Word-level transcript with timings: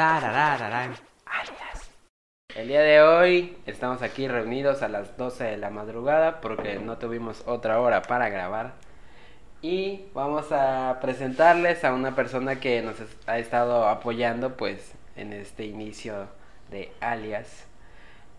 Tararararán. 0.00 0.94
El 2.56 2.68
día 2.68 2.80
de 2.80 3.02
hoy 3.02 3.58
estamos 3.66 4.00
aquí 4.00 4.28
reunidos 4.28 4.80
a 4.80 4.88
las 4.88 5.14
12 5.18 5.44
de 5.44 5.56
la 5.58 5.68
madrugada 5.68 6.40
porque 6.40 6.78
no 6.78 6.96
tuvimos 6.96 7.42
otra 7.44 7.78
hora 7.82 8.00
para 8.00 8.30
grabar. 8.30 8.72
Y 9.60 10.06
vamos 10.14 10.52
a 10.52 11.00
presentarles 11.02 11.84
a 11.84 11.92
una 11.92 12.16
persona 12.16 12.60
que 12.60 12.80
nos 12.80 12.96
ha 13.26 13.38
estado 13.38 13.86
apoyando 13.86 14.56
pues 14.56 14.94
en 15.16 15.34
este 15.34 15.66
inicio 15.66 16.28
de 16.70 16.90
Alias. 17.00 17.66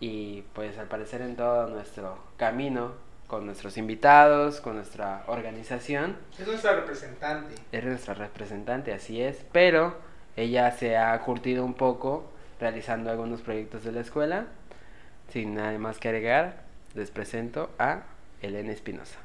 Y 0.00 0.42
pues 0.54 0.76
al 0.78 0.88
parecer 0.88 1.20
en 1.20 1.36
todo 1.36 1.68
nuestro 1.68 2.18
camino 2.38 2.94
con 3.28 3.46
nuestros 3.46 3.76
invitados, 3.78 4.60
con 4.60 4.74
nuestra 4.74 5.22
organización. 5.28 6.16
Es 6.36 6.44
nuestra 6.44 6.72
representante. 6.72 7.54
Es 7.70 7.84
nuestra 7.84 8.14
representante, 8.14 8.92
así 8.92 9.22
es, 9.22 9.46
pero 9.52 10.10
ella 10.36 10.70
se 10.70 10.96
ha 10.96 11.18
curtido 11.20 11.64
un 11.64 11.74
poco 11.74 12.24
realizando 12.60 13.10
algunos 13.10 13.42
proyectos 13.42 13.84
de 13.84 13.92
la 13.92 14.00
escuela. 14.00 14.46
Sin 15.28 15.54
nada 15.54 15.76
más 15.78 15.98
que 15.98 16.08
agregar, 16.08 16.62
les 16.94 17.10
presento 17.10 17.70
a 17.78 18.02
Elena 18.40 18.72
Espinosa. 18.72 19.18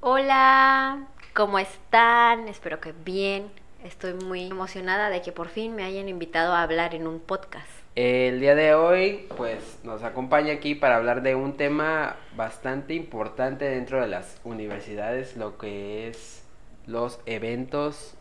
Hola, 0.00 1.06
¿cómo 1.34 1.58
están? 1.58 2.48
Espero 2.48 2.80
que 2.80 2.92
bien. 2.92 3.50
Estoy 3.84 4.14
muy 4.14 4.46
emocionada 4.46 5.10
de 5.10 5.22
que 5.22 5.32
por 5.32 5.48
fin 5.48 5.74
me 5.74 5.84
hayan 5.84 6.08
invitado 6.08 6.54
a 6.54 6.62
hablar 6.62 6.94
en 6.94 7.06
un 7.06 7.20
podcast. 7.20 7.68
El 7.94 8.40
día 8.40 8.54
de 8.54 8.74
hoy, 8.74 9.26
pues 9.36 9.80
nos 9.84 10.02
acompaña 10.02 10.54
aquí 10.54 10.74
para 10.74 10.96
hablar 10.96 11.22
de 11.22 11.34
un 11.34 11.56
tema 11.56 12.16
bastante 12.36 12.94
importante 12.94 13.66
dentro 13.66 14.00
de 14.00 14.06
las 14.06 14.40
universidades, 14.44 15.36
lo 15.36 15.58
que 15.58 16.08
es 16.08 16.42
los 16.86 17.20
eventos, 17.26 18.14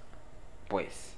pues, 0.67 1.10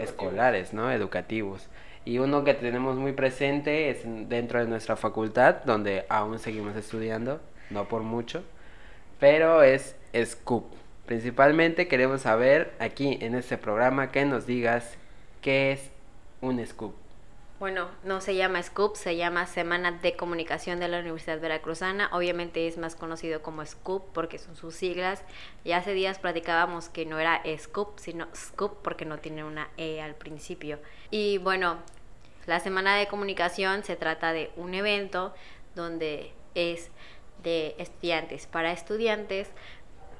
Escolares, 0.00 0.72
¿no? 0.72 0.90
Educativos. 0.92 1.68
Y 2.04 2.18
uno 2.18 2.44
que 2.44 2.54
tenemos 2.54 2.96
muy 2.96 3.12
presente 3.12 3.90
es 3.90 4.04
en- 4.04 4.28
dentro 4.28 4.58
de 4.60 4.66
nuestra 4.66 4.96
facultad, 4.96 5.56
donde 5.64 6.04
aún 6.08 6.38
seguimos 6.38 6.76
estudiando, 6.76 7.40
no 7.70 7.88
por 7.88 8.02
mucho, 8.02 8.42
pero 9.20 9.62
es 9.62 9.96
SCOOP. 10.14 10.64
Principalmente 11.06 11.88
queremos 11.88 12.22
saber 12.22 12.72
aquí 12.78 13.18
en 13.20 13.34
este 13.34 13.58
programa 13.58 14.10
que 14.10 14.24
nos 14.24 14.46
digas 14.46 14.96
qué 15.40 15.72
es 15.72 15.90
un 16.40 16.64
SCOOP. 16.64 16.94
Bueno, 17.62 17.88
no 18.02 18.20
se 18.20 18.34
llama 18.34 18.60
SCOOP, 18.60 18.96
se 18.96 19.14
llama 19.14 19.46
Semana 19.46 19.92
de 19.92 20.16
Comunicación 20.16 20.80
de 20.80 20.88
la 20.88 20.98
Universidad 20.98 21.38
Veracruzana. 21.38 22.10
Obviamente 22.12 22.66
es 22.66 22.76
más 22.76 22.96
conocido 22.96 23.40
como 23.40 23.64
SCOOP 23.64 24.12
porque 24.12 24.40
son 24.40 24.56
sus 24.56 24.74
siglas. 24.74 25.22
Y 25.62 25.70
hace 25.70 25.94
días 25.94 26.18
platicábamos 26.18 26.88
que 26.88 27.06
no 27.06 27.20
era 27.20 27.40
SCOOP, 27.46 28.00
sino 28.00 28.26
SCOOP 28.34 28.82
porque 28.82 29.04
no 29.04 29.18
tiene 29.18 29.44
una 29.44 29.68
E 29.76 30.02
al 30.02 30.16
principio. 30.16 30.80
Y 31.12 31.38
bueno, 31.38 31.76
la 32.46 32.58
Semana 32.58 32.96
de 32.96 33.06
Comunicación 33.06 33.84
se 33.84 33.94
trata 33.94 34.32
de 34.32 34.50
un 34.56 34.74
evento 34.74 35.32
donde 35.76 36.32
es 36.56 36.90
de 37.44 37.76
estudiantes 37.78 38.48
para 38.48 38.72
estudiantes 38.72 39.48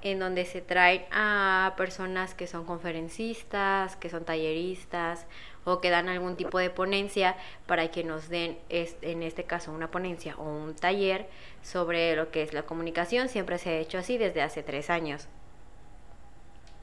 en 0.03 0.21
donde 0.21 0.45
se 0.45 0.61
traen 0.61 1.05
a 1.11 1.75
personas 1.77 2.35
que 2.35 2.47
son 2.47 2.65
conferencistas, 2.65 3.97
que 3.97 4.11
son 4.11 4.25
talleristas 4.25 5.27
o 5.65 5.81
que 5.81 5.91
dan 5.91 6.09
algún 6.09 6.37
tipo 6.37 6.59
de 6.59 6.71
ponencia 6.71 7.37
para 7.67 7.91
que 7.91 8.05
nos 8.05 8.29
den, 8.29 8.59
en 8.69 9.23
este 9.23 9.45
caso, 9.45 9.73
una 9.73 9.91
ponencia 9.91 10.37
o 10.37 10.43
un 10.43 10.75
taller 10.75 11.27
sobre 11.63 12.17
lo 12.17 12.31
que 12.31 12.43
es 12.43 12.53
la 12.53 12.63
comunicación. 12.63 13.29
Siempre 13.29 13.59
se 13.59 13.71
ha 13.71 13.79
hecho 13.79 13.99
así 13.99 14.19
desde 14.19 14.43
hace 14.43 14.63
tres 14.63 14.91
años. 14.91 15.29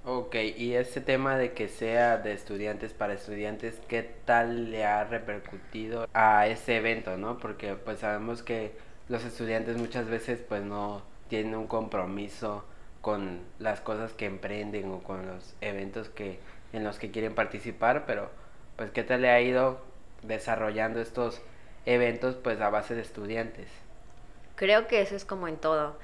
Ok, 0.06 0.36
y 0.58 0.74
este 0.76 1.02
tema 1.02 1.38
de 1.38 1.54
que 1.54 1.68
sea 1.68 2.18
de 2.18 2.32
estudiantes 2.32 2.94
para 2.94 3.14
estudiantes, 3.14 3.80
¿qué 3.88 4.02
tal 4.02 4.72
le 4.72 4.86
ha 4.86 5.04
repercutido 5.04 6.08
a 6.14 6.48
ese 6.48 6.78
evento, 6.78 7.18
no? 7.18 7.38
Porque 7.38 7.76
pues 7.76 8.00
sabemos 8.00 8.42
que 8.42 8.72
los 9.10 9.26
estudiantes 9.26 9.78
muchas 9.78 10.08
veces 10.08 10.40
pues 10.48 10.64
no 10.64 11.04
tienen 11.28 11.54
un 11.56 11.68
compromiso 11.68 12.64
con 13.02 13.42
las 13.60 13.82
cosas 13.82 14.14
que 14.14 14.26
emprenden 14.26 14.90
o 14.92 15.04
con 15.04 15.28
los 15.28 15.56
eventos 15.62 16.10
que 16.10 16.40
en 16.72 16.84
los 16.84 16.98
que 16.98 17.12
quieren 17.12 17.36
participar, 17.36 18.06
pero 18.06 18.32
pues 18.80 18.92
¿qué 18.92 19.04
tal 19.04 19.24
le 19.24 19.30
ha 19.30 19.42
ido 19.42 19.82
desarrollando 20.24 21.02
estos 21.02 21.42
eventos 21.86 22.36
pues 22.36 22.62
a 22.62 22.70
base 22.70 22.96
de 22.96 23.02
estudiantes? 23.02 23.68
Creo 24.56 24.88
que 24.88 25.02
eso 25.02 25.18
es 25.18 25.26
como 25.26 25.50
en 25.50 25.58
todo. 25.58 25.98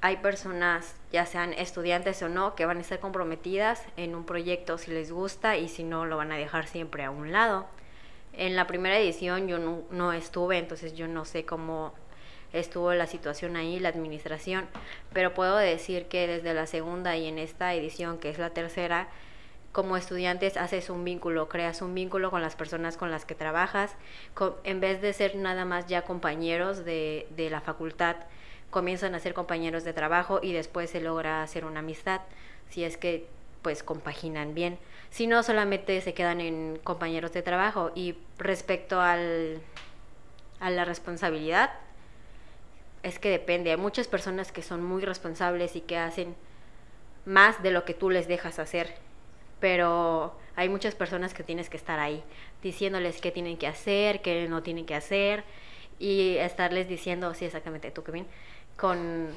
Hay 0.00 0.18
personas, 0.18 0.94
ya 1.10 1.26
sean 1.26 1.52
estudiantes 1.54 2.22
o 2.22 2.28
no, 2.28 2.54
que 2.54 2.66
van 2.66 2.76
a 2.78 2.82
estar 2.82 3.00
comprometidas 3.00 3.82
en 3.96 4.14
un 4.14 4.26
proyecto 4.26 4.78
si 4.78 4.92
les 4.92 5.10
gusta 5.10 5.56
y 5.56 5.68
si 5.68 5.82
no, 5.82 6.06
lo 6.06 6.16
van 6.16 6.30
a 6.30 6.36
dejar 6.36 6.68
siempre 6.68 7.02
a 7.02 7.10
un 7.10 7.32
lado. 7.32 7.66
En 8.32 8.54
la 8.54 8.68
primera 8.68 8.96
edición 8.96 9.48
yo 9.48 9.58
no, 9.58 9.82
no 9.90 10.12
estuve, 10.12 10.58
entonces 10.58 10.94
yo 10.94 11.08
no 11.08 11.24
sé 11.24 11.44
cómo 11.44 11.94
estuvo 12.52 12.94
la 12.94 13.08
situación 13.08 13.56
ahí, 13.56 13.80
la 13.80 13.88
administración, 13.88 14.68
pero 15.12 15.34
puedo 15.34 15.56
decir 15.56 16.06
que 16.06 16.28
desde 16.28 16.54
la 16.54 16.68
segunda 16.68 17.16
y 17.16 17.26
en 17.26 17.40
esta 17.40 17.74
edición, 17.74 18.18
que 18.18 18.30
es 18.30 18.38
la 18.38 18.50
tercera, 18.50 19.08
como 19.74 19.96
estudiantes 19.96 20.56
haces 20.56 20.88
un 20.88 21.04
vínculo, 21.04 21.48
creas 21.48 21.82
un 21.82 21.94
vínculo 21.94 22.30
con 22.30 22.40
las 22.40 22.54
personas 22.54 22.96
con 22.96 23.10
las 23.10 23.24
que 23.24 23.34
trabajas, 23.34 23.96
en 24.62 24.78
vez 24.78 25.02
de 25.02 25.12
ser 25.12 25.34
nada 25.34 25.64
más 25.64 25.86
ya 25.86 26.02
compañeros 26.02 26.84
de, 26.84 27.26
de 27.36 27.50
la 27.50 27.60
facultad, 27.60 28.14
comienzan 28.70 29.16
a 29.16 29.18
ser 29.18 29.34
compañeros 29.34 29.82
de 29.82 29.92
trabajo 29.92 30.38
y 30.40 30.52
después 30.52 30.90
se 30.90 31.00
logra 31.00 31.42
hacer 31.42 31.64
una 31.64 31.80
amistad, 31.80 32.20
si 32.70 32.84
es 32.84 32.96
que 32.96 33.26
pues 33.62 33.82
compaginan 33.82 34.54
bien. 34.54 34.78
Si 35.10 35.26
no, 35.26 35.42
solamente 35.42 36.00
se 36.02 36.14
quedan 36.14 36.40
en 36.40 36.78
compañeros 36.84 37.32
de 37.32 37.42
trabajo. 37.42 37.90
Y 37.96 38.14
respecto 38.38 39.00
al, 39.00 39.60
a 40.60 40.70
la 40.70 40.84
responsabilidad, 40.84 41.70
es 43.02 43.18
que 43.18 43.30
depende. 43.30 43.70
Hay 43.72 43.76
muchas 43.76 44.06
personas 44.06 44.52
que 44.52 44.62
son 44.62 44.84
muy 44.84 45.02
responsables 45.02 45.74
y 45.74 45.80
que 45.80 45.96
hacen 45.96 46.36
más 47.24 47.60
de 47.62 47.72
lo 47.72 47.84
que 47.84 47.94
tú 47.94 48.10
les 48.10 48.28
dejas 48.28 48.58
hacer. 48.60 48.94
Pero 49.60 50.36
hay 50.56 50.68
muchas 50.68 50.94
personas 50.94 51.34
que 51.34 51.42
tienes 51.42 51.68
que 51.68 51.76
estar 51.76 51.98
ahí, 51.98 52.22
diciéndoles 52.62 53.20
qué 53.20 53.30
tienen 53.30 53.56
que 53.56 53.66
hacer, 53.66 54.22
qué 54.22 54.48
no 54.48 54.62
tienen 54.62 54.86
que 54.86 54.94
hacer, 54.94 55.44
y 55.98 56.36
estarles 56.36 56.88
diciendo, 56.88 57.34
sí, 57.34 57.44
exactamente, 57.44 57.90
tú 57.90 58.02
que 58.02 58.12
bien, 58.12 58.26
con, 58.76 59.28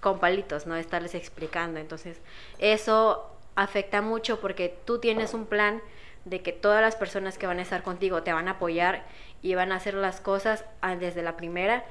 con 0.00 0.18
palitos, 0.18 0.66
¿no? 0.66 0.76
Estarles 0.76 1.14
explicando. 1.14 1.80
Entonces, 1.80 2.20
eso 2.58 3.30
afecta 3.56 4.02
mucho 4.02 4.40
porque 4.40 4.76
tú 4.84 4.98
tienes 4.98 5.34
un 5.34 5.46
plan 5.46 5.80
de 6.24 6.40
que 6.40 6.52
todas 6.52 6.80
las 6.80 6.96
personas 6.96 7.38
que 7.38 7.46
van 7.46 7.58
a 7.58 7.62
estar 7.62 7.82
contigo 7.82 8.22
te 8.22 8.32
van 8.32 8.48
a 8.48 8.52
apoyar 8.52 9.04
y 9.42 9.54
van 9.54 9.72
a 9.72 9.76
hacer 9.76 9.94
las 9.94 10.20
cosas 10.20 10.64
ah, 10.80 10.96
desde 10.96 11.22
la 11.22 11.36
primera, 11.36 11.84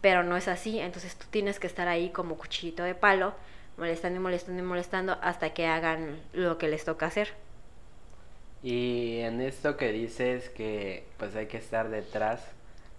pero 0.00 0.22
no 0.22 0.36
es 0.36 0.48
así. 0.48 0.78
Entonces 0.78 1.16
tú 1.16 1.26
tienes 1.30 1.58
que 1.58 1.66
estar 1.66 1.88
ahí 1.88 2.10
como 2.10 2.36
cuchillito 2.36 2.82
de 2.84 2.94
palo, 2.94 3.34
molestando 3.76 4.18
y 4.18 4.22
molestando 4.22 4.62
y 4.62 4.66
molestando 4.66 5.18
hasta 5.22 5.54
que 5.54 5.66
hagan 5.66 6.20
lo 6.32 6.58
que 6.58 6.68
les 6.68 6.84
toca 6.84 7.06
hacer. 7.06 7.34
Y 8.62 9.18
en 9.20 9.40
esto 9.40 9.76
que 9.76 9.92
dices 9.92 10.48
que 10.50 11.04
pues 11.18 11.34
hay 11.36 11.46
que 11.46 11.58
estar 11.58 11.90
detrás, 11.90 12.40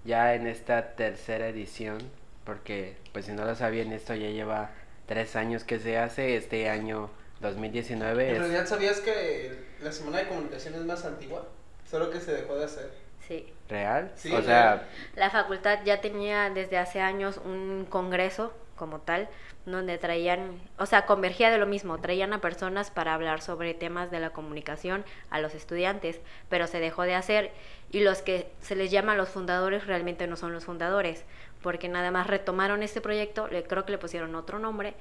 ya 0.04 0.36
en 0.36 0.48
esta 0.48 0.96
tercera 0.96 1.48
edición, 1.48 2.00
porque 2.44 2.98
pues 3.14 3.26
si 3.26 3.34
no 3.34 3.46
lo 3.46 3.56
sabían, 3.56 3.94
esto 3.94 4.14
ya 4.16 4.30
lleva 4.30 4.72
tres 5.06 5.36
años 5.36 5.64
que 5.64 5.80
se 5.80 5.98
hace, 5.98 6.36
este 6.36 6.70
año 6.70 7.12
2019 7.40 8.30
En 8.30 8.36
es... 8.36 8.40
realidad, 8.40 8.66
¿sabías 8.66 9.00
que 9.00 9.68
la 9.80 9.92
Semana 9.92 10.20
de 10.20 10.28
Comunicación 10.28 10.76
es 10.76 10.82
más 10.86 11.06
antigua? 11.06 11.48
Solo 11.90 12.10
que 12.10 12.20
se 12.20 12.34
dejó 12.34 12.56
de 12.58 12.66
hacer. 12.66 12.92
Sí. 13.20 13.54
¿Real? 13.70 14.12
Sí, 14.16 14.36
o 14.36 14.42
sea, 14.42 14.76
real. 14.76 14.90
La 15.16 15.30
facultad 15.30 15.80
ya 15.86 16.02
tenía 16.02 16.50
desde 16.50 16.78
hace 16.78 17.02
años 17.02 17.38
un 17.44 17.86
congreso 17.90 18.54
como 18.76 19.02
tal, 19.02 19.30
donde 19.66 19.98
traían, 19.98 20.60
o 20.78 20.86
sea, 20.86 21.06
convergía 21.06 21.50
de 21.50 21.58
lo 21.58 21.66
mismo, 21.66 21.98
traían 22.00 22.34
a 22.34 22.42
personas 22.42 22.92
para 22.92 23.14
hablar 23.14 23.42
sobre 23.42 23.74
temas 23.74 24.12
de 24.12 24.20
la 24.20 24.32
comunicación 24.32 25.06
a 25.30 25.40
los 25.40 25.56
estudiantes, 25.56 26.20
pero 26.50 26.68
se 26.68 26.80
dejó 26.80 27.04
de 27.04 27.16
hacer 27.16 27.52
y 27.92 28.02
los 28.02 28.22
que 28.22 28.52
se 28.62 28.76
les 28.76 28.92
llama 28.92 29.16
los 29.16 29.30
fundadores 29.30 29.88
realmente 29.88 30.28
no 30.28 30.36
son 30.36 30.52
los 30.52 30.66
fundadores, 30.66 31.24
porque 31.62 31.88
nada 31.88 32.12
más 32.12 32.28
retomaron 32.28 32.84
este 32.84 33.00
proyecto, 33.00 33.48
le, 33.48 33.64
creo 33.64 33.86
que 33.86 33.92
le 33.94 33.98
pusieron 33.98 34.36
otro 34.36 34.60
nombre 34.60 34.96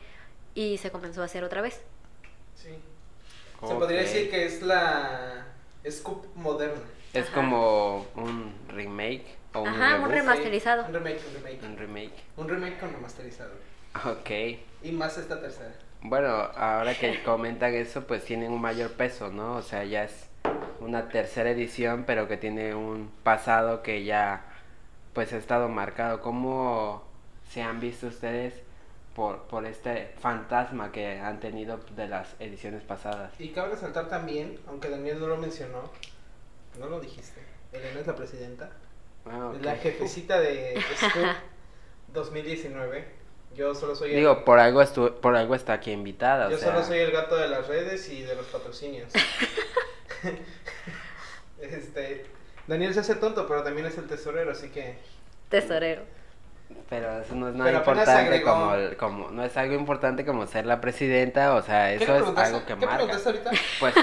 y 0.54 0.78
se 0.78 0.90
comenzó 0.90 1.22
a 1.22 1.24
hacer 1.24 1.42
otra 1.42 1.60
vez. 1.60 1.82
Sí. 2.54 2.70
Se 3.66 3.74
podría 3.74 4.00
decir 4.00 4.30
que 4.30 4.44
es 4.44 4.62
la 4.62 5.46
Scoop 5.88 6.26
moderna. 6.36 6.80
es 7.12 7.26
Ajá. 7.26 7.34
como 7.34 8.06
un 8.14 8.54
remake 8.68 9.36
o 9.54 9.62
un 9.62 9.68
Ajá, 9.68 10.00
un 10.00 10.10
remasterizado. 10.10 10.84
Un 10.86 10.94
remake, 10.94 11.20
un 11.28 11.34
remake. 11.34 11.64
un 11.64 11.76
remake. 11.76 12.12
Un 12.36 12.48
remake 12.48 12.78
con 12.78 12.92
remasterizado. 12.92 13.52
Ok. 13.94 14.30
Y 14.82 14.92
más 14.92 15.16
esta 15.18 15.40
tercera. 15.40 15.72
Bueno, 16.02 16.28
ahora 16.28 16.94
que 16.98 17.22
comentan 17.22 17.74
eso, 17.74 18.06
pues 18.06 18.24
tienen 18.24 18.50
un 18.52 18.60
mayor 18.60 18.92
peso, 18.92 19.30
¿no? 19.30 19.54
O 19.56 19.62
sea, 19.62 19.84
ya 19.84 20.04
es 20.04 20.26
una 20.80 21.08
tercera 21.08 21.50
edición, 21.50 22.04
pero 22.04 22.26
que 22.26 22.36
tiene 22.36 22.74
un 22.74 23.10
pasado 23.22 23.82
que 23.82 24.04
ya, 24.04 24.44
pues, 25.12 25.32
ha 25.32 25.36
estado 25.36 25.68
marcado. 25.68 26.20
¿Cómo 26.20 27.04
se 27.48 27.62
han 27.62 27.78
visto 27.78 28.08
ustedes 28.08 28.54
por, 29.14 29.42
por 29.44 29.64
este 29.66 30.12
fantasma 30.18 30.90
que 30.90 31.20
han 31.20 31.38
tenido 31.38 31.78
de 31.94 32.08
las 32.08 32.34
ediciones 32.40 32.82
pasadas? 32.82 33.32
Y 33.38 33.50
cabe 33.50 33.70
resaltar 33.70 34.08
también, 34.08 34.58
aunque 34.66 34.88
Daniel 34.88 35.20
no 35.20 35.28
lo 35.28 35.36
mencionó, 35.36 35.82
No 36.78 36.86
lo 36.86 37.00
dijiste. 37.00 37.40
Elena 37.72 38.00
es 38.00 38.06
la 38.06 38.16
presidenta. 38.16 38.70
Ah, 39.26 39.52
la 39.60 39.76
jefecita 39.76 40.40
de 40.40 40.82
Scoop 40.96 41.26
2019. 42.12 43.21
Yo 43.54 43.74
solo 43.74 43.94
soy 43.94 44.10
el, 44.10 44.16
Digo, 44.16 44.44
por 44.44 44.58
algo, 44.58 44.80
estu 44.82 45.20
por 45.20 45.36
algo 45.36 45.54
está 45.54 45.74
aquí 45.74 45.90
invitada. 45.90 46.46
o 46.48 46.50
yo 46.50 46.56
sea, 46.58 46.72
solo 46.72 46.84
soy 46.84 46.98
el 47.00 47.10
gato 47.12 47.36
de 47.36 47.48
las 47.48 47.66
redes 47.68 48.08
y 48.08 48.22
de 48.22 48.34
los 48.34 48.46
patrocinios. 48.46 49.12
este, 51.60 52.26
Daniel 52.66 52.94
se 52.94 53.00
hace 53.00 53.14
tonto, 53.16 53.46
pero 53.46 53.62
también 53.62 53.86
es 53.86 53.98
el 53.98 54.06
tesorero, 54.06 54.52
así 54.52 54.68
que 54.70 54.96
Tesorero. 55.48 56.02
Pero 56.88 57.20
eso 57.20 57.34
no 57.34 57.48
es 57.48 57.54
nada 57.54 57.72
importante 57.72 58.10
agregó- 58.10 58.44
como, 58.50 58.74
el- 58.74 58.96
como, 58.96 59.30
no 59.30 59.44
es 59.44 59.54
algo 59.58 59.74
importante 59.74 60.24
como 60.24 60.46
ser 60.46 60.64
la 60.64 60.80
presidenta, 60.80 61.54
o 61.54 61.62
sea, 61.62 61.90
¿Qué 61.90 61.98
le 61.98 62.04
eso 62.04 62.16
es 62.32 62.38
algo 62.38 62.60
que 62.60 62.66
¿Qué 62.66 62.76
marca. 62.76 62.94
preguntaste 62.96 63.28
ahorita? 63.28 63.50
Pues, 63.78 63.94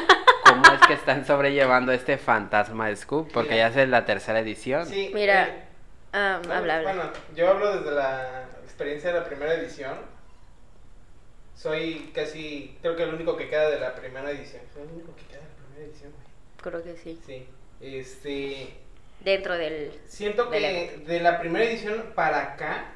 ¿cómo 0.46 0.64
es 0.74 0.82
que 0.88 0.94
están 0.94 1.26
sobrellevando 1.26 1.92
este 1.92 2.18
fantasma 2.20 2.88
de 2.88 2.96
Scoop? 2.96 3.32
Porque 3.32 3.54
Mira. 3.56 3.70
ya 3.72 3.82
es 3.82 3.90
la 3.90 4.06
tercera 4.06 4.40
edición. 4.40 4.86
Sí, 4.86 5.10
Mira, 5.16 5.48
eh, 5.48 5.54
Bueno, 6.12 6.54
habla, 6.54 6.76
habla. 6.78 6.94
Bueno, 6.94 7.10
yo 7.36 7.50
hablo 7.50 7.76
desde 7.82 7.92
la 7.96 8.46
experiencia 8.80 9.12
de 9.12 9.20
la 9.20 9.26
primera 9.26 9.54
edición. 9.56 9.98
Soy 11.54 12.12
casi, 12.16 12.78
creo 12.82 12.96
que 12.96 13.04
el 13.04 13.14
único 13.14 13.36
que 13.36 13.50
queda 13.50 13.70
de 13.70 13.78
la 13.78 13.94
primera 13.94 14.32
edición. 14.32 14.62
Soy 14.74 14.84
el 14.84 14.90
único 14.92 15.14
que 15.18 15.26
queda 15.26 15.42
de 15.42 15.48
la 15.50 15.56
primera 15.56 15.86
edición. 15.86 16.14
Creo 16.62 16.82
que 16.82 16.96
sí. 16.96 17.20
Sí. 17.26 17.46
Este. 17.82 18.74
Dentro 19.20 19.58
del... 19.58 19.92
Siento 20.08 20.46
Del 20.46 20.62
que 20.62 21.04
de 21.06 21.20
la 21.20 21.42
primera 21.42 21.66
edición 21.66 22.14
para 22.16 22.54
acá 22.54 22.94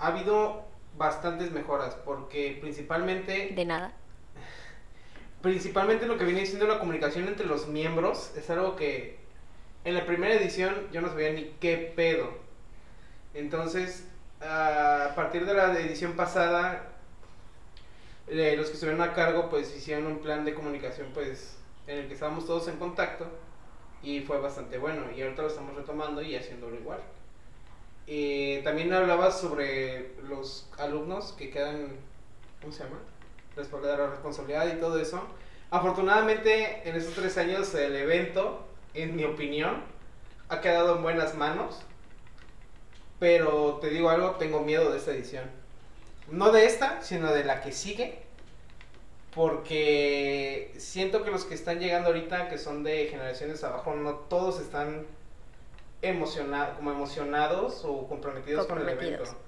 ha 0.00 0.06
habido 0.08 0.64
bastantes 0.96 1.52
mejoras. 1.52 1.94
Porque 2.04 2.58
principalmente. 2.60 3.52
De 3.54 3.64
nada. 3.64 3.92
Principalmente 5.40 6.06
lo 6.06 6.18
que 6.18 6.24
viene 6.24 6.44
siendo 6.46 6.66
la 6.66 6.80
comunicación 6.80 7.28
entre 7.28 7.46
los 7.46 7.68
miembros 7.68 8.32
es 8.36 8.50
algo 8.50 8.74
que 8.74 9.20
en 9.84 9.94
la 9.94 10.04
primera 10.04 10.34
edición 10.34 10.88
yo 10.90 11.00
no 11.00 11.10
sabía 11.10 11.30
ni 11.30 11.44
qué 11.60 11.92
pedo. 11.94 12.28
Entonces, 13.34 14.09
a 14.40 15.12
partir 15.14 15.44
de 15.44 15.54
la 15.54 15.78
edición 15.78 16.14
pasada, 16.14 16.88
eh, 18.28 18.54
los 18.56 18.68
que 18.68 18.74
estuvieron 18.74 19.02
a 19.02 19.12
cargo 19.12 19.48
pues 19.50 19.74
hicieron 19.76 20.06
un 20.06 20.18
plan 20.20 20.44
de 20.44 20.54
comunicación 20.54 21.08
pues 21.12 21.58
en 21.86 21.98
el 21.98 22.08
que 22.08 22.14
estábamos 22.14 22.46
todos 22.46 22.68
en 22.68 22.76
contacto 22.76 23.26
y 24.02 24.20
fue 24.20 24.38
bastante 24.40 24.78
bueno 24.78 25.02
y 25.14 25.20
ahorita 25.22 25.42
lo 25.42 25.48
estamos 25.48 25.74
retomando 25.74 26.22
y 26.22 26.36
haciéndolo 26.36 26.76
igual. 26.76 27.00
Eh, 28.06 28.60
también 28.64 28.92
hablaba 28.92 29.30
sobre 29.30 30.14
los 30.28 30.68
alumnos 30.78 31.32
que 31.32 31.50
quedan, 31.50 31.88
¿cómo 32.60 32.72
se 32.72 32.84
llama? 32.84 32.98
La 33.56 34.06
responsabilidad 34.06 34.66
y 34.74 34.80
todo 34.80 34.98
eso. 34.98 35.22
Afortunadamente, 35.70 36.88
en 36.88 36.96
estos 36.96 37.14
tres 37.14 37.36
años, 37.36 37.74
el 37.74 37.94
evento, 37.94 38.64
en 38.94 39.14
mi 39.16 39.24
opinión, 39.24 39.82
ha 40.48 40.60
quedado 40.60 40.96
en 40.96 41.02
buenas 41.02 41.36
manos. 41.36 41.82
Pero 43.20 43.78
te 43.80 43.90
digo 43.90 44.10
algo, 44.10 44.32
tengo 44.32 44.60
miedo 44.60 44.90
de 44.90 44.98
esta 44.98 45.12
edición. 45.12 45.44
No 46.28 46.50
de 46.50 46.64
esta, 46.66 47.02
sino 47.02 47.32
de 47.32 47.44
la 47.44 47.60
que 47.60 47.70
sigue. 47.70 48.18
Porque 49.34 50.74
siento 50.78 51.22
que 51.22 51.30
los 51.30 51.44
que 51.44 51.54
están 51.54 51.78
llegando 51.78 52.08
ahorita, 52.08 52.48
que 52.48 52.58
son 52.58 52.82
de 52.82 53.06
generaciones 53.06 53.62
abajo, 53.62 53.94
no 53.94 54.14
todos 54.14 54.60
están 54.60 55.06
emocionados, 56.02 56.76
como 56.76 56.90
emocionados 56.90 57.82
o 57.84 58.08
comprometidos, 58.08 58.66
con 58.66 58.78
el 58.78 58.86
Comprometidos. 58.86 59.28
evento. 59.28 59.44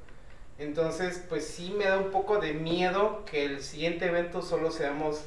Entonces, 0.59 1.25
pues 1.29 1.47
sí 1.47 1.75
me 1.77 1.87
da 1.87 1.99
un 1.99 2.11
poco 2.13 2.39
de 2.39 2.53
miedo 2.53 3.25
que 3.25 3.45
el 3.45 3.63
siguiente 3.63 4.07
evento 4.07 4.43
solo 4.43 4.71
seamos, 4.71 5.23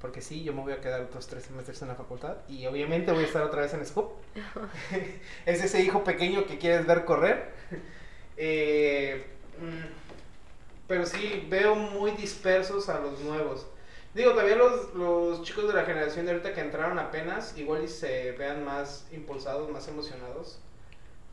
porque 0.00 0.20
sí, 0.20 0.44
yo 0.44 0.52
me 0.52 0.62
voy 0.62 0.72
a 0.72 0.80
quedar 0.80 1.00
otros 1.00 1.26
tres 1.26 1.44
semestres 1.44 1.80
en 1.82 1.88
la 1.88 1.94
facultad 1.94 2.36
y 2.48 2.66
obviamente 2.66 3.12
voy 3.12 3.24
a 3.24 3.26
estar 3.26 3.42
otra 3.42 3.62
vez 3.62 3.72
en 3.74 3.86
Scoop. 3.86 4.12
es 5.46 5.64
ese 5.64 5.82
hijo 5.82 6.04
pequeño 6.04 6.46
que 6.46 6.58
quieres 6.58 6.86
ver 6.86 7.04
correr. 7.04 7.52
Eh, 8.36 9.26
mm, 9.58 10.86
pero 10.86 11.06
sí, 11.06 11.46
veo 11.48 11.74
muy 11.74 12.12
dispersos 12.12 12.88
a 12.88 13.00
los 13.00 13.20
nuevos. 13.20 13.66
Digo, 14.14 14.32
todavía 14.32 14.56
los, 14.56 14.94
los 14.94 15.42
chicos 15.42 15.66
de 15.68 15.74
la 15.74 15.84
generación 15.84 16.26
de 16.26 16.32
ahorita 16.32 16.54
que 16.54 16.60
entraron 16.60 16.98
apenas, 16.98 17.56
igual 17.58 17.84
y 17.84 17.88
se 17.88 18.32
vean 18.32 18.64
más 18.64 19.06
impulsados, 19.12 19.70
más 19.70 19.88
emocionados. 19.88 20.58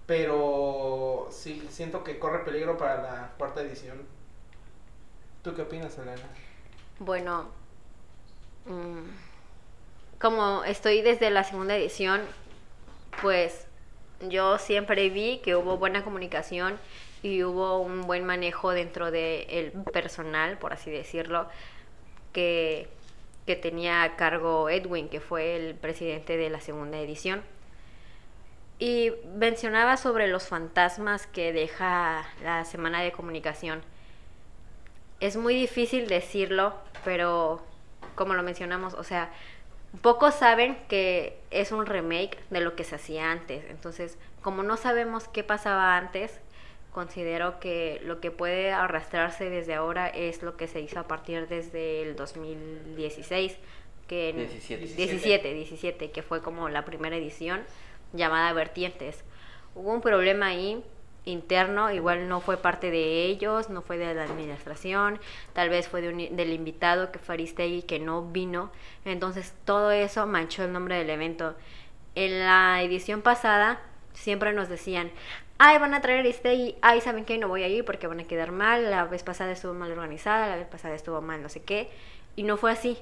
Pero 0.05 1.27
sí, 1.31 1.65
siento 1.69 2.03
que 2.03 2.19
corre 2.19 2.43
peligro 2.43 2.77
para 2.77 3.01
la 3.01 3.33
cuarta 3.37 3.61
edición. 3.61 4.01
¿Tú 5.43 5.55
qué 5.55 5.61
opinas, 5.61 5.97
Elena? 5.97 6.27
Bueno, 6.99 7.49
mm, 8.65 10.19
como 10.19 10.63
estoy 10.63 11.01
desde 11.01 11.29
la 11.29 11.43
segunda 11.43 11.75
edición, 11.75 12.21
pues 13.21 13.67
yo 14.29 14.57
siempre 14.57 15.09
vi 15.09 15.39
que 15.39 15.55
hubo 15.55 15.77
buena 15.77 16.03
comunicación 16.03 16.77
y 17.21 17.43
hubo 17.43 17.79
un 17.79 18.01
buen 18.01 18.25
manejo 18.25 18.71
dentro 18.71 19.11
del 19.11 19.71
personal, 19.91 20.57
por 20.57 20.73
así 20.73 20.91
decirlo, 20.91 21.47
que, 22.31 22.87
que 23.45 23.55
tenía 23.55 24.03
a 24.03 24.15
cargo 24.15 24.69
Edwin, 24.69 25.09
que 25.09 25.19
fue 25.19 25.55
el 25.55 25.75
presidente 25.75 26.37
de 26.37 26.49
la 26.49 26.59
segunda 26.59 26.99
edición. 26.99 27.41
Y 28.79 29.11
mencionaba 29.35 29.95
sobre 29.97 30.27
los 30.27 30.47
fantasmas 30.47 31.27
que 31.27 31.53
deja 31.53 32.25
la 32.43 32.65
semana 32.65 33.01
de 33.01 33.11
comunicación. 33.11 33.81
Es 35.19 35.37
muy 35.37 35.55
difícil 35.55 36.07
decirlo, 36.07 36.75
pero 37.05 37.61
como 38.15 38.33
lo 38.33 38.43
mencionamos, 38.43 38.93
o 38.93 39.03
sea, 39.03 39.31
pocos 40.01 40.33
saben 40.35 40.77
que 40.87 41.37
es 41.51 41.71
un 41.71 41.85
remake 41.85 42.37
de 42.49 42.61
lo 42.61 42.75
que 42.75 42.83
se 42.83 42.95
hacía 42.95 43.31
antes. 43.31 43.63
Entonces, 43.69 44.17
como 44.41 44.63
no 44.63 44.77
sabemos 44.77 45.27
qué 45.27 45.43
pasaba 45.43 45.97
antes, 45.97 46.39
considero 46.91 47.59
que 47.59 48.01
lo 48.03 48.19
que 48.19 48.29
puede 48.31 48.71
arrastrarse 48.71 49.49
desde 49.49 49.73
ahora 49.73 50.07
es 50.07 50.43
lo 50.43 50.57
que 50.57 50.67
se 50.67 50.79
hizo 50.81 50.99
a 50.99 51.07
partir 51.07 51.47
desde 51.47 52.01
el 52.03 52.15
2016, 52.15 53.57
que 54.07 54.29
en- 54.29 54.37
17. 54.37 54.95
17, 54.95 55.53
17, 55.53 56.11
que 56.11 56.21
fue 56.21 56.41
como 56.41 56.69
la 56.69 56.85
primera 56.85 57.15
edición 57.15 57.63
llamada 58.13 58.53
Vertientes. 58.53 59.23
Hubo 59.75 59.91
un 59.91 60.01
problema 60.01 60.47
ahí 60.47 60.83
interno, 61.25 61.91
igual 61.91 62.27
no 62.27 62.41
fue 62.41 62.57
parte 62.57 62.91
de 62.91 63.25
ellos, 63.25 63.69
no 63.69 63.81
fue 63.81 63.97
de 63.97 64.13
la 64.13 64.23
administración, 64.23 65.19
tal 65.53 65.69
vez 65.69 65.87
fue 65.87 66.01
de 66.01 66.29
del 66.31 66.53
invitado 66.53 67.11
que 67.11 67.19
fue 67.19 67.35
Aristegui 67.35 67.83
que 67.83 67.99
no 67.99 68.23
vino, 68.23 68.71
entonces 69.05 69.53
todo 69.65 69.91
eso 69.91 70.27
manchó 70.27 70.63
el 70.63 70.73
nombre 70.73 70.97
del 70.97 71.09
evento. 71.09 71.55
En 72.15 72.39
la 72.39 72.81
edición 72.83 73.21
pasada 73.21 73.81
siempre 74.13 74.53
nos 74.53 74.69
decían, 74.69 75.11
ay, 75.57 75.79
van 75.79 75.93
a 75.93 76.01
traer 76.01 76.19
Aristegui, 76.19 76.75
ay, 76.81 77.01
¿saben 77.01 77.25
qué? 77.25 77.37
No 77.37 77.47
voy 77.47 77.63
a 77.63 77.67
ir 77.67 77.85
porque 77.85 78.07
van 78.07 78.19
a 78.19 78.25
quedar 78.25 78.51
mal, 78.51 78.89
la 78.91 79.05
vez 79.05 79.23
pasada 79.23 79.51
estuvo 79.51 79.73
mal 79.73 79.91
organizada, 79.91 80.47
la 80.47 80.57
vez 80.57 80.67
pasada 80.67 80.95
estuvo 80.95 81.21
mal 81.21 81.41
no 81.41 81.49
sé 81.49 81.63
qué, 81.63 81.89
y 82.35 82.43
no 82.43 82.57
fue 82.57 82.71
así 82.71 82.97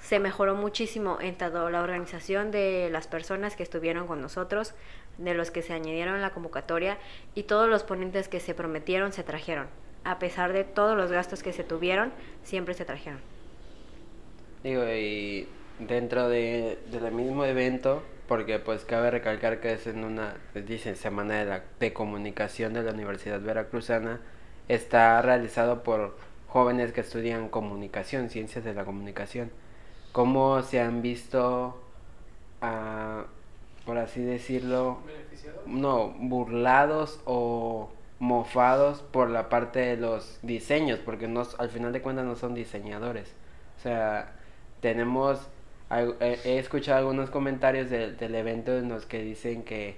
se 0.00 0.18
mejoró 0.20 0.54
muchísimo 0.54 1.18
en 1.20 1.36
tanto 1.36 1.70
la 1.70 1.82
organización 1.82 2.50
de 2.50 2.88
las 2.90 3.06
personas 3.06 3.56
que 3.56 3.62
estuvieron 3.62 4.06
con 4.06 4.20
nosotros, 4.20 4.74
de 5.18 5.34
los 5.34 5.50
que 5.50 5.62
se 5.62 5.72
añadieron 5.72 6.14
a 6.14 6.20
la 6.20 6.30
convocatoria 6.30 6.98
y 7.34 7.44
todos 7.44 7.68
los 7.68 7.82
ponentes 7.82 8.28
que 8.28 8.40
se 8.40 8.54
prometieron 8.54 9.12
se 9.12 9.22
trajeron. 9.22 9.66
A 10.04 10.18
pesar 10.18 10.52
de 10.52 10.64
todos 10.64 10.96
los 10.96 11.12
gastos 11.12 11.42
que 11.42 11.52
se 11.52 11.64
tuvieron, 11.64 12.12
siempre 12.42 12.74
se 12.74 12.84
trajeron. 12.84 13.20
Digo, 14.62 14.84
y 14.84 15.48
dentro 15.78 16.28
de, 16.28 16.78
del 16.90 17.12
mismo 17.12 17.44
evento, 17.44 18.02
porque 18.26 18.58
pues 18.58 18.84
cabe 18.84 19.10
recalcar 19.10 19.60
que 19.60 19.72
es 19.72 19.86
en 19.86 20.04
una, 20.04 20.34
pues, 20.52 20.66
dicen, 20.66 20.96
semana 20.96 21.38
de, 21.38 21.44
la, 21.44 21.64
de 21.80 21.92
comunicación 21.92 22.74
de 22.74 22.82
la 22.82 22.92
Universidad 22.92 23.40
Veracruzana, 23.40 24.20
está 24.68 25.20
realizado 25.22 25.82
por 25.82 26.16
jóvenes 26.46 26.92
que 26.92 27.00
estudian 27.00 27.48
comunicación, 27.48 28.30
ciencias 28.30 28.64
de 28.64 28.74
la 28.74 28.84
comunicación. 28.84 29.50
¿Cómo 30.12 30.62
se 30.62 30.80
han 30.80 31.02
visto, 31.02 31.80
ah, 32.60 33.26
por 33.88 33.96
así 33.96 34.20
decirlo, 34.20 34.98
no, 35.66 36.08
burlados 36.18 37.20
o 37.24 37.88
mofados 38.18 39.00
por 39.00 39.30
la 39.30 39.48
parte 39.48 39.78
de 39.78 39.96
los 39.96 40.38
diseños, 40.42 40.98
porque 41.02 41.26
no, 41.26 41.42
al 41.56 41.70
final 41.70 41.94
de 41.94 42.02
cuentas 42.02 42.26
no 42.26 42.36
son 42.36 42.54
diseñadores. 42.54 43.32
O 43.78 43.80
sea, 43.82 44.32
tenemos, 44.82 45.48
he 46.20 46.58
escuchado 46.58 46.98
algunos 46.98 47.30
comentarios 47.30 47.88
del- 47.88 48.18
del 48.18 48.34
evento 48.34 48.76
en 48.76 48.90
los 48.90 49.06
que 49.06 49.22
dicen 49.22 49.62
que, 49.62 49.96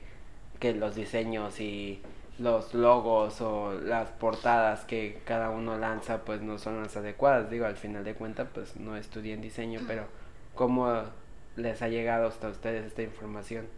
que 0.61 0.73
los 0.73 0.95
diseños 0.95 1.61
y 1.61 2.01
los 2.39 2.73
logos 2.75 3.41
o 3.41 3.73
las 3.73 4.09
portadas 4.11 4.85
que 4.85 5.21
cada 5.25 5.51
uno 5.51 5.77
lanza 5.79 6.25
pues 6.25 6.41
no 6.43 6.59
son 6.59 6.81
las 6.83 6.97
adecuadas. 6.97 7.51
Digo, 7.51 7.67
al 7.67 7.77
final 7.77 8.05
de 8.05 8.15
cuentas 8.15 8.47
pues 8.55 8.77
no 8.77 8.97
estudié 8.97 9.35
en 9.35 9.41
diseño, 9.43 9.81
pero 9.89 10.05
¿cómo 10.55 10.87
les 11.61 11.83
ha 11.83 11.89
llegado 11.89 12.27
hasta 12.29 12.49
ustedes 12.49 12.85
esta 12.87 13.03
información? 13.03 13.69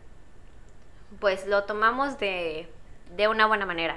Pues 1.20 1.46
lo 1.46 1.64
tomamos 1.64 2.18
de, 2.18 2.68
de 3.16 3.28
una 3.28 3.46
buena 3.46 3.66
manera. 3.66 3.96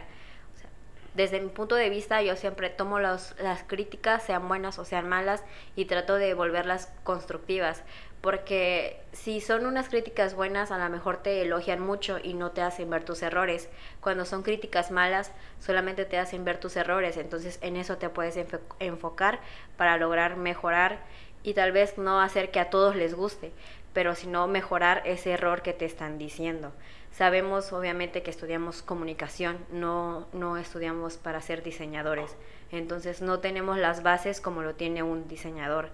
Desde 1.14 1.40
mi 1.40 1.48
punto 1.50 1.76
de 1.76 1.90
vista, 1.90 2.22
yo 2.22 2.36
siempre 2.36 2.70
tomo 2.70 3.00
los- 3.00 3.36
las 3.40 3.64
críticas, 3.64 4.24
sean 4.24 4.50
buenas 4.50 4.78
o 4.80 4.86
sean 4.86 5.08
malas, 5.08 5.44
y 5.76 5.86
trato 5.86 6.16
de 6.16 6.34
volverlas 6.34 6.92
constructivas. 7.04 7.84
porque 8.22 9.04
si 9.12 9.40
son 9.40 9.68
unas 9.68 9.88
críticas 9.88 10.34
buenas, 10.34 10.72
a 10.72 10.80
lo 10.80 10.90
mejor 10.90 11.18
te 11.22 11.44
elogian 11.44 11.80
mucho 11.80 12.18
y 12.24 12.34
no 12.34 12.50
te 12.54 12.64
hacen 12.64 12.90
ver 12.90 13.04
tus 13.06 13.22
errores. 13.22 13.70
Cuando 14.02 14.26
son 14.26 14.42
críticas 14.42 14.90
malas, 14.90 15.32
solamente 15.60 16.06
te 16.06 16.18
hacen 16.18 16.44
ver 16.44 16.60
tus 16.60 16.76
errores, 16.76 17.18
entonces 17.18 17.60
en 17.62 17.76
eso 17.78 17.98
te 17.98 18.10
puedes 18.10 18.36
enfocar 18.80 19.42
para 19.78 19.98
lograr 19.98 20.38
mejorar 20.38 20.98
y 21.46 21.54
tal 21.54 21.72
vez 21.72 21.98
no 21.98 22.20
hacer 22.22 22.50
que 22.50 22.60
a 22.60 22.72
todos 22.72 22.96
les 22.96 23.14
guste, 23.14 23.52
pero 23.94 24.16
sino 24.16 24.48
mejorar 24.48 25.04
ese 25.06 25.32
error 25.32 25.62
que 25.62 25.74
te 25.74 25.86
están 25.86 26.18
diciendo. 26.18 26.74
Sabemos 27.12 27.72
obviamente 27.72 28.24
que 28.24 28.32
estudiamos 28.32 28.82
comunicación, 28.82 29.60
no, 29.72 30.28
no 30.34 30.58
estudiamos 30.58 31.18
para 31.18 31.40
ser 31.42 31.62
diseñadores, 31.62 32.36
entonces 32.72 33.22
no 33.22 33.40
tenemos 33.40 33.78
las 33.78 34.02
bases 34.02 34.42
como 34.42 34.64
lo 34.64 34.74
tiene 34.74 35.04
un 35.04 35.28
diseñador. 35.28 35.90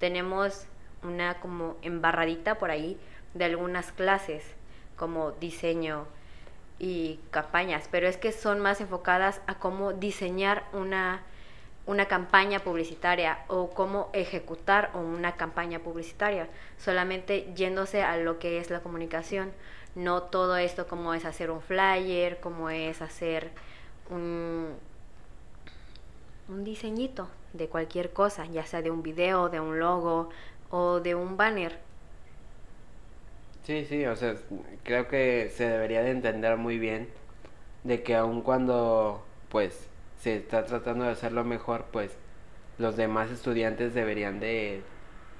Tenemos 0.00 0.66
una 1.04 1.40
como 1.40 1.76
embarradita 1.82 2.56
por 2.58 2.72
ahí 2.72 2.98
de 3.32 3.44
algunas 3.44 3.92
clases 3.92 4.44
como 4.96 5.30
diseño 5.30 6.04
y 6.80 7.20
campañas, 7.30 7.88
pero 7.90 8.08
es 8.08 8.16
que 8.16 8.32
son 8.32 8.60
más 8.60 8.80
enfocadas 8.80 9.40
a 9.46 9.54
cómo 9.58 9.92
diseñar 9.92 10.64
una, 10.72 11.22
una 11.86 12.06
campaña 12.06 12.60
publicitaria 12.60 13.38
o 13.48 13.70
cómo 13.70 14.10
ejecutar 14.12 14.90
una 14.94 15.36
campaña 15.36 15.78
publicitaria, 15.78 16.48
solamente 16.78 17.52
yéndose 17.54 18.02
a 18.02 18.16
lo 18.16 18.38
que 18.38 18.58
es 18.58 18.70
la 18.70 18.80
comunicación, 18.80 19.52
no 19.94 20.22
todo 20.24 20.56
esto 20.56 20.86
como 20.88 21.14
es 21.14 21.24
hacer 21.24 21.50
un 21.50 21.62
flyer, 21.62 22.38
como 22.40 22.70
es 22.70 23.00
hacer 23.02 23.50
un, 24.10 24.74
un 26.48 26.64
diseñito 26.64 27.28
de 27.52 27.68
cualquier 27.68 28.12
cosa, 28.12 28.46
ya 28.46 28.66
sea 28.66 28.82
de 28.82 28.90
un 28.90 29.02
video, 29.02 29.48
de 29.48 29.60
un 29.60 29.78
logo, 29.78 30.28
o 30.70 31.00
de 31.00 31.14
un 31.14 31.36
banner. 31.36 31.78
Sí, 33.64 33.84
sí, 33.84 34.04
o 34.06 34.14
sea, 34.14 34.36
creo 34.84 35.08
que 35.08 35.50
se 35.54 35.68
debería 35.68 36.02
de 36.02 36.10
entender 36.10 36.56
muy 36.56 36.78
bien 36.78 37.08
de 37.84 38.02
que 38.02 38.14
aun 38.14 38.42
cuando 38.42 39.24
pues 39.48 39.88
se 40.20 40.36
está 40.36 40.64
tratando 40.64 41.04
de 41.04 41.10
hacerlo 41.10 41.44
mejor, 41.44 41.86
pues 41.92 42.12
los 42.78 42.96
demás 42.96 43.30
estudiantes 43.30 43.94
deberían 43.94 44.40
de 44.40 44.82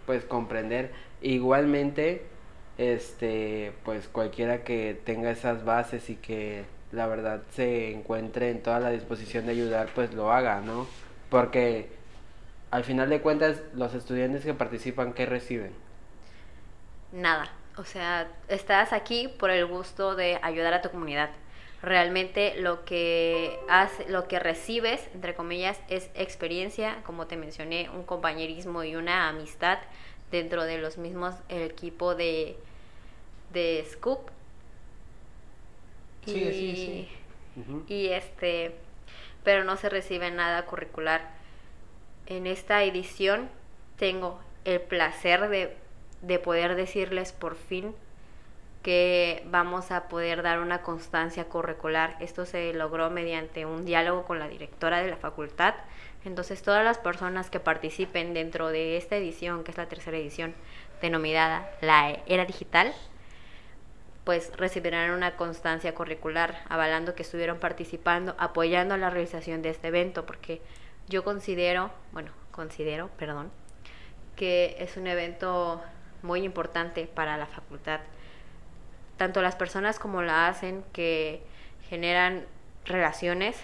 pues 0.07 0.25
comprender 0.25 0.93
igualmente 1.21 2.27
este 2.79 3.73
pues 3.85 4.09
cualquiera 4.09 4.65
que 4.65 5.01
tenga 5.05 5.31
esas 5.31 5.65
bases 5.65 6.11
y 6.11 6.17
que 6.17 6.65
la 6.93 7.07
verdad 7.07 7.43
se 7.53 7.93
encuentre 7.93 8.51
en 8.51 8.63
toda 8.63 8.81
la 8.81 8.91
disposición 8.91 9.47
de 9.47 9.53
ayudar 9.53 9.89
pues 9.95 10.15
lo 10.15 10.31
haga 10.33 10.61
no 10.61 10.87
porque 11.31 11.89
al 12.71 12.85
final 12.85 13.09
de 13.09 13.21
cuentas, 13.21 13.63
los 13.75 13.95
estudiantes 13.95 14.45
que 14.45 14.55
participan, 14.55 15.13
¿qué 15.13 15.27
reciben? 15.27 15.73
Nada. 17.13 17.51
O 17.77 17.85
sea, 17.85 18.29
estás 18.49 18.93
aquí 18.93 19.29
por 19.29 19.51
el 19.51 19.67
gusto 19.67 20.17
de 20.17 20.39
ayudar 20.43 20.75
a 20.75 20.83
tu 20.83 20.91
comunidad. 20.91 21.31
Realmente 21.87 22.61
lo 22.61 22.85
que 22.85 23.59
hace, 23.69 24.09
lo 24.11 24.29
que 24.29 24.39
recibes, 24.39 25.09
entre 25.15 25.35
comillas, 25.35 25.81
es 25.89 26.11
experiencia, 26.15 27.01
como 27.05 27.27
te 27.27 27.37
mencioné, 27.37 27.89
un 27.91 28.03
compañerismo 28.03 28.85
y 28.85 28.97
una 28.97 29.29
amistad 29.29 29.79
dentro 30.31 30.65
de 30.65 30.79
los 30.79 30.99
mismos 30.99 31.35
el 31.49 31.63
equipo 31.63 32.15
de, 32.15 32.57
de 33.53 33.87
Scoop. 33.91 34.31
Sí, 36.27 36.33
y, 36.33 36.53
sí, 36.53 37.09
sí. 37.57 37.95
Y 37.95 38.09
este, 38.09 38.75
pero 39.45 39.65
no 39.65 39.77
se 39.77 39.89
recibe 39.89 40.31
nada 40.31 40.67
curricular 40.67 41.37
en 42.27 42.47
esta 42.47 42.83
edición 42.83 43.49
tengo 43.97 44.39
el 44.65 44.81
placer 44.81 45.49
de, 45.49 46.39
poder 46.41 46.75
decirles 46.75 47.33
por 47.33 47.57
fin 47.57 47.95
que 48.87 49.43
vamos 49.47 49.91
a 49.91 50.07
poder 50.07 50.45
dar 50.45 50.61
una 50.61 50.83
constancia 50.83 51.47
curricular. 51.47 52.17
Esto 52.21 52.47
se 52.47 52.73
logró 52.73 53.11
mediante 53.11 53.67
un 53.67 53.85
diálogo 53.85 54.25
con 54.25 54.39
la 54.39 54.47
directora 54.47 55.03
de 55.03 55.11
la 55.11 55.17
facultad. 55.17 55.75
Entonces 56.25 56.63
todas 56.63 56.85
las 56.85 56.97
personas 56.97 57.51
que 57.51 57.59
participen 57.59 58.33
dentro 58.33 58.69
de 58.69 58.97
esta 58.97 59.17
edición, 59.17 59.65
que 59.65 59.73
es 59.73 59.77
la 59.77 59.89
tercera 59.89 60.17
edición, 60.17 60.55
denominada 61.03 61.69
la 61.81 62.17
era 62.27 62.45
digital, 62.45 62.95
pues 64.23 64.53
recibirán 64.57 65.11
una 65.11 65.35
constancia 65.35 65.93
curricular 65.93 66.63
avalando 66.69 67.17
que 67.17 67.25
estuvieron 67.25 67.59
participando, 67.59 68.37
apoyando 68.39 68.97
la 68.97 69.11
realización 69.11 69.63
de 69.63 69.71
este 69.71 69.89
evento, 69.89 70.27
porque 70.27 70.63
yo 71.09 71.25
considero, 71.25 71.91
bueno, 72.13 72.31
considero, 72.53 73.11
perdón, 73.19 73.51
que 74.37 74.77
es 74.79 74.97
un 74.97 75.09
evento 75.09 75.83
muy 76.23 76.45
importante 76.45 77.09
para 77.09 77.37
la 77.37 77.47
facultad. 77.47 77.99
Tanto 79.17 79.43
las 79.43 79.57
personas 79.57 79.99
como 79.99 80.23
la 80.23 80.49
hacen 80.49 80.85
que 80.93 81.43
generan 81.89 82.45
relaciones, 82.85 83.57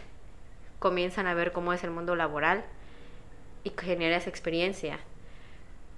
comienzan 0.79 1.27
a 1.27 1.35
ver 1.35 1.53
cómo 1.53 1.73
es 1.73 1.85
el 1.85 1.91
mundo 1.91 2.17
laboral 2.17 2.65
y 3.65 3.73
genera 3.79 4.17
esa 4.17 4.31
experiencia. 4.31 4.99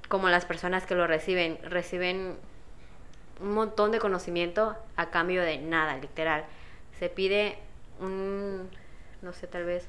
Como 0.09 0.29
las 0.29 0.45
personas 0.45 0.85
que 0.85 0.95
lo 0.95 1.07
reciben, 1.07 1.59
reciben 1.63 2.37
un 3.41 3.55
montón 3.55 3.91
de 3.93 3.99
conocimiento 3.99 4.77
a 4.97 5.11
cambio 5.11 5.43
de 5.43 5.59
nada, 5.59 5.97
literal. 5.97 6.45
Se 6.99 7.09
pide 7.09 7.59
un, 8.01 8.69
no 9.23 9.33
sé, 9.33 9.47
tal 9.47 9.65
vez 9.65 9.87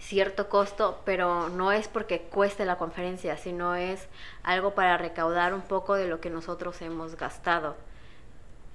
cierto 0.00 0.48
costo, 0.48 1.00
pero 1.04 1.48
no 1.48 1.72
es 1.72 1.88
porque 1.88 2.20
cueste 2.20 2.64
la 2.66 2.76
conferencia, 2.76 3.36
sino 3.38 3.74
es 3.74 4.06
algo 4.42 4.74
para 4.74 4.98
recaudar 4.98 5.54
un 5.54 5.62
poco 5.62 5.94
de 5.94 6.08
lo 6.08 6.20
que 6.20 6.28
nosotros 6.28 6.82
hemos 6.82 7.16
gastado. 7.16 7.76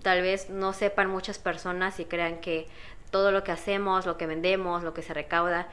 Tal 0.01 0.21
vez 0.21 0.49
no 0.49 0.73
sepan 0.73 1.09
muchas 1.09 1.39
personas 1.39 1.99
y 1.99 2.05
crean 2.05 2.39
que 2.39 2.67
todo 3.11 3.31
lo 3.31 3.43
que 3.43 3.51
hacemos, 3.51 4.05
lo 4.05 4.17
que 4.17 4.27
vendemos, 4.27 4.83
lo 4.83 4.93
que 4.93 5.01
se 5.01 5.13
recauda, 5.13 5.67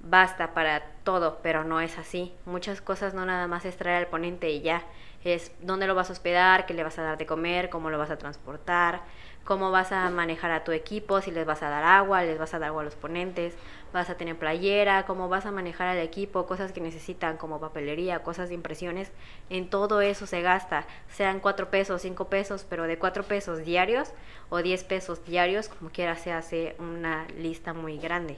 basta 0.00 0.54
para 0.54 0.82
todo, 1.04 1.40
pero 1.42 1.64
no 1.64 1.80
es 1.80 1.98
así. 1.98 2.34
Muchas 2.44 2.80
cosas 2.80 3.14
no 3.14 3.24
nada 3.24 3.46
más 3.46 3.64
es 3.64 3.76
traer 3.76 3.98
al 3.98 4.06
ponente 4.08 4.50
y 4.50 4.60
ya. 4.60 4.82
Es 5.24 5.52
dónde 5.60 5.86
lo 5.86 5.94
vas 5.94 6.10
a 6.10 6.12
hospedar, 6.12 6.66
qué 6.66 6.74
le 6.74 6.82
vas 6.82 6.98
a 6.98 7.02
dar 7.02 7.18
de 7.18 7.26
comer, 7.26 7.70
cómo 7.70 7.90
lo 7.90 7.98
vas 7.98 8.10
a 8.10 8.18
transportar, 8.18 9.02
cómo 9.44 9.70
vas 9.70 9.92
a 9.92 10.08
manejar 10.10 10.50
a 10.50 10.64
tu 10.64 10.72
equipo, 10.72 11.20
si 11.20 11.30
les 11.30 11.46
vas 11.46 11.62
a 11.62 11.68
dar 11.68 11.84
agua, 11.84 12.22
les 12.22 12.38
vas 12.38 12.54
a 12.54 12.58
dar 12.58 12.68
agua 12.68 12.82
a 12.82 12.84
los 12.84 12.94
ponentes, 12.94 13.54
vas 13.92 14.08
a 14.08 14.16
tener 14.16 14.36
playera, 14.36 15.04
cómo 15.06 15.28
vas 15.28 15.46
a 15.46 15.50
manejar 15.50 15.88
al 15.88 15.98
equipo, 15.98 16.46
cosas 16.46 16.72
que 16.72 16.80
necesitan 16.80 17.36
como 17.36 17.60
papelería, 17.60 18.22
cosas 18.22 18.48
de 18.48 18.54
impresiones, 18.54 19.10
en 19.50 19.68
todo 19.68 20.00
eso 20.00 20.26
se 20.26 20.42
gasta, 20.42 20.86
sean 21.10 21.40
cuatro 21.40 21.70
pesos, 21.70 22.02
cinco 22.02 22.28
pesos, 22.28 22.64
pero 22.68 22.84
de 22.84 22.98
cuatro 22.98 23.24
pesos 23.24 23.64
diarios 23.64 24.10
o 24.48 24.62
diez 24.62 24.84
pesos 24.84 25.24
diarios, 25.24 25.68
como 25.68 25.90
quiera 25.90 26.16
se 26.16 26.32
hace 26.32 26.76
una 26.78 27.26
lista 27.38 27.72
muy 27.72 27.98
grande. 27.98 28.36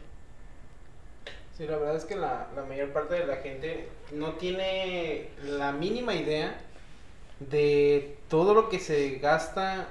Sí, 1.57 1.67
la 1.67 1.77
verdad 1.77 1.97
es 1.97 2.05
que 2.05 2.17
la 2.17 2.49
mayor 2.69 2.89
parte 2.93 3.15
de 3.15 3.27
la 3.27 3.37
gente 3.37 3.89
no 4.13 4.33
tiene 4.33 5.29
la 5.45 5.71
mínima 5.71 6.15
idea 6.15 6.59
de 7.39 8.17
todo 8.29 8.55
lo 8.55 8.69
que 8.69 8.79
se 8.79 9.19
gasta 9.19 9.89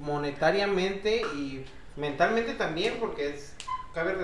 monetariamente 0.00 1.22
y 1.34 1.64
mentalmente 1.96 2.54
también, 2.54 2.94
porque 3.00 3.30
es 3.30 3.54
cabe, 3.94 4.14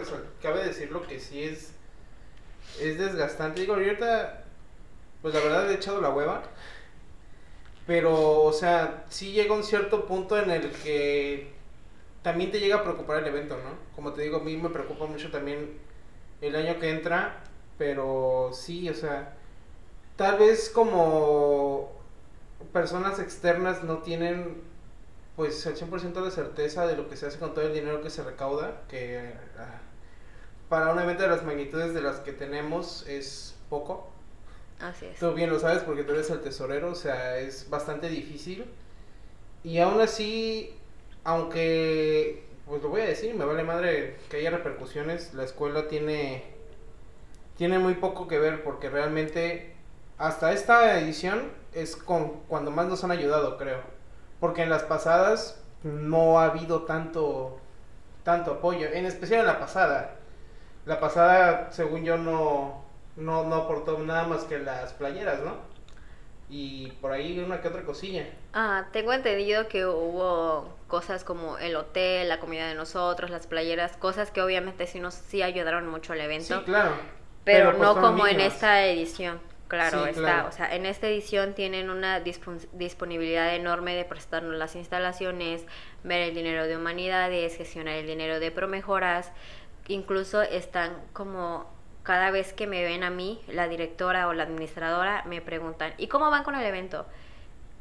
cabe 0.42 0.64
decirlo 0.64 1.06
que 1.06 1.20
sí 1.20 1.42
es 1.42 1.72
es 2.80 2.98
desgastante. 2.98 3.60
Digo, 3.60 3.74
ahorita, 3.74 4.44
pues 5.20 5.34
la 5.34 5.40
verdad 5.40 5.70
he 5.70 5.74
echado 5.74 6.00
la 6.00 6.10
hueva. 6.10 6.42
Pero, 7.86 8.42
o 8.42 8.52
sea, 8.52 9.04
sí 9.08 9.32
llega 9.32 9.54
un 9.54 9.64
cierto 9.64 10.06
punto 10.06 10.38
en 10.38 10.50
el 10.50 10.70
que 10.70 11.52
también 12.22 12.52
te 12.52 12.60
llega 12.60 12.76
a 12.76 12.84
preocupar 12.84 13.18
el 13.18 13.26
evento, 13.26 13.56
¿no? 13.56 13.70
Como 13.96 14.12
te 14.12 14.22
digo, 14.22 14.38
a 14.38 14.44
mí 14.44 14.56
me 14.56 14.70
preocupa 14.70 15.06
mucho 15.06 15.30
también 15.30 15.78
el 16.40 16.54
año 16.56 16.78
que 16.78 16.90
entra. 16.90 17.42
Pero 17.78 18.50
sí, 18.52 18.88
o 18.88 18.94
sea, 18.94 19.34
tal 20.16 20.38
vez 20.38 20.70
como 20.70 21.90
personas 22.72 23.18
externas 23.18 23.82
no 23.82 23.98
tienen 23.98 24.62
pues 25.36 25.64
el 25.66 25.76
100% 25.76 26.22
de 26.22 26.30
certeza 26.30 26.86
de 26.86 26.96
lo 26.96 27.08
que 27.08 27.16
se 27.16 27.26
hace 27.26 27.38
con 27.38 27.54
todo 27.54 27.66
el 27.66 27.72
dinero 27.72 28.02
que 28.02 28.10
se 28.10 28.22
recauda, 28.22 28.82
que 28.88 29.32
ah, 29.58 29.80
para 30.68 30.92
un 30.92 30.98
evento 30.98 31.22
de 31.22 31.28
las 31.28 31.44
magnitudes 31.44 31.94
de 31.94 32.02
las 32.02 32.20
que 32.20 32.32
tenemos 32.32 33.06
es 33.06 33.54
poco. 33.70 34.10
Así 34.80 35.06
es. 35.06 35.18
Tú 35.18 35.32
bien 35.32 35.50
lo 35.50 35.58
sabes 35.58 35.82
porque 35.84 36.04
tú 36.04 36.12
eres 36.12 36.28
el 36.30 36.40
tesorero, 36.40 36.90
o 36.90 36.94
sea, 36.94 37.38
es 37.38 37.70
bastante 37.70 38.08
difícil. 38.08 38.66
Y 39.64 39.78
aún 39.78 40.00
así, 40.00 40.74
aunque, 41.24 42.44
pues 42.66 42.82
lo 42.82 42.88
voy 42.88 43.02
a 43.02 43.06
decir, 43.06 43.34
me 43.34 43.44
vale 43.44 43.62
madre 43.62 44.16
que 44.28 44.38
haya 44.38 44.50
repercusiones, 44.50 45.32
la 45.34 45.44
escuela 45.44 45.88
tiene, 45.88 46.44
tiene 47.56 47.78
muy 47.78 47.94
poco 47.94 48.28
que 48.28 48.38
ver 48.38 48.64
porque 48.64 48.90
realmente 48.90 49.74
hasta 50.18 50.52
esta 50.52 50.98
edición 50.98 51.52
es 51.72 51.96
con 51.96 52.40
cuando 52.48 52.70
más 52.70 52.86
nos 52.88 53.04
han 53.04 53.12
ayudado, 53.12 53.56
creo 53.56 54.01
porque 54.42 54.62
en 54.62 54.70
las 54.70 54.82
pasadas 54.82 55.62
no 55.84 56.40
ha 56.40 56.46
habido 56.46 56.82
tanto, 56.82 57.60
tanto 58.24 58.54
apoyo, 58.54 58.88
en 58.88 59.06
especial 59.06 59.42
en 59.42 59.46
la 59.46 59.60
pasada. 59.60 60.16
La 60.84 60.98
pasada, 60.98 61.68
según 61.70 62.02
yo, 62.02 62.18
no, 62.18 62.82
no, 63.14 63.44
no 63.44 63.54
aportó 63.54 64.00
nada 64.00 64.26
más 64.26 64.42
que 64.42 64.58
las 64.58 64.94
playeras, 64.94 65.38
¿no? 65.42 65.70
y 66.50 66.88
por 67.00 67.12
ahí 67.12 67.38
una 67.38 67.62
que 67.62 67.68
otra 67.68 67.82
cosilla. 67.82 68.26
Ah, 68.52 68.86
tengo 68.92 69.12
entendido 69.12 69.68
que 69.68 69.86
hubo 69.86 70.76
cosas 70.88 71.22
como 71.22 71.56
el 71.58 71.76
hotel, 71.76 72.28
la 72.28 72.40
comida 72.40 72.66
de 72.66 72.74
nosotros, 72.74 73.30
las 73.30 73.46
playeras, 73.46 73.96
cosas 73.96 74.32
que 74.32 74.42
obviamente 74.42 74.88
sí 74.88 74.98
nos 74.98 75.14
sí 75.14 75.40
ayudaron 75.40 75.86
mucho 75.86 76.12
al 76.12 76.20
evento. 76.20 76.58
Sí, 76.58 76.64
claro. 76.64 76.90
Pero, 77.44 77.70
pues 77.70 77.80
no 77.80 77.98
como 77.98 78.26
en 78.26 78.40
esta 78.40 78.84
edición. 78.84 79.40
Claro, 79.76 80.04
Sí, 80.04 80.10
está. 80.10 80.20
claro. 80.20 80.48
O 80.48 80.52
sea, 80.52 80.74
en 80.74 80.84
esta 80.86 81.08
edición 81.08 81.54
tienen 81.54 81.88
una 81.90 82.22
dispon- 82.22 82.68
disponibilidad 82.72 83.54
enorme 83.54 83.94
de 83.94 84.04
prestarnos 84.04 84.54
las 84.54 84.76
instalaciones, 84.76 85.64
ver 86.04 86.20
el 86.28 86.34
dinero 86.34 86.66
de 86.66 86.76
humanidades, 86.76 87.56
gestionar 87.56 87.94
el 87.94 88.06
dinero 88.06 88.38
de 88.38 88.50
promejoras. 88.50 89.32
Incluso 89.88 90.42
están 90.42 90.96
como 91.12 91.66
cada 92.02 92.30
vez 92.30 92.52
que 92.52 92.66
me 92.66 92.82
ven 92.82 93.02
a 93.02 93.10
mí, 93.10 93.40
la 93.48 93.68
directora 93.68 94.28
o 94.28 94.32
la 94.34 94.42
administradora, 94.42 95.22
me 95.26 95.40
preguntan, 95.40 95.94
¿y 95.98 96.08
cómo 96.08 96.30
van 96.30 96.44
con 96.44 96.54
el 96.54 96.64
evento? 96.66 97.06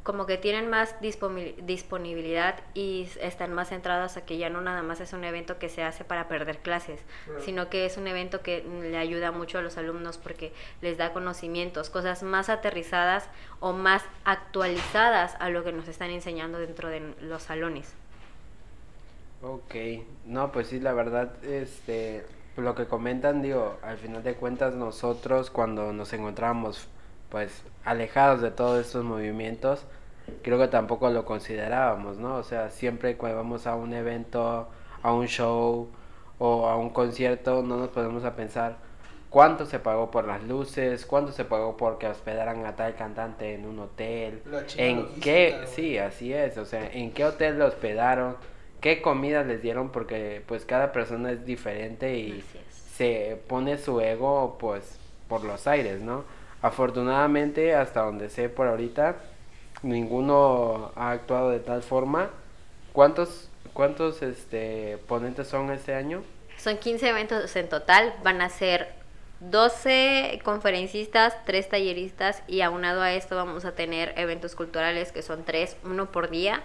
Como 0.02 0.26
que 0.26 0.36
tienen 0.36 0.68
más 0.68 0.98
disponi- 1.00 1.54
disponibilidad 1.64 2.56
y 2.74 3.08
están 3.20 3.52
más 3.52 3.68
centrados 3.68 4.16
a 4.16 4.24
que 4.24 4.36
ya 4.36 4.50
no 4.50 4.60
nada 4.60 4.82
más 4.82 5.00
es 5.00 5.12
un 5.12 5.22
evento 5.22 5.60
que 5.60 5.68
se 5.68 5.84
hace 5.84 6.02
para 6.02 6.26
perder 6.26 6.58
clases, 6.58 7.00
Claro. 7.26 7.40
sino 7.40 7.70
que 7.70 7.86
es 7.86 7.96
un 7.96 8.08
evento 8.08 8.42
que 8.42 8.64
le 8.82 8.96
ayuda 8.98 9.30
mucho 9.30 9.58
a 9.58 9.62
los 9.62 9.76
alumnos 9.78 10.18
porque 10.18 10.52
les 10.80 10.98
da 10.98 11.12
conocimientos, 11.12 11.88
cosas 11.88 12.24
más 12.24 12.48
aterrizadas 12.48 13.28
o 13.60 13.72
más 13.72 14.02
actualizadas 14.24 15.36
a 15.38 15.50
lo 15.50 15.62
que 15.62 15.70
nos 15.72 15.86
están 15.86 16.10
enseñando 16.10 16.58
dentro 16.58 16.88
de 16.88 17.14
los 17.20 17.44
salones. 17.44 17.94
Ok, 19.42 19.74
no, 20.26 20.52
pues 20.52 20.68
sí, 20.68 20.78
la 20.80 20.92
verdad, 20.92 21.32
este, 21.44 22.24
lo 22.56 22.74
que 22.74 22.86
comentan, 22.86 23.42
digo, 23.42 23.76
al 23.82 23.98
final 23.98 24.22
de 24.22 24.34
cuentas 24.34 24.74
nosotros 24.74 25.50
cuando 25.50 25.92
nos 25.92 26.12
encontramos, 26.12 26.86
pues, 27.32 27.62
alejados 27.82 28.42
de 28.42 28.50
todos 28.50 28.86
estos 28.86 29.02
movimientos, 29.04 29.86
creo 30.42 30.58
que 30.58 30.68
tampoco 30.68 31.08
lo 31.08 31.24
considerábamos, 31.24 32.18
¿no? 32.18 32.36
O 32.36 32.42
sea, 32.42 32.68
siempre 32.68 33.16
cuando 33.16 33.38
vamos 33.38 33.66
a 33.66 33.74
un 33.74 33.94
evento, 33.94 34.68
a 35.02 35.12
un 35.14 35.26
show 35.28 35.88
o 36.38 36.68
a 36.68 36.76
un 36.76 36.90
concierto, 36.90 37.62
no 37.62 37.78
nos 37.78 37.88
ponemos 37.88 38.26
a 38.26 38.36
pensar 38.36 38.76
cuánto 39.30 39.64
se 39.64 39.78
pagó 39.78 40.10
por 40.10 40.26
las 40.26 40.42
luces, 40.42 41.06
cuánto 41.06 41.32
se 41.32 41.46
pagó 41.46 41.74
porque 41.78 42.06
hospedaran 42.06 42.66
a 42.66 42.76
tal 42.76 42.96
cantante 42.96 43.54
en 43.54 43.64
un 43.64 43.78
hotel, 43.78 44.42
en 44.76 45.06
qué, 45.22 45.62
sí, 45.64 45.96
así 45.96 46.34
es, 46.34 46.58
o 46.58 46.66
sea, 46.66 46.86
en 46.92 47.12
qué 47.12 47.24
hotel 47.24 47.58
lo 47.58 47.64
hospedaron, 47.64 48.36
qué 48.82 49.00
comida 49.00 49.42
les 49.42 49.62
dieron, 49.62 49.88
porque 49.88 50.42
pues 50.46 50.66
cada 50.66 50.92
persona 50.92 51.32
es 51.32 51.46
diferente 51.46 52.14
y 52.14 52.44
se 52.68 53.40
pone 53.48 53.78
su 53.78 54.02
ego 54.02 54.58
pues 54.60 54.98
por 55.28 55.44
los 55.44 55.66
aires, 55.66 56.02
¿no? 56.02 56.24
Afortunadamente, 56.62 57.74
hasta 57.74 58.02
donde 58.02 58.30
sé 58.30 58.48
por 58.48 58.68
ahorita, 58.68 59.16
ninguno 59.82 60.92
ha 60.94 61.10
actuado 61.10 61.50
de 61.50 61.58
tal 61.58 61.82
forma. 61.82 62.30
¿Cuántos, 62.92 63.50
cuántos 63.72 64.22
este, 64.22 64.98
ponentes 65.08 65.48
son 65.48 65.70
este 65.72 65.94
año? 65.94 66.22
Son 66.56 66.78
15 66.78 67.08
eventos 67.08 67.56
en 67.56 67.68
total, 67.68 68.14
van 68.22 68.40
a 68.40 68.48
ser 68.48 68.94
12 69.40 70.40
conferencistas, 70.44 71.34
3 71.44 71.68
talleristas 71.68 72.44
y 72.46 72.60
aunado 72.60 73.02
a 73.02 73.12
esto 73.12 73.34
vamos 73.34 73.64
a 73.64 73.72
tener 73.72 74.14
eventos 74.16 74.54
culturales 74.54 75.10
que 75.10 75.22
son 75.22 75.44
3, 75.44 75.76
uno 75.84 76.12
por 76.12 76.30
día, 76.30 76.62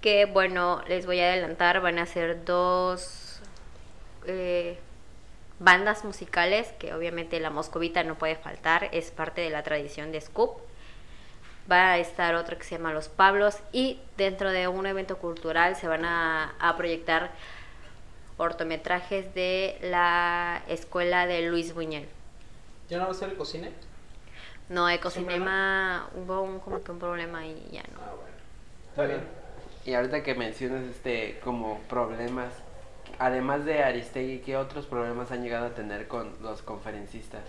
que 0.00 0.26
bueno, 0.26 0.82
les 0.86 1.06
voy 1.06 1.18
a 1.18 1.32
adelantar, 1.32 1.80
van 1.80 1.98
a 1.98 2.06
ser 2.06 2.44
dos 2.44 3.40
eh, 4.26 4.78
bandas 5.58 6.04
musicales, 6.04 6.72
que 6.78 6.94
obviamente 6.94 7.40
la 7.40 7.50
moscovita 7.50 8.04
no 8.04 8.16
puede 8.16 8.36
faltar, 8.36 8.88
es 8.92 9.10
parte 9.10 9.40
de 9.40 9.50
la 9.50 9.62
tradición 9.62 10.12
de 10.12 10.20
Scoop. 10.20 10.58
Va 11.70 11.92
a 11.92 11.98
estar 11.98 12.34
otro 12.34 12.56
que 12.56 12.64
se 12.64 12.76
llama 12.76 12.92
Los 12.92 13.08
Pablos 13.08 13.58
y 13.72 14.00
dentro 14.16 14.50
de 14.50 14.68
un 14.68 14.86
evento 14.86 15.18
cultural 15.18 15.76
se 15.76 15.86
van 15.86 16.04
a, 16.04 16.54
a 16.58 16.76
proyectar 16.76 17.30
cortometrajes 18.38 19.34
de 19.34 19.78
la 19.82 20.62
escuela 20.68 21.26
de 21.26 21.42
Luis 21.42 21.74
Buñuel. 21.74 22.08
¿Ya 22.88 22.98
no 22.98 23.06
va 23.06 23.10
a 23.10 23.14
ser 23.14 23.30
el 23.30 23.36
cocine? 23.36 23.72
No, 24.68 24.88
Ecocinema 24.88 26.08
hubo 26.14 26.42
un, 26.42 26.60
como 26.60 26.82
que 26.82 26.92
un 26.92 26.98
problema 26.98 27.46
y 27.46 27.68
ya 27.72 27.82
no. 27.92 28.00
Ah, 28.00 28.14
bueno. 28.14 28.36
Está 28.90 29.04
bien. 29.04 29.20
Y 29.86 29.94
ahorita 29.94 30.22
que 30.22 30.34
mencionas 30.34 30.84
este 30.84 31.40
como 31.42 31.80
problemas, 31.88 32.52
además 33.18 33.64
de 33.64 33.82
Aristegui, 33.82 34.38
¿qué 34.38 34.56
otros 34.56 34.86
problemas 34.86 35.30
han 35.32 35.42
llegado 35.42 35.66
a 35.66 35.70
tener 35.70 36.08
con 36.08 36.32
los 36.42 36.62
conferencistas? 36.62 37.42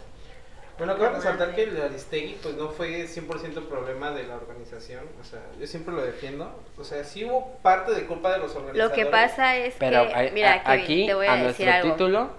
Bueno, 0.78 0.96
quiero 0.96 1.14
resaltar 1.14 1.54
que 1.56 1.64
el 1.64 1.76
de 1.76 1.84
Aristegui 1.84 2.38
pues 2.42 2.56
no 2.56 2.70
fue 2.70 3.06
100% 3.06 3.68
problema 3.68 4.12
de 4.12 4.24
la 4.26 4.36
organización, 4.36 5.04
o 5.20 5.24
sea, 5.26 5.42
yo 5.60 5.68
siempre 5.68 5.94
lo 5.94 6.02
defiendo, 6.02 6.58
o 6.78 6.84
sea, 6.86 7.04
sí 7.04 7.26
hubo 7.26 7.58
parte 7.62 7.92
de 7.94 8.06
culpa 8.06 8.32
de 8.32 8.38
los 8.40 8.54
Lo 8.54 8.62
organizadores. 8.62 8.96
que 8.98 9.06
pasa 9.12 9.58
es 9.58 9.76
Pero 9.78 10.08
que, 10.08 10.14
a- 10.14 10.32
mira, 10.32 10.64
Kevin, 10.64 10.82
aquí 10.84 11.06
te 11.06 11.14
voy 11.16 11.28
a, 11.28 11.34
a, 11.34 11.36
decir 11.44 11.66
nuestro 11.66 11.72
algo. 11.74 11.92
título, 11.98 12.30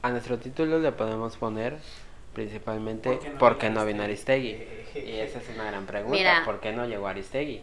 a 0.00 0.10
nuestro 0.10 0.38
título 0.38 0.78
le 0.78 0.90
podemos 0.92 1.36
poner 1.36 1.76
principalmente 2.32 3.10
¿Por 3.10 3.18
qué 3.20 3.28
no 3.28 3.38
¿por 3.38 3.50
vino 3.50 3.58
qué 3.58 3.70
no 3.70 3.84
vino 3.84 4.02
Aristegui? 4.04 4.54
Aristegui? 4.54 5.10
Y 5.10 5.20
esa 5.20 5.38
es 5.38 5.48
una 5.54 5.64
gran 5.64 5.84
pregunta, 5.84 6.16
Mira. 6.16 6.42
¿por 6.46 6.60
qué 6.60 6.72
no 6.72 6.86
llegó 6.86 7.08
Aristegui? 7.08 7.60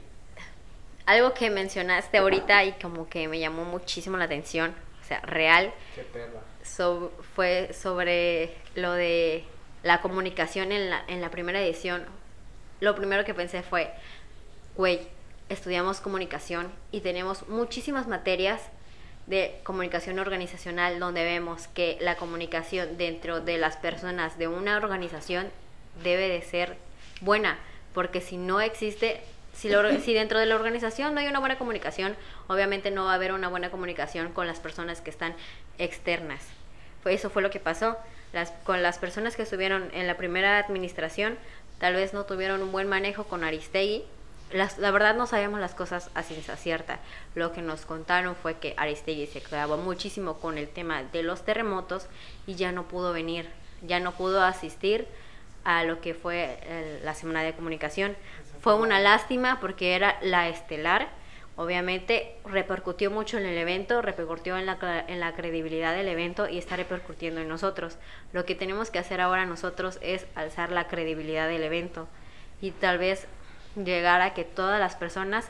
Algo 1.08 1.34
que 1.34 1.50
mencionaste 1.50 2.20
ahorita 2.20 2.64
y 2.66 2.74
como 2.74 3.10
que 3.10 3.28
me 3.28 3.40
llamó 3.40 3.66
muchísimo 3.66 4.16
la 4.18 4.26
atención, 4.26 4.76
sea, 5.10 5.20
real, 5.22 5.74
so- 6.64 7.12
fue 7.36 7.72
sobre 7.74 8.54
lo 8.76 8.94
de 8.94 9.44
la 9.84 10.02
comunicación 10.02 10.72
en 10.72 10.90
la, 10.90 11.04
en 11.08 11.22
la 11.22 11.30
primera 11.32 11.62
edición. 11.62 12.06
Lo 12.80 12.96
primero 12.96 13.26
que 13.26 13.34
pensé 13.34 13.62
fue, 13.64 13.92
güey, 14.78 15.02
estudiamos 15.50 16.00
comunicación 16.02 16.72
y 16.92 17.02
tenemos 17.02 17.48
muchísimas 17.50 18.08
materias 18.08 18.62
de 19.28 19.60
comunicación 19.64 20.18
organizacional 20.20 21.00
donde 21.00 21.24
vemos 21.24 21.68
que 21.68 21.98
la 22.02 22.16
comunicación 22.16 22.98
dentro 22.98 23.42
de 23.42 23.58
las 23.58 23.78
personas 23.78 24.38
de 24.38 24.48
una 24.48 24.78
organización 24.78 25.50
debe 26.04 26.28
de 26.30 26.42
ser 26.42 26.78
buena, 27.22 27.58
porque 27.94 28.22
si 28.22 28.38
no 28.38 28.60
existe, 28.62 29.22
si, 29.60 30.14
dentro 30.14 30.40
de 30.40 30.46
la 30.46 30.56
organización 30.56 31.14
no 31.14 31.20
hay 31.20 31.28
una 31.28 31.40
buena 31.40 31.58
comunicación, 31.58 32.16
obviamente 32.48 32.92
no 32.92 33.06
va 33.06 33.12
a 33.12 33.16
haber 33.16 33.34
una 33.34 33.50
buena 33.50 33.70
comunicación 33.70 34.32
con 34.32 34.48
las 34.48 34.60
personas 34.60 35.02
que 35.02 35.10
están 35.10 35.36
externas. 35.78 36.42
Fue, 37.04 37.14
eso 37.14 37.30
fue 37.30 37.42
lo 37.42 37.50
que 37.50 37.60
pasó. 37.60 37.98
Con 38.64 38.82
las 38.82 39.00
personas 39.00 39.36
que 39.36 39.42
estuvieron 39.42 39.90
en 39.94 40.08
la 40.08 40.16
primera 40.16 40.60
administración, 40.60 41.38
tal 41.78 41.96
vez 41.96 42.14
no 42.14 42.24
tuvieron 42.26 42.62
un 42.62 42.72
buen 42.72 42.88
manejo 42.88 43.26
con 43.26 43.44
Aristegui. 43.44 44.04
La 44.54 44.92
verdad 44.92 45.16
no 45.16 45.28
sabemos 45.28 45.60
las 45.60 45.76
cosas 45.76 46.10
a 46.14 46.24
ciencia 46.24 46.56
cierta. 46.56 47.00
Lo 47.36 47.52
que 47.52 47.62
nos 47.62 47.86
contaron 47.86 48.36
fue 48.36 48.60
que 48.60 48.76
Aristegui 48.78 49.28
se 49.28 49.42
clavó 49.42 49.76
muchísimo 49.78 50.40
con 50.40 50.58
el 50.58 50.70
tema 50.70 51.04
de 51.04 51.24
los 51.24 51.44
terremotos 51.44 52.08
y 52.48 52.56
ya 52.56 52.72
no 52.72 52.88
pudo 52.88 53.12
venir, 53.12 53.50
ya 53.82 54.00
no 54.00 54.14
pudo 54.14 54.42
asistir 54.42 55.08
a 55.64 55.84
lo 55.84 56.02
que 56.02 56.14
fue 56.14 56.58
el- 56.68 57.06
la 57.06 57.14
semana 57.14 57.44
de 57.44 57.54
comunicación. 57.54 58.16
Fue 58.62 58.76
una 58.76 59.00
lástima 59.00 59.60
porque 59.60 59.96
era 59.96 60.18
la 60.22 60.48
estelar. 60.50 61.08
Obviamente 61.56 62.38
repercutió 62.46 63.12
mucho 63.12 63.38
en 63.38 63.46
el 63.46 63.58
evento, 63.58 64.02
repercutió 64.02 64.58
en 64.58 64.66
la, 64.66 64.78
en 65.08 65.20
la 65.20 65.34
credibilidad 65.34 65.94
del 65.94 66.08
evento 66.08 66.48
y 66.48 66.58
está 66.58 66.78
repercutiendo 66.78 67.42
en 67.42 67.50
nosotros. 67.50 67.98
Lo 68.32 68.46
que 68.46 68.56
tenemos 68.56 68.90
que 68.92 69.00
hacer 69.00 69.20
ahora 69.20 69.46
nosotros 69.46 70.00
es 70.02 70.26
alzar 70.36 70.72
la 70.72 70.88
credibilidad 70.88 71.48
del 71.50 71.64
evento 71.64 72.08
y 72.62 72.72
tal 72.72 72.98
vez 72.98 73.28
llegar 73.76 74.22
a 74.22 74.34
que 74.34 74.46
todas 74.46 74.80
las 74.80 74.96
personas 74.96 75.50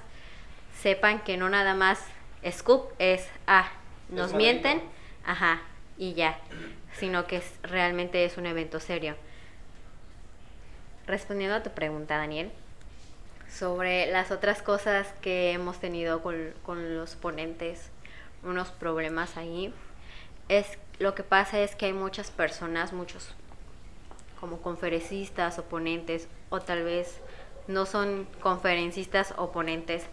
sepan 0.82 1.20
que 1.20 1.38
no 1.38 1.50
nada 1.50 1.76
más 1.76 2.04
Scoop 2.50 2.90
es, 3.00 3.28
ah, 3.48 3.70
nos 4.10 4.32
Es 4.32 4.38
mienten, 4.38 4.82
ajá, 5.26 5.62
y 5.98 6.14
ya, 6.14 6.40
sino 6.94 7.28
que 7.28 7.38
es- 7.38 7.54
realmente 7.64 8.26
es 8.26 8.38
un 8.38 8.46
evento 8.48 8.80
serio. 8.80 9.16
Respondiendo 11.10 11.56
a 11.56 11.64
tu 11.64 11.72
pregunta, 11.72 12.18
Daniel, 12.18 12.52
sobre 13.52 14.12
las 14.12 14.30
otras 14.30 14.62
cosas 14.62 15.12
que 15.24 15.54
hemos 15.54 15.80
tenido 15.80 16.22
con, 16.22 16.54
con 16.62 16.96
los 16.96 17.16
ponentes, 17.16 17.90
unos 18.44 18.68
problemas 18.70 19.36
ahí, 19.36 19.74
es 20.50 20.78
lo 21.00 21.16
que 21.16 21.24
pasa 21.24 21.62
es 21.62 21.76
que 21.76 21.88
hay 21.88 21.94
muchas 21.94 22.30
personas, 22.30 22.94
muchos 22.94 23.34
como 24.40 24.62
conferencistas 24.62 25.58
o 25.58 25.64
ponentes, 25.64 26.28
o 26.52 26.60
tal 26.60 26.84
vez 26.84 27.20
no 27.68 27.88
son 27.88 28.28
conferencistas 28.40 29.34
o 29.36 29.52
ponentes, 29.52 30.06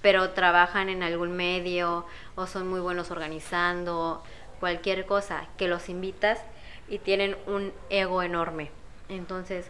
pero 0.00 0.30
trabajan 0.30 0.88
en 0.90 1.02
algún 1.02 1.32
medio 1.32 2.06
o 2.36 2.46
son 2.46 2.68
muy 2.68 2.78
buenos 2.78 3.10
organizando, 3.10 4.22
cualquier 4.60 5.06
cosa, 5.06 5.48
que 5.58 5.66
los 5.66 5.88
invitas 5.88 6.38
y 6.88 6.98
tienen 6.98 7.36
un 7.48 7.72
ego 7.90 8.22
enorme. 8.22 8.70
Entonces, 9.08 9.66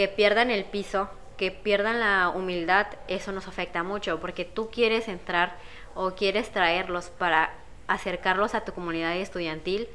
que 0.00 0.08
pierdan 0.08 0.50
el 0.50 0.64
piso, 0.64 1.10
que 1.36 1.50
pierdan 1.50 2.00
la 2.00 2.30
humildad, 2.30 2.86
eso 3.06 3.32
nos 3.32 3.46
afecta 3.48 3.82
mucho, 3.82 4.18
porque 4.18 4.46
tú 4.46 4.70
quieres 4.70 5.08
entrar 5.08 5.58
o 5.94 6.12
quieres 6.12 6.48
traerlos 6.48 7.10
para 7.10 7.52
acercarlos 7.86 8.54
a 8.54 8.62
tu 8.62 8.72
comunidad 8.72 9.14
estudiantil 9.14 9.88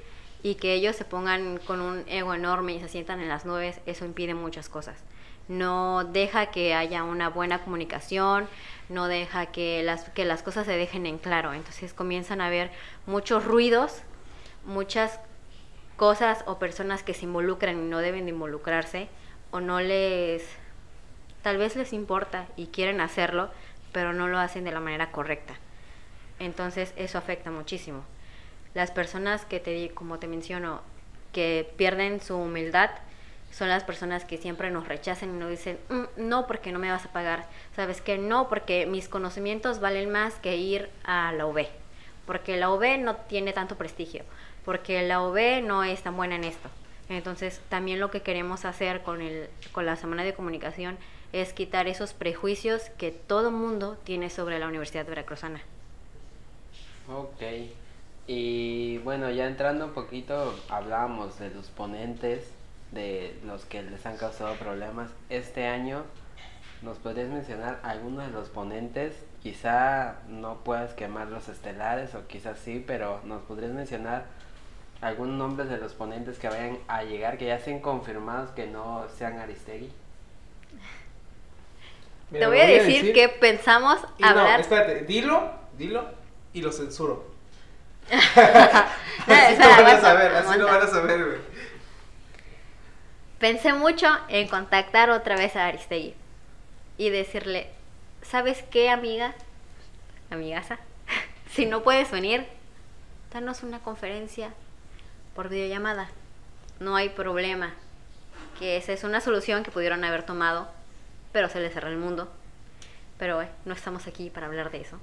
y 0.43 0.55
que 0.55 0.75
ellos 0.75 0.95
se 0.95 1.05
pongan 1.05 1.57
con 1.57 1.81
un 1.81 2.03
ego 2.07 2.35
enorme 2.35 2.73
y 2.73 2.79
se 2.81 2.87
sientan 2.87 3.19
en 3.19 3.29
las 3.29 3.47
nubes, 3.47 3.81
eso 3.87 4.05
impide 4.05 4.35
muchas 4.35 4.69
cosas. 4.69 5.03
no 5.47 6.03
deja 6.03 6.51
que 6.51 6.75
haya 6.75 7.03
una 7.03 7.29
buena 7.29 7.63
comunicación, 7.63 8.47
no 8.89 9.07
deja 9.07 9.47
que 9.47 9.81
las, 9.81 10.11
que 10.11 10.23
las 10.23 10.43
cosas 10.43 10.67
se 10.67 10.77
dejen 10.77 11.07
en 11.07 11.17
claro. 11.17 11.53
Entonces 11.53 11.95
comienzan 11.95 12.41
a 12.41 12.45
haber 12.45 12.69
muchos 13.07 13.43
ruidos, 13.43 14.03
muchas 14.65 15.19
cosas 15.97 16.43
o 16.45 16.59
personas 16.59 17.01
que 17.01 17.15
se 17.15 17.25
involucran 17.25 17.79
y 17.79 17.89
no 17.89 17.97
deben 18.01 18.25
de 18.25 18.33
involucrarse 18.33 19.09
o 19.55 19.61
no 19.61 19.79
les 19.79 20.43
tal 21.41 21.57
vez 21.57 21.77
les 21.77 21.93
importa 21.93 22.45
y 22.57 22.67
quieren 22.67 22.99
hacerlo, 22.99 23.49
pero 23.93 24.11
no 24.11 24.27
lo 24.27 24.37
hacen 24.37 24.65
de 24.65 24.73
la 24.73 24.81
manera 24.81 25.11
correcta. 25.11 25.53
Entonces 26.39 26.93
eso 26.97 27.17
afecta 27.17 27.51
muchísimo. 27.51 28.03
Las 28.73 28.91
personas 28.91 29.45
que 29.45 29.61
te 29.61 29.91
como 29.91 30.19
te 30.19 30.27
menciono, 30.27 30.81
que 31.31 31.71
pierden 31.77 32.19
su 32.19 32.35
humildad, 32.35 32.89
son 33.49 33.69
las 33.69 33.85
personas 33.85 34.25
que 34.25 34.37
siempre 34.37 34.71
nos 34.71 34.89
rechazan 34.89 35.29
y 35.29 35.39
nos 35.39 35.49
dicen, 35.49 35.79
mm, 35.87 36.03
no 36.17 36.47
porque 36.47 36.73
no 36.73 36.79
me 36.79 36.91
vas 36.91 37.05
a 37.05 37.13
pagar, 37.13 37.45
sabes 37.77 38.01
que 38.01 38.17
no 38.17 38.49
porque 38.49 38.85
mis 38.85 39.07
conocimientos 39.07 39.79
valen 39.79 40.11
más 40.11 40.33
que 40.35 40.57
ir 40.57 40.89
a 41.05 41.31
la 41.31 41.45
UB, 41.45 41.67
porque 42.25 42.57
la 42.57 42.71
UB 42.71 42.97
no 42.97 43.15
tiene 43.15 43.53
tanto 43.53 43.77
prestigio, 43.77 44.25
porque 44.65 45.01
la 45.03 45.21
UB 45.21 45.61
no 45.63 45.85
es 45.85 46.01
tan 46.01 46.17
buena 46.17 46.35
en 46.35 46.43
esto. 46.43 46.69
Entonces, 47.09 47.61
también 47.69 47.99
lo 47.99 48.09
que 48.09 48.21
queremos 48.21 48.65
hacer 48.65 49.03
con, 49.03 49.21
el, 49.21 49.47
con 49.71 49.85
la 49.85 49.95
semana 49.95 50.23
de 50.23 50.33
comunicación 50.33 50.97
es 51.33 51.53
quitar 51.53 51.87
esos 51.87 52.13
prejuicios 52.13 52.89
que 52.97 53.11
todo 53.11 53.51
mundo 53.51 53.97
tiene 54.03 54.29
sobre 54.29 54.57
la 54.59 54.67
Universidad 54.67 55.05
Veracruzana. 55.05 55.61
Ok. 57.07 57.41
Y 58.27 58.97
bueno, 58.99 59.29
ya 59.29 59.45
entrando 59.45 59.85
un 59.85 59.91
poquito, 59.91 60.55
hablábamos 60.69 61.37
de 61.37 61.51
los 61.51 61.67
ponentes, 61.67 62.49
de 62.91 63.37
los 63.45 63.65
que 63.65 63.83
les 63.83 64.05
han 64.05 64.17
causado 64.17 64.55
problemas. 64.55 65.11
Este 65.29 65.67
año, 65.67 66.03
¿nos 66.81 66.97
podrías 66.97 67.29
mencionar 67.29 67.79
algunos 67.83 68.25
de 68.25 68.31
los 68.31 68.49
ponentes? 68.49 69.13
Quizá 69.43 70.15
no 70.27 70.63
puedas 70.63 70.93
quemar 70.95 71.27
los 71.27 71.49
estelares 71.49 72.15
o 72.15 72.25
quizás 72.25 72.57
sí, 72.57 72.83
pero 72.85 73.21
¿nos 73.25 73.43
podrías 73.43 73.73
mencionar 73.73 74.25
algún 75.05 75.37
nombre 75.37 75.65
de 75.65 75.77
los 75.77 75.93
ponentes 75.93 76.39
que 76.39 76.49
vayan 76.49 76.79
a 76.87 77.03
llegar, 77.03 77.37
que 77.37 77.45
ya 77.45 77.55
estén 77.55 77.79
confirmados 77.79 78.49
que 78.51 78.67
no 78.67 79.05
sean 79.17 79.39
Aristegui? 79.39 79.91
Te 82.31 82.45
voy, 82.47 82.59
a, 82.59 82.65
decir, 82.65 83.13
que 83.13 83.29
pensamos 83.29 83.99
hablar. 84.21 84.57
No, 84.57 84.61
espérate, 84.61 85.01
dilo, 85.01 85.51
dilo 85.77 86.09
y 86.53 86.61
lo 86.61 86.71
censuro. 86.71 87.27
así 88.09 89.59
no 89.59 89.83
van 89.83 89.87
a 89.87 90.01
saber, 90.01 90.35
así 90.35 90.59
no 90.59 90.65
van 90.65 90.81
a 90.81 90.87
saber, 90.87 91.25
güey. 91.25 91.37
Pensé 93.39 93.73
mucho 93.73 94.07
en 94.27 94.47
contactar 94.47 95.11
otra 95.11 95.35
vez 95.35 95.55
a 95.55 95.67
Aristegui 95.67 96.15
y 96.97 97.09
decirle, 97.11 97.69
¿sabes 98.23 98.63
qué, 98.71 98.89
amiga? 98.89 99.35
Amigaza, 100.31 100.79
si 101.51 101.67
no 101.67 101.83
puedes 101.83 102.09
venir, 102.09 102.47
danos 103.31 103.61
una 103.61 103.79
conferencia 103.79 104.51
por 105.35 105.49
videollamada. 105.49 106.07
No 106.79 106.95
hay 106.95 107.09
problema. 107.09 107.73
Que 108.57 108.77
esa 108.77 108.93
es 108.93 109.03
una 109.03 109.19
solución 109.21 109.63
que 109.63 109.71
pudieron 109.71 110.03
haber 110.05 110.23
tomado, 110.23 110.69
pero 111.31 111.49
se 111.49 111.59
les 111.59 111.73
cerró 111.73 111.89
el 111.89 111.97
mundo. 111.97 112.31
Pero 113.19 113.41
eh, 113.41 113.49
no 113.65 113.73
estamos 113.73 114.07
aquí 114.07 114.29
para 114.29 114.47
hablar 114.47 114.71
de 114.71 114.81
eso. 114.81 114.97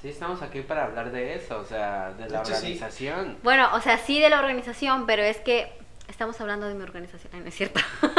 Sí, 0.00 0.08
estamos 0.08 0.40
aquí 0.42 0.60
para 0.60 0.84
hablar 0.84 1.10
de 1.10 1.34
eso, 1.34 1.58
o 1.58 1.64
sea, 1.64 2.12
de 2.12 2.28
la 2.28 2.42
organización. 2.42 3.38
Bueno, 3.42 3.68
o 3.74 3.80
sea, 3.80 3.98
sí 3.98 4.20
de 4.20 4.30
la 4.30 4.38
organización, 4.38 5.06
pero 5.06 5.22
es 5.22 5.38
que 5.38 5.72
estamos 6.08 6.40
hablando 6.40 6.68
de 6.68 6.74
mi 6.74 6.82
organización, 6.82 7.32
¿no 7.42 7.48
es 7.48 7.54
cierto? 7.54 7.80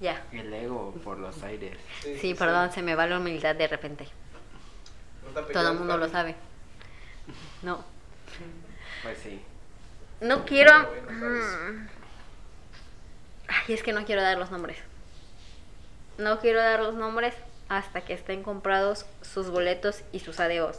ya. 0.00 0.24
El 0.32 0.52
ego 0.52 0.92
por 1.04 1.18
los 1.18 1.40
aires. 1.42 1.76
Sí, 2.20 2.34
perdón, 2.34 2.72
se 2.72 2.82
me 2.82 2.94
va 2.96 3.06
la 3.06 3.18
humildad 3.18 3.54
de 3.54 3.68
repente. 3.68 4.08
Todo 5.52 5.70
el 5.70 5.78
mundo 5.78 5.96
lo 5.96 6.08
sabe. 6.08 6.34
No. 7.62 7.84
Pues 9.02 9.18
sí. 9.18 9.40
No 10.20 10.44
quiero... 10.44 10.72
Mm. 11.10 11.88
Ay, 13.48 13.74
es 13.74 13.82
que 13.82 13.92
no 13.92 14.04
quiero 14.04 14.22
dar 14.22 14.38
los 14.38 14.50
nombres. 14.50 14.78
No 16.18 16.38
quiero 16.40 16.60
dar 16.60 16.80
los 16.80 16.94
nombres 16.94 17.34
hasta 17.68 18.02
que 18.02 18.14
estén 18.14 18.42
comprados 18.42 19.06
sus 19.22 19.50
boletos 19.50 20.02
y 20.12 20.20
sus 20.20 20.40
adeos. 20.40 20.78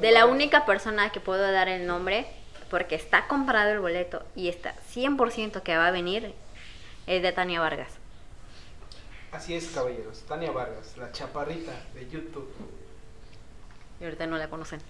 De 0.00 0.10
la 0.10 0.26
única 0.26 0.66
persona 0.66 1.10
que 1.10 1.20
puedo 1.20 1.50
dar 1.50 1.68
el 1.68 1.86
nombre, 1.86 2.26
porque 2.70 2.94
está 2.94 3.26
comprado 3.28 3.70
el 3.70 3.80
boleto 3.80 4.24
y 4.34 4.48
está 4.48 4.74
100% 4.94 5.62
que 5.62 5.76
va 5.76 5.86
a 5.86 5.90
venir, 5.90 6.34
es 7.06 7.22
de 7.22 7.32
Tania 7.32 7.60
Vargas. 7.60 7.92
Así 9.32 9.54
es, 9.54 9.68
caballeros. 9.68 10.20
Tania 10.22 10.50
Vargas, 10.50 10.96
la 10.96 11.12
chaparrita 11.12 11.72
de 11.94 12.08
YouTube. 12.08 12.48
Y 14.00 14.04
ahorita 14.04 14.26
no 14.26 14.38
la 14.38 14.48
conocen. 14.48 14.80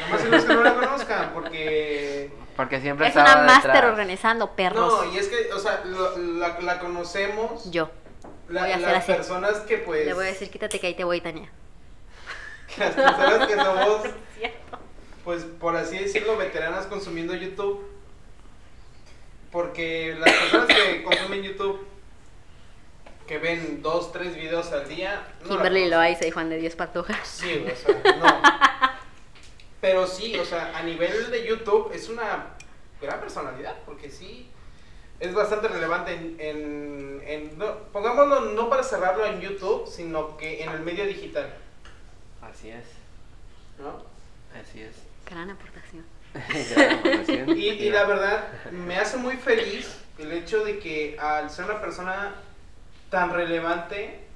Lo 0.00 0.08
más 0.08 0.22
es 0.24 0.44
que 0.44 0.54
no 0.54 0.62
la 0.62 0.74
conozcan, 0.74 1.32
porque... 1.32 2.30
Porque 2.54 2.80
siempre 2.80 3.08
Es 3.08 3.14
una 3.16 3.36
máster 3.38 3.84
organizando 3.86 4.50
perros. 4.50 5.06
No, 5.06 5.12
y 5.12 5.18
es 5.18 5.28
que, 5.28 5.52
o 5.52 5.58
sea, 5.58 5.82
la, 5.84 6.58
la, 6.60 6.78
conocemos. 6.78 7.70
Yo. 7.70 7.90
La, 8.48 8.62
voy 8.62 8.72
a 8.72 8.78
las 8.78 9.04
personas 9.04 9.60
que 9.60 9.78
pues... 9.78 10.04
Le 10.04 10.12
voy 10.12 10.26
a 10.26 10.28
decir, 10.28 10.50
quítate 10.50 10.78
que 10.78 10.88
ahí 10.88 10.94
te 10.94 11.04
voy, 11.04 11.20
Tania. 11.20 11.50
Las 12.78 12.94
personas 12.94 13.46
que 13.46 13.54
somos, 13.54 14.02
pues 15.24 15.44
por 15.44 15.74
así 15.76 15.98
decirlo, 15.98 16.36
veteranas 16.36 16.86
consumiendo 16.86 17.34
YouTube. 17.34 17.86
Porque 19.50 20.14
las 20.20 20.30
personas 20.30 20.66
que 20.66 21.02
consumen 21.02 21.42
YouTube 21.42 21.86
que 23.28 23.38
ven 23.38 23.82
dos, 23.82 24.10
tres 24.10 24.34
videos 24.34 24.72
al 24.72 24.88
día. 24.88 25.28
No 25.42 25.48
Kimberly 25.50 25.88
Loaiza 25.88 26.26
y 26.26 26.30
Juan 26.30 26.48
de 26.48 26.56
Dios 26.56 26.74
Patoja. 26.74 27.14
Sí, 27.24 27.64
o 27.70 27.76
sea, 27.76 28.16
no. 28.16 28.42
Pero 29.80 30.06
sí, 30.06 30.36
o 30.36 30.44
sea, 30.44 30.76
a 30.76 30.82
nivel 30.82 31.30
de 31.30 31.46
YouTube 31.46 31.92
es 31.94 32.08
una 32.08 32.46
gran 33.00 33.20
personalidad, 33.20 33.76
porque 33.84 34.10
sí 34.10 34.48
es 35.20 35.34
bastante 35.34 35.68
relevante 35.68 36.14
en, 36.14 37.22
en, 37.24 37.58
no, 37.58 37.78
pongámoslo 37.92 38.52
no 38.52 38.70
para 38.70 38.82
cerrarlo 38.82 39.26
en 39.26 39.40
YouTube, 39.40 39.86
sino 39.86 40.36
que 40.36 40.64
en 40.64 40.70
el 40.70 40.80
medio 40.80 41.04
digital. 41.04 41.54
Así 42.40 42.70
es. 42.70 42.84
¿No? 43.78 44.02
Así 44.58 44.82
es. 44.82 44.96
Gran 45.28 45.50
aportación. 45.50 46.04
Gran 46.74 46.98
aportación. 46.98 47.58
Y, 47.58 47.68
y 47.68 47.90
la 47.90 48.04
verdad, 48.04 48.48
me 48.72 48.96
hace 48.96 49.18
muy 49.18 49.36
feliz 49.36 49.98
el 50.18 50.32
hecho 50.32 50.64
de 50.64 50.78
que 50.78 51.16
al 51.20 51.50
ser 51.50 51.66
una 51.66 51.80
persona 51.80 52.34
tan 53.10 53.32
relevante 53.32 54.28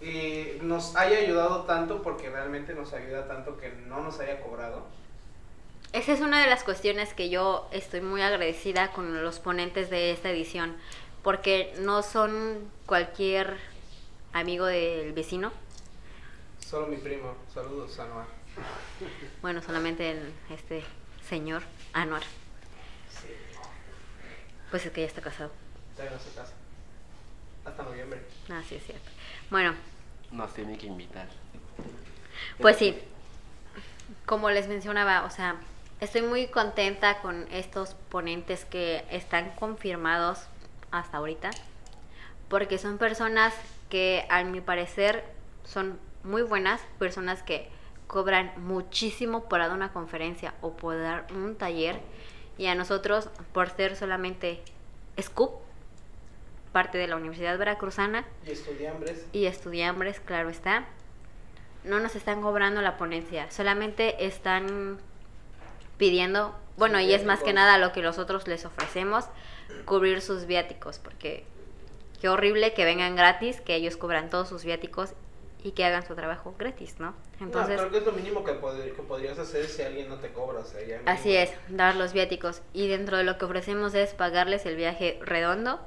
eh, 0.00 0.58
nos 0.62 0.94
haya 0.94 1.18
ayudado 1.18 1.64
tanto 1.64 2.02
porque 2.02 2.30
realmente 2.30 2.74
nos 2.74 2.92
ayuda 2.92 3.26
tanto 3.26 3.56
que 3.56 3.70
no 3.70 4.02
nos 4.02 4.20
haya 4.20 4.40
cobrado. 4.40 4.86
Esa 5.92 6.12
es 6.12 6.20
una 6.20 6.40
de 6.42 6.48
las 6.48 6.64
cuestiones 6.64 7.14
que 7.14 7.30
yo 7.30 7.68
estoy 7.72 8.00
muy 8.00 8.20
agradecida 8.20 8.92
con 8.92 9.24
los 9.24 9.40
ponentes 9.40 9.90
de 9.90 10.12
esta 10.12 10.30
edición, 10.30 10.76
porque 11.22 11.74
no 11.80 12.02
son 12.02 12.70
cualquier 12.86 13.56
amigo 14.32 14.66
del 14.66 15.12
vecino. 15.14 15.50
Solo 16.58 16.86
mi 16.86 16.98
primo. 16.98 17.34
Saludos, 17.52 17.98
Anuar. 17.98 18.26
Bueno, 19.40 19.62
solamente 19.62 20.10
el, 20.10 20.32
este 20.50 20.84
señor, 21.26 21.62
Anuar. 21.94 22.22
Sí. 23.08 23.28
Pues 24.70 24.84
es 24.84 24.92
que 24.92 25.00
ya 25.00 25.06
está 25.06 25.22
casado. 25.22 25.50
Ya 25.96 26.04
no 26.10 26.18
se 26.18 26.30
casa. 26.34 26.52
Hasta 27.68 27.82
noviembre. 27.82 28.22
Ah, 28.50 28.62
sí, 28.66 28.76
es 28.76 28.86
cierto. 28.86 29.10
Bueno. 29.50 29.74
Nos 30.30 30.54
tiene 30.54 30.78
que 30.78 30.86
invitar. 30.86 31.28
Pues 32.60 32.76
sí. 32.76 32.98
Como 34.24 34.50
les 34.50 34.68
mencionaba, 34.68 35.24
o 35.24 35.30
sea, 35.30 35.56
estoy 36.00 36.22
muy 36.22 36.48
contenta 36.48 37.20
con 37.20 37.46
estos 37.52 37.94
ponentes 38.08 38.64
que 38.64 39.04
están 39.10 39.50
confirmados 39.50 40.46
hasta 40.90 41.18
ahorita. 41.18 41.50
Porque 42.48 42.78
son 42.78 42.96
personas 42.96 43.54
que, 43.90 44.26
a 44.30 44.42
mi 44.44 44.60
parecer, 44.60 45.24
son 45.64 45.98
muy 46.24 46.42
buenas. 46.42 46.80
Personas 46.98 47.42
que 47.42 47.68
cobran 48.06 48.52
muchísimo 48.56 49.44
por 49.48 49.58
dar 49.60 49.72
una 49.72 49.92
conferencia 49.92 50.54
o 50.62 50.72
por 50.72 50.98
dar 50.98 51.26
un 51.32 51.56
taller. 51.56 52.00
Y 52.56 52.66
a 52.66 52.74
nosotros, 52.74 53.28
por 53.52 53.68
ser 53.70 53.94
solamente 53.94 54.62
Scoop, 55.20 55.67
parte 56.68 56.98
de 56.98 57.06
la 57.06 57.16
Universidad 57.16 57.58
Veracruzana. 57.58 58.24
Y 58.46 58.50
estudiambres. 58.52 59.26
Y 59.32 59.46
estudiambres, 59.46 60.20
claro 60.20 60.48
está. 60.48 60.86
No 61.84 62.00
nos 62.00 62.16
están 62.16 62.42
cobrando 62.42 62.82
la 62.82 62.96
ponencia, 62.96 63.50
solamente 63.50 64.26
están 64.26 64.98
pidiendo, 65.96 66.54
bueno, 66.76 67.00
y 67.00 67.12
es 67.12 67.24
más 67.24 67.42
que 67.42 67.52
nada 67.52 67.78
lo 67.78 67.92
que 67.92 68.02
nosotros 68.02 68.46
les 68.46 68.64
ofrecemos, 68.64 69.24
cubrir 69.84 70.22
sus 70.22 70.46
viáticos, 70.46 70.98
porque 70.98 71.44
qué 72.20 72.28
horrible 72.28 72.72
que 72.74 72.84
vengan 72.84 73.16
gratis, 73.16 73.60
que 73.60 73.74
ellos 73.74 73.96
cobran 73.96 74.30
todos 74.30 74.48
sus 74.48 74.64
viáticos 74.64 75.10
y 75.62 75.72
que 75.72 75.84
hagan 75.84 76.06
su 76.06 76.14
trabajo 76.14 76.54
gratis, 76.58 76.96
¿no? 76.98 77.14
Entonces, 77.40 77.76
no, 77.76 77.88
creo 77.88 77.90
que 77.90 77.98
es 77.98 78.04
lo 78.04 78.12
mínimo 78.12 78.44
que, 78.44 78.52
que, 78.52 79.02
podrías 79.02 79.38
hacer 79.38 79.66
si 79.66 79.82
alguien 79.82 80.08
no 80.08 80.16
te 80.16 80.32
cobra. 80.32 80.60
O 80.60 80.64
sea, 80.64 80.84
ya 80.84 81.00
así 81.06 81.36
es, 81.36 81.50
dar 81.68 81.96
los 81.96 82.12
viáticos. 82.12 82.62
Y 82.72 82.88
dentro 82.88 83.16
de 83.16 83.24
lo 83.24 83.38
que 83.38 83.44
ofrecemos 83.44 83.94
es 83.94 84.14
pagarles 84.14 84.66
el 84.66 84.76
viaje 84.76 85.18
redondo, 85.22 85.80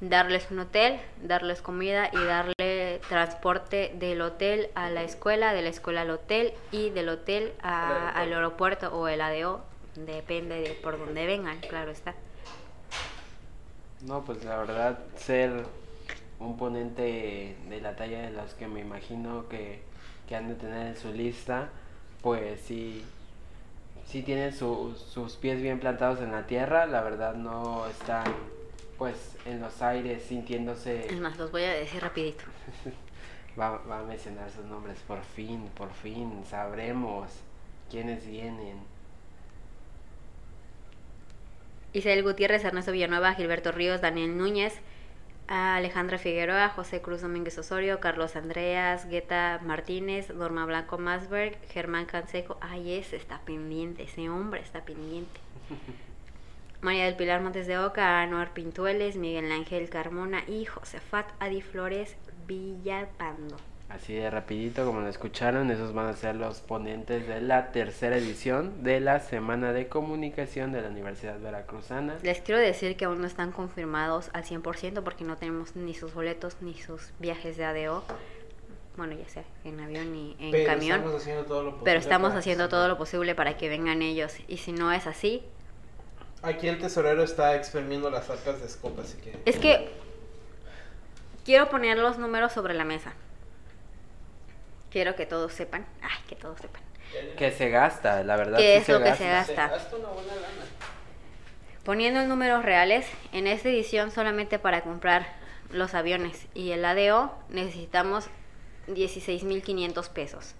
darles 0.00 0.50
un 0.50 0.58
hotel, 0.58 1.00
darles 1.22 1.62
comida 1.62 2.10
y 2.12 2.24
darle 2.24 3.00
transporte 3.08 3.94
del 3.98 4.20
hotel 4.20 4.68
a 4.74 4.90
la 4.90 5.02
escuela, 5.02 5.54
de 5.54 5.62
la 5.62 5.68
escuela 5.68 6.02
al 6.02 6.10
hotel 6.10 6.52
y 6.70 6.90
del 6.90 7.08
hotel 7.08 7.52
al 7.62 8.32
aeropuerto 8.32 8.94
o 8.96 9.08
el 9.08 9.20
ADO, 9.20 9.64
depende 9.94 10.60
de 10.60 10.70
por 10.82 10.98
donde 10.98 11.26
vengan, 11.26 11.58
claro 11.60 11.90
está. 11.90 12.14
No, 14.02 14.24
pues 14.24 14.44
la 14.44 14.58
verdad, 14.58 14.98
ser 15.16 15.64
un 16.38 16.58
ponente 16.58 17.56
de 17.68 17.80
la 17.80 17.96
talla 17.96 18.22
de 18.22 18.30
los 18.30 18.52
que 18.54 18.68
me 18.68 18.80
imagino 18.80 19.48
que, 19.48 19.82
han 20.34 20.48
de 20.48 20.54
tener 20.54 20.88
en 20.88 20.96
su 20.96 21.12
lista, 21.12 21.68
pues 22.20 22.60
sí, 22.60 23.04
sí 24.06 24.22
tienen 24.22 24.52
sus 24.52 25.36
pies 25.40 25.62
bien 25.62 25.80
plantados 25.80 26.20
en 26.20 26.32
la 26.32 26.46
tierra, 26.46 26.84
la 26.86 27.00
verdad 27.00 27.34
no 27.34 27.86
están 27.86 28.24
pues 28.98 29.36
en 29.44 29.60
los 29.60 29.82
aires 29.82 30.22
sintiéndose... 30.22 31.06
Es 31.06 31.20
más, 31.20 31.36
los 31.38 31.50
voy 31.50 31.64
a 31.64 31.70
decir 31.70 32.02
rapidito. 32.02 32.44
va, 33.60 33.78
va 33.78 34.00
a 34.00 34.02
mencionar 34.02 34.50
sus 34.50 34.64
nombres, 34.64 34.98
por 35.06 35.22
fin, 35.22 35.68
por 35.74 35.92
fin, 35.92 36.42
sabremos 36.48 37.30
quiénes 37.90 38.26
vienen. 38.26 38.78
Isabel 41.92 42.22
Gutiérrez, 42.22 42.64
Ernesto 42.64 42.92
Villanueva, 42.92 43.34
Gilberto 43.34 43.72
Ríos, 43.72 44.00
Daniel 44.02 44.36
Núñez, 44.36 44.74
Alejandra 45.48 46.18
Figueroa, 46.18 46.68
José 46.70 47.00
Cruz 47.00 47.22
Domínguez 47.22 47.56
Osorio, 47.56 48.00
Carlos 48.00 48.36
Andreas, 48.36 49.08
Gueta 49.08 49.60
Martínez, 49.62 50.34
Norma 50.34 50.66
Blanco 50.66 50.98
Masberg, 50.98 51.56
Germán 51.68 52.06
Canseco. 52.06 52.58
Ay, 52.60 52.94
ese 52.94 53.16
está 53.16 53.40
pendiente, 53.40 54.02
ese 54.02 54.28
hombre 54.28 54.60
está 54.60 54.84
pendiente. 54.84 55.40
María 56.80 57.04
del 57.06 57.16
Pilar 57.16 57.40
Montes 57.40 57.66
de 57.66 57.78
Oca, 57.78 58.20
Anuar 58.20 58.52
Pintueles, 58.52 59.16
Miguel 59.16 59.50
Ángel 59.50 59.88
Carmona 59.88 60.44
y 60.46 60.64
Josefat 60.66 61.26
Adi 61.40 61.62
Flores 61.62 62.16
Villalpando. 62.46 63.56
Así 63.88 64.14
de 64.14 64.28
rapidito, 64.30 64.84
como 64.84 65.00
lo 65.00 65.08
escucharon, 65.08 65.70
esos 65.70 65.94
van 65.94 66.06
a 66.06 66.12
ser 66.14 66.34
los 66.34 66.60
ponentes 66.60 67.26
de 67.28 67.40
la 67.40 67.70
tercera 67.70 68.16
edición 68.16 68.82
de 68.82 68.98
la 68.98 69.20
Semana 69.20 69.72
de 69.72 69.86
Comunicación 69.86 70.72
de 70.72 70.82
la 70.82 70.88
Universidad 70.88 71.38
Veracruzana. 71.38 72.16
Les 72.22 72.40
quiero 72.40 72.60
decir 72.60 72.96
que 72.96 73.04
aún 73.04 73.20
no 73.20 73.28
están 73.28 73.52
confirmados 73.52 74.30
al 74.32 74.44
100% 74.44 75.02
porque 75.04 75.22
no 75.22 75.36
tenemos 75.36 75.76
ni 75.76 75.94
sus 75.94 76.12
boletos 76.14 76.56
ni 76.60 76.74
sus 76.74 77.12
viajes 77.20 77.56
de 77.56 77.64
ADO. 77.64 78.02
Bueno, 78.96 79.14
ya 79.14 79.28
sea 79.28 79.44
en 79.64 79.78
avión 79.78 80.14
y 80.16 80.36
en 80.40 80.66
camión. 80.66 81.04
pero 81.84 82.00
estamos 82.00 82.32
haciendo 82.34 82.68
todo 82.68 82.88
lo 82.88 82.98
posible 82.98 83.36
para 83.36 83.56
que 83.56 83.68
vengan 83.68 84.02
ellos. 84.02 84.34
Y 84.48 84.56
si 84.56 84.72
no 84.72 84.92
es 84.92 85.06
así... 85.06 85.42
Aquí 86.42 86.68
el 86.68 86.78
tesorero 86.78 87.22
está 87.22 87.56
exprimiendo 87.56 88.10
las 88.10 88.28
arcas 88.30 88.60
de 88.60 88.68
Scope, 88.68 89.00
así 89.00 89.16
que... 89.18 89.38
Es 89.44 89.58
que 89.58 89.90
quiero 91.44 91.68
poner 91.68 91.98
los 91.98 92.18
números 92.18 92.52
sobre 92.52 92.74
la 92.74 92.84
mesa. 92.84 93.14
Quiero 94.90 95.16
que 95.16 95.26
todos 95.26 95.52
sepan. 95.52 95.86
Ay, 96.02 96.22
que 96.28 96.36
todos 96.36 96.60
sepan. 96.60 96.82
Que 97.36 97.50
se 97.50 97.70
gasta, 97.70 98.22
la 98.22 98.36
verdad. 98.36 98.58
¿Qué 98.58 98.76
es 98.76 98.88
lo 98.88 99.02
que 99.02 99.14
se 99.14 99.28
gasta? 99.28 99.72
Poniendo 101.84 102.20
en 102.20 102.28
números 102.28 102.64
reales, 102.64 103.06
en 103.32 103.46
esta 103.46 103.68
edición 103.68 104.10
solamente 104.10 104.58
para 104.58 104.82
comprar 104.82 105.26
los 105.70 105.94
aviones 105.94 106.46
y 106.54 106.72
el 106.72 106.84
ADO 106.84 107.32
necesitamos 107.48 108.26
16.500 108.88 110.08
pesos. 110.10 110.54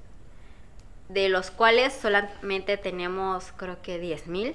De 1.09 1.29
los 1.29 1.51
cuales 1.51 1.93
solamente 1.93 2.77
tenemos 2.77 3.53
creo 3.57 3.81
que 3.83 4.01
10.000 4.01 4.55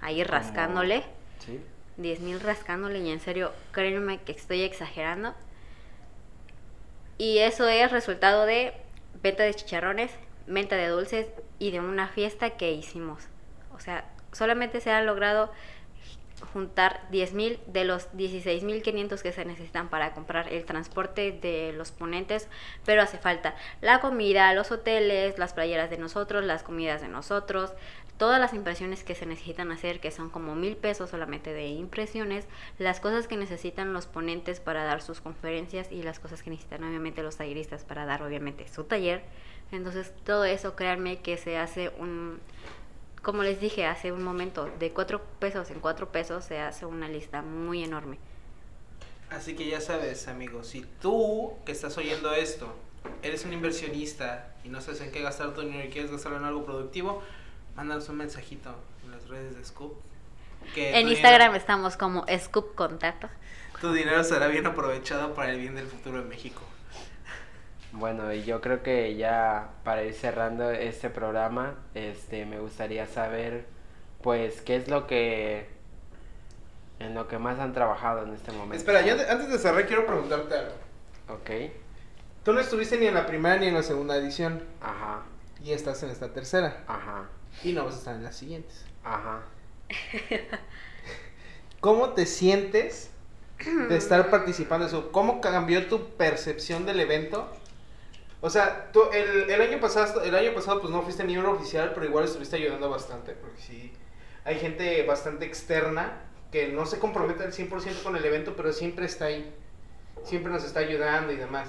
ahí 0.00 0.24
rascándole. 0.24 1.04
¿Sí? 1.44 1.60
10.000 1.98 2.40
rascándole 2.40 2.98
y 3.00 3.10
en 3.10 3.20
serio, 3.20 3.52
créanme 3.72 4.18
que 4.18 4.32
estoy 4.32 4.62
exagerando. 4.62 5.34
Y 7.18 7.38
eso 7.38 7.68
es 7.68 7.92
resultado 7.92 8.46
de 8.46 8.72
venta 9.22 9.42
de 9.42 9.54
chicharrones, 9.54 10.10
venta 10.46 10.76
de 10.76 10.88
dulces 10.88 11.26
y 11.58 11.70
de 11.70 11.80
una 11.80 12.08
fiesta 12.08 12.50
que 12.50 12.72
hicimos. 12.72 13.24
O 13.74 13.80
sea, 13.80 14.06
solamente 14.32 14.80
se 14.80 14.90
han 14.90 15.06
logrado 15.06 15.52
juntar 16.54 17.02
10.000 17.10 17.58
de 17.66 17.84
los 17.84 18.10
16.500 18.12 19.20
que 19.20 19.32
se 19.32 19.44
necesitan 19.44 19.88
para 19.90 20.14
comprar 20.14 20.50
el 20.50 20.64
transporte 20.64 21.32
de 21.32 21.72
los 21.74 21.90
ponentes, 21.90 22.48
pero 22.86 23.02
hace 23.02 23.18
falta 23.18 23.54
la 23.82 24.00
comida, 24.00 24.54
los 24.54 24.70
hoteles, 24.70 25.38
las 25.38 25.52
playeras 25.52 25.90
de 25.90 25.98
nosotros, 25.98 26.44
las 26.44 26.62
comidas 26.62 27.02
de 27.02 27.08
nosotros, 27.08 27.74
todas 28.20 28.38
las 28.38 28.52
impresiones 28.52 29.02
que 29.02 29.14
se 29.14 29.24
necesitan 29.24 29.72
hacer, 29.72 29.98
que 29.98 30.10
son 30.10 30.28
como 30.28 30.54
mil 30.54 30.76
pesos 30.76 31.08
solamente 31.08 31.54
de 31.54 31.68
impresiones, 31.68 32.44
las 32.78 33.00
cosas 33.00 33.26
que 33.26 33.38
necesitan 33.38 33.94
los 33.94 34.06
ponentes 34.06 34.60
para 34.60 34.84
dar 34.84 35.00
sus 35.00 35.22
conferencias 35.22 35.90
y 35.90 36.02
las 36.02 36.20
cosas 36.20 36.42
que 36.42 36.50
necesitan 36.50 36.84
obviamente 36.84 37.22
los 37.22 37.36
talleristas 37.36 37.82
para 37.82 38.04
dar 38.04 38.22
obviamente 38.22 38.68
su 38.68 38.84
taller. 38.84 39.22
Entonces 39.72 40.12
todo 40.22 40.44
eso, 40.44 40.76
créanme 40.76 41.20
que 41.20 41.38
se 41.38 41.56
hace 41.56 41.92
un, 41.98 42.40
como 43.22 43.42
les 43.42 43.58
dije 43.58 43.86
hace 43.86 44.12
un 44.12 44.22
momento, 44.22 44.70
de 44.78 44.90
cuatro 44.90 45.22
pesos 45.38 45.70
en 45.70 45.80
cuatro 45.80 46.12
pesos 46.12 46.44
se 46.44 46.58
hace 46.58 46.84
una 46.84 47.08
lista 47.08 47.40
muy 47.40 47.82
enorme. 47.82 48.18
Así 49.30 49.54
que 49.54 49.66
ya 49.66 49.80
sabes, 49.80 50.28
amigo, 50.28 50.62
si 50.62 50.84
tú 51.00 51.54
que 51.64 51.72
estás 51.72 51.96
oyendo 51.96 52.34
esto, 52.34 52.70
eres 53.22 53.46
un 53.46 53.54
inversionista 53.54 54.52
y 54.62 54.68
no 54.68 54.82
sabes 54.82 55.00
en 55.00 55.10
qué 55.10 55.22
gastar 55.22 55.54
tu 55.54 55.62
dinero 55.62 55.86
y 55.86 55.88
quieres 55.88 56.10
gastarlo 56.10 56.36
en 56.36 56.44
algo 56.44 56.66
productivo, 56.66 57.22
mándanos 57.80 58.10
un 58.10 58.18
mensajito 58.18 58.74
en 59.02 59.10
las 59.10 59.26
redes 59.28 59.56
de 59.56 59.64
Scoop. 59.64 59.94
en 60.76 61.08
Instagram 61.08 61.54
estamos 61.54 61.96
como 61.96 62.26
Scoop 62.38 62.74
Contacto. 62.74 63.30
Tu 63.80 63.90
dinero 63.94 64.22
será 64.22 64.48
bien 64.48 64.66
aprovechado 64.66 65.32
para 65.32 65.52
el 65.52 65.60
bien 65.60 65.74
del 65.74 65.86
futuro 65.86 66.18
de 66.18 66.28
México. 66.28 66.60
Bueno, 67.92 68.34
y 68.34 68.44
yo 68.44 68.60
creo 68.60 68.82
que 68.82 69.16
ya 69.16 69.70
para 69.82 70.04
ir 70.04 70.12
cerrando 70.12 70.70
este 70.70 71.08
programa, 71.08 71.74
este, 71.94 72.44
me 72.44 72.60
gustaría 72.60 73.06
saber, 73.06 73.64
pues, 74.20 74.60
qué 74.60 74.76
es 74.76 74.88
lo 74.88 75.06
que, 75.06 75.70
en 76.98 77.14
lo 77.14 77.28
que 77.28 77.38
más 77.38 77.58
han 77.60 77.72
trabajado 77.72 78.24
en 78.24 78.34
este 78.34 78.52
momento. 78.52 78.76
Espera, 78.76 79.00
yo 79.00 79.14
antes 79.14 79.48
de 79.48 79.56
cerrar 79.58 79.86
quiero 79.86 80.04
preguntarte 80.04 80.54
algo. 80.54 80.74
Ok. 81.30 81.50
Tú 82.44 82.52
no 82.52 82.60
estuviste 82.60 82.98
ni 82.98 83.06
en 83.06 83.14
la 83.14 83.24
primera 83.24 83.56
ni 83.56 83.68
en 83.68 83.74
la 83.74 83.82
segunda 83.82 84.16
edición. 84.16 84.62
Ajá. 84.82 85.22
Y 85.64 85.72
estás 85.72 86.02
en 86.02 86.10
esta 86.10 86.30
tercera. 86.30 86.84
Ajá. 86.86 87.39
Y 87.62 87.72
no 87.72 87.84
vas 87.84 87.94
a 87.94 87.98
estar 87.98 88.14
en 88.16 88.24
las 88.24 88.36
siguientes. 88.36 88.84
Ajá. 89.04 89.42
¿Cómo 91.80 92.10
te 92.10 92.26
sientes 92.26 93.10
de 93.88 93.96
estar 93.96 94.30
participando 94.30 94.84
en 94.84 94.88
eso? 94.88 95.12
¿Cómo 95.12 95.40
cambió 95.40 95.86
tu 95.88 96.10
percepción 96.10 96.86
del 96.86 97.00
evento? 97.00 97.48
O 98.42 98.48
sea, 98.48 98.90
tú, 98.92 99.02
el, 99.12 99.50
el, 99.50 99.60
año 99.60 99.80
pasado, 99.80 100.22
el 100.22 100.34
año 100.34 100.54
pasado 100.54 100.80
pues 100.80 100.92
no 100.92 101.02
fuiste 101.02 101.24
ni 101.24 101.36
uno 101.36 101.52
oficial, 101.52 101.92
pero 101.94 102.06
igual 102.06 102.24
estuviste 102.24 102.56
ayudando 102.56 102.88
bastante, 102.88 103.32
porque 103.32 103.60
sí, 103.60 103.92
hay 104.44 104.58
gente 104.58 105.02
bastante 105.04 105.44
externa 105.44 106.22
que 106.50 106.68
no 106.68 106.86
se 106.86 106.98
compromete 106.98 107.44
al 107.44 107.52
100% 107.52 108.02
con 108.02 108.16
el 108.16 108.24
evento, 108.24 108.54
pero 108.56 108.72
siempre 108.72 109.06
está 109.06 109.26
ahí, 109.26 109.54
siempre 110.24 110.50
nos 110.52 110.64
está 110.64 110.80
ayudando 110.80 111.32
y 111.32 111.36
demás. 111.36 111.68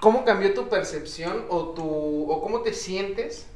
¿Cómo 0.00 0.24
cambió 0.24 0.52
tu 0.54 0.68
percepción 0.68 1.46
o, 1.48 1.70
tu, 1.70 2.30
o 2.30 2.42
cómo 2.42 2.62
te 2.62 2.72
sientes 2.72 3.46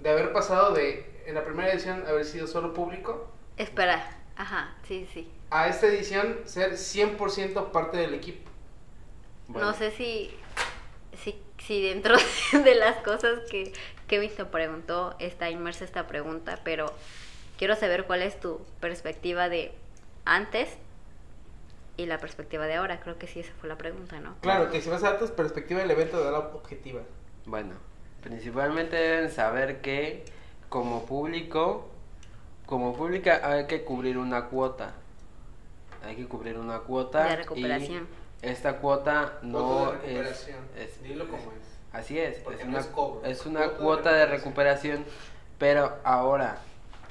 de 0.00 0.10
haber 0.10 0.32
pasado 0.32 0.74
de, 0.74 1.22
en 1.26 1.34
la 1.34 1.44
primera 1.44 1.72
edición, 1.72 2.04
haber 2.06 2.24
sido 2.24 2.46
solo 2.46 2.72
público. 2.74 3.28
Espera, 3.56 4.16
ajá, 4.36 4.74
sí, 4.86 5.08
sí. 5.12 5.30
A 5.50 5.68
esta 5.68 5.86
edición 5.86 6.38
ser 6.44 6.72
100% 6.72 7.70
parte 7.70 7.96
del 7.96 8.14
equipo. 8.14 8.50
No 9.48 9.72
sé 9.72 9.90
si, 9.90 10.30
si, 11.22 11.40
si 11.58 11.82
dentro 11.82 12.16
de 12.52 12.74
las 12.74 12.96
cosas 12.98 13.40
que 13.50 13.72
Kevin 14.06 14.30
te 14.34 14.44
preguntó 14.44 15.16
está 15.18 15.50
inmersa 15.50 15.84
esta 15.84 16.06
pregunta, 16.06 16.60
pero 16.64 16.92
quiero 17.56 17.76
saber 17.76 18.04
cuál 18.04 18.22
es 18.22 18.38
tu 18.38 18.60
perspectiva 18.80 19.48
de 19.48 19.72
antes 20.24 20.68
y 21.96 22.06
la 22.06 22.18
perspectiva 22.18 22.66
de 22.66 22.74
ahora. 22.74 23.00
Creo 23.00 23.18
que 23.18 23.26
sí, 23.26 23.40
esa 23.40 23.52
fue 23.60 23.68
la 23.68 23.76
pregunta, 23.76 24.20
¿no? 24.20 24.36
Claro, 24.40 24.70
que 24.70 24.80
si 24.80 24.88
vas 24.88 25.02
a 25.02 25.10
dar 25.10 25.18
tu 25.18 25.26
perspectiva 25.34 25.80
del 25.80 25.90
evento, 25.90 26.22
de 26.22 26.30
la 26.30 26.38
objetiva. 26.38 27.02
Bueno, 27.44 27.74
Principalmente 28.28 28.94
deben 28.94 29.30
saber 29.30 29.80
que 29.80 30.22
como 30.68 31.06
público, 31.06 31.88
como 32.66 32.94
pública 32.94 33.40
hay 33.42 33.66
que 33.66 33.84
cubrir 33.84 34.18
una 34.18 34.44
cuota. 34.46 34.92
Hay 36.04 36.14
que 36.14 36.26
cubrir 36.26 36.58
una 36.58 36.80
cuota. 36.80 37.24
De 37.24 37.36
recuperación. 37.36 38.06
Y 38.42 38.46
esta 38.46 38.76
cuota 38.76 39.38
no 39.40 39.94
es, 40.04 40.50
es, 40.76 41.02
Dilo 41.02 41.26
como 41.26 41.38
es. 41.38 41.78
Así 41.90 42.18
es, 42.18 42.36
es 42.36 42.64
una, 42.64 42.80
es, 43.24 43.46
una 43.46 43.70
cuota, 43.70 44.12
de, 44.12 44.26
recuperación. 44.26 45.06
Pero 45.58 45.96
ahora, 46.04 46.58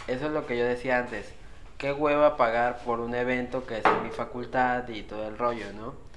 eso 0.06 0.28
es 0.28 0.32
lo 0.32 0.46
que 0.46 0.56
yo 0.56 0.66
decía 0.66 1.00
antes. 1.00 1.34
Qué 1.80 1.94
hueva 1.94 2.38
pagar 2.38 2.78
por 2.86 3.00
un 3.00 3.16
evento 3.16 3.66
que 3.66 3.80
es 3.80 3.86
en 3.86 4.04
mi 4.04 4.12
facultad 4.12 4.88
y 4.88 5.02
todo 5.02 5.28
el 5.28 5.36
rollo, 5.36 5.74
¿no? 5.74 6.08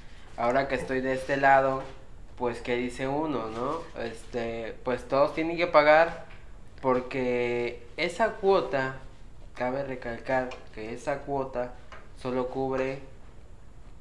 ahora 0.40 0.68
que 0.68 0.74
estoy 0.74 1.00
de 1.00 1.12
este 1.12 1.36
lado, 1.36 1.82
pues 2.40 2.62
qué 2.62 2.74
dice 2.74 3.06
uno, 3.06 3.48
¿no? 3.50 3.82
Este, 4.02 4.74
pues 4.82 5.06
todos 5.06 5.34
tienen 5.34 5.58
que 5.58 5.66
pagar 5.66 6.24
porque 6.80 7.82
esa 7.98 8.30
cuota, 8.36 8.96
cabe 9.54 9.84
recalcar 9.84 10.48
que 10.74 10.94
esa 10.94 11.18
cuota 11.18 11.74
solo 12.16 12.48
cubre 12.48 13.00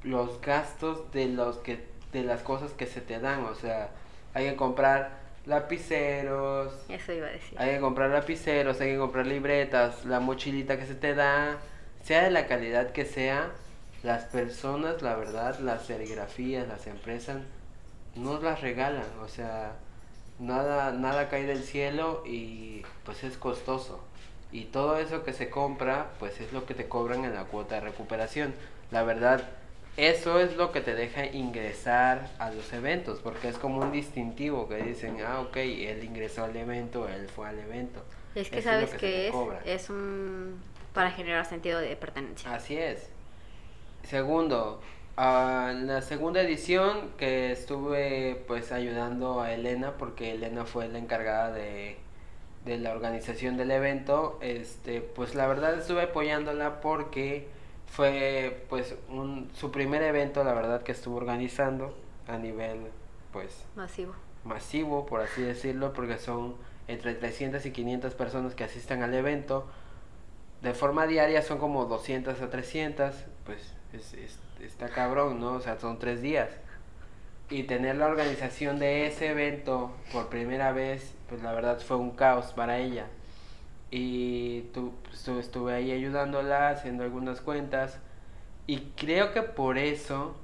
los 0.03 0.39
gastos 0.39 1.11
de 1.11 1.27
los 1.27 1.57
que 1.57 1.83
de 2.13 2.23
las 2.23 2.41
cosas 2.41 2.71
que 2.71 2.87
se 2.87 3.01
te 3.01 3.19
dan, 3.19 3.43
o 3.43 3.55
sea, 3.55 3.89
hay 4.33 4.49
que 4.49 4.55
comprar 4.55 5.19
lapiceros, 5.45 6.73
Eso 6.87 7.11
iba 7.11 7.27
a 7.27 7.31
decir. 7.31 7.59
hay 7.59 7.75
que 7.75 7.79
comprar 7.81 8.09
lapiceros, 8.09 8.79
hay 8.79 8.93
que 8.93 8.97
comprar 8.97 9.27
libretas, 9.27 10.05
la 10.05 10.21
mochilita 10.21 10.79
que 10.79 10.85
se 10.85 10.95
te 10.95 11.13
da, 11.13 11.57
sea 12.03 12.23
de 12.23 12.31
la 12.31 12.47
calidad 12.47 12.93
que 12.93 13.03
sea, 13.03 13.51
las 14.01 14.23
personas, 14.23 15.01
la 15.01 15.15
verdad, 15.17 15.59
las 15.59 15.85
serigrafías, 15.85 16.67
las 16.67 16.87
empresas, 16.87 17.37
nos 18.15 18.43
las 18.43 18.61
regalan, 18.61 19.05
o 19.23 19.27
sea, 19.27 19.73
nada, 20.39 20.91
nada 20.91 21.29
cae 21.29 21.45
del 21.45 21.63
cielo 21.63 22.23
y 22.25 22.83
pues 23.05 23.23
es 23.23 23.37
costoso. 23.37 24.03
Y 24.51 24.65
todo 24.65 24.97
eso 24.97 25.23
que 25.23 25.33
se 25.33 25.49
compra, 25.49 26.07
pues 26.19 26.39
es 26.41 26.51
lo 26.53 26.65
que 26.65 26.73
te 26.73 26.87
cobran 26.87 27.23
en 27.23 27.35
la 27.35 27.43
cuota 27.43 27.75
de 27.75 27.81
recuperación. 27.81 28.55
La 28.89 29.03
verdad, 29.03 29.47
eso 29.95 30.39
es 30.39 30.55
lo 30.55 30.71
que 30.71 30.81
te 30.81 30.95
deja 30.95 31.25
ingresar 31.27 32.29
a 32.39 32.49
los 32.49 32.73
eventos, 32.73 33.19
porque 33.19 33.49
es 33.49 33.57
como 33.57 33.81
un 33.81 33.91
distintivo 33.91 34.67
que 34.67 34.77
dicen, 34.77 35.17
ah, 35.25 35.41
ok, 35.41 35.57
él 35.57 36.03
ingresó 36.03 36.45
al 36.45 36.55
evento, 36.55 37.07
él 37.07 37.27
fue 37.27 37.47
al 37.47 37.59
evento. 37.59 38.03
Es 38.33 38.49
que 38.49 38.59
Eso 38.59 38.69
sabes 38.69 38.91
que, 38.91 39.27
es, 39.27 39.35
es 39.65 39.89
un 39.89 40.59
para 40.93 41.11
generar 41.11 41.45
sentido 41.45 41.79
de 41.79 41.95
pertenencia. 41.95 42.53
Así 42.53 42.77
es. 42.77 43.09
Segundo, 44.03 44.81
ah, 45.19 45.69
en 45.71 45.87
la 45.87 46.01
segunda 46.01 46.41
edición 46.41 47.11
que 47.17 47.51
estuve 47.51 48.43
pues 48.47 48.71
ayudando 48.71 49.41
a 49.41 49.51
Elena 49.53 49.97
porque 49.97 50.31
Elena 50.31 50.65
fue 50.65 50.87
la 50.87 50.97
encargada 50.99 51.51
de, 51.51 51.97
de 52.65 52.77
la 52.77 52.91
organización 52.91 53.57
del 53.57 53.71
evento, 53.71 54.37
este 54.41 55.01
pues 55.01 55.35
la 55.35 55.47
verdad 55.47 55.77
estuve 55.77 56.03
apoyándola 56.03 56.79
porque 56.81 57.47
fue 57.87 58.65
pues 58.69 58.95
un, 59.09 59.49
su 59.55 59.71
primer 59.71 60.01
evento 60.03 60.43
la 60.43 60.53
verdad 60.53 60.83
que 60.83 60.91
estuvo 60.91 61.17
organizando 61.17 61.93
a 62.27 62.37
nivel 62.37 62.87
pues 63.33 63.65
Masivo. 63.75 64.13
masivo, 64.43 65.05
por 65.05 65.21
así 65.21 65.41
decirlo, 65.41 65.93
porque 65.93 66.17
son 66.17 66.55
entre 66.87 67.13
300 67.13 67.65
y 67.65 67.71
500 67.71 68.13
personas 68.15 68.55
que 68.55 68.63
asistan 68.63 69.03
al 69.03 69.13
evento. 69.13 69.67
De 70.63 70.73
forma 70.73 71.05
diaria 71.07 71.41
son 71.43 71.57
como 71.59 71.85
200 71.85 72.41
a 72.41 72.49
300, 72.49 73.15
pues 73.45 73.73
es, 73.93 74.13
es- 74.13 74.39
está 74.61 74.89
cabrón, 74.89 75.39
¿no? 75.39 75.53
O 75.53 75.61
sea, 75.61 75.79
son 75.79 75.99
tres 75.99 76.21
días. 76.21 76.49
Y 77.49 77.63
tener 77.63 77.95
la 77.97 78.07
organización 78.07 78.77
de 78.79 79.07
ese 79.07 79.29
evento 79.29 79.91
por 80.13 80.29
primera 80.29 80.71
vez, 80.71 81.15
pues 81.27 81.41
la 81.41 81.51
verdad 81.51 81.79
fue 81.79 81.97
un 81.97 82.11
caos 82.11 82.53
para 82.53 82.77
ella. 82.77 83.07
Y 83.91 84.61
tu- 84.73 84.93
estu- 85.11 85.39
estuve 85.39 85.73
ahí 85.73 85.91
ayudándola, 85.91 86.69
haciendo 86.69 87.03
algunas 87.03 87.41
cuentas. 87.41 87.97
Y 88.67 88.91
creo 88.95 89.33
que 89.33 89.41
por 89.41 89.77
eso 89.79 90.35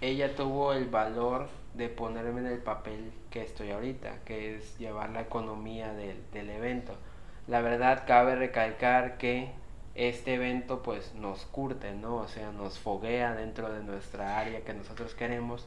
ella 0.00 0.36
tuvo 0.36 0.72
el 0.72 0.86
valor 0.86 1.48
de 1.74 1.88
ponerme 1.88 2.40
en 2.40 2.46
el 2.46 2.58
papel 2.58 3.10
que 3.30 3.42
estoy 3.42 3.72
ahorita, 3.72 4.18
que 4.24 4.54
es 4.56 4.78
llevar 4.78 5.10
la 5.10 5.22
economía 5.22 5.92
del, 5.94 6.16
del 6.32 6.50
evento. 6.50 6.94
La 7.48 7.60
verdad 7.60 8.04
cabe 8.06 8.36
recalcar 8.36 9.18
que 9.18 9.50
este 9.94 10.34
evento 10.34 10.82
pues 10.82 11.14
nos 11.14 11.44
curte, 11.46 11.92
¿no? 11.92 12.16
O 12.16 12.28
sea, 12.28 12.50
nos 12.50 12.78
foguea 12.78 13.34
dentro 13.34 13.72
de 13.72 13.82
nuestra 13.82 14.38
área 14.38 14.62
que 14.62 14.74
nosotros 14.74 15.14
queremos. 15.14 15.66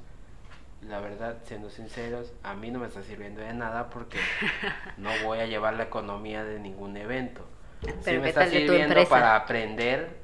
La 0.81 0.99
verdad, 0.99 1.37
siendo 1.45 1.69
sinceros, 1.69 2.31
a 2.43 2.53
mí 2.53 2.69
no 2.69 2.79
me 2.79 2.87
está 2.87 3.01
sirviendo 3.01 3.41
de 3.41 3.53
nada 3.53 3.89
porque 3.89 4.19
no 4.97 5.09
voy 5.23 5.39
a 5.39 5.45
llevar 5.47 5.73
la 5.73 5.83
economía 5.83 6.43
de 6.43 6.59
ningún 6.59 6.97
evento. 6.97 7.41
Sí 7.81 7.91
Pero 8.05 8.17
me 8.17 8.23
¿qué 8.23 8.29
está 8.29 8.47
sirviendo 8.47 9.05
para 9.05 9.35
aprender 9.35 10.17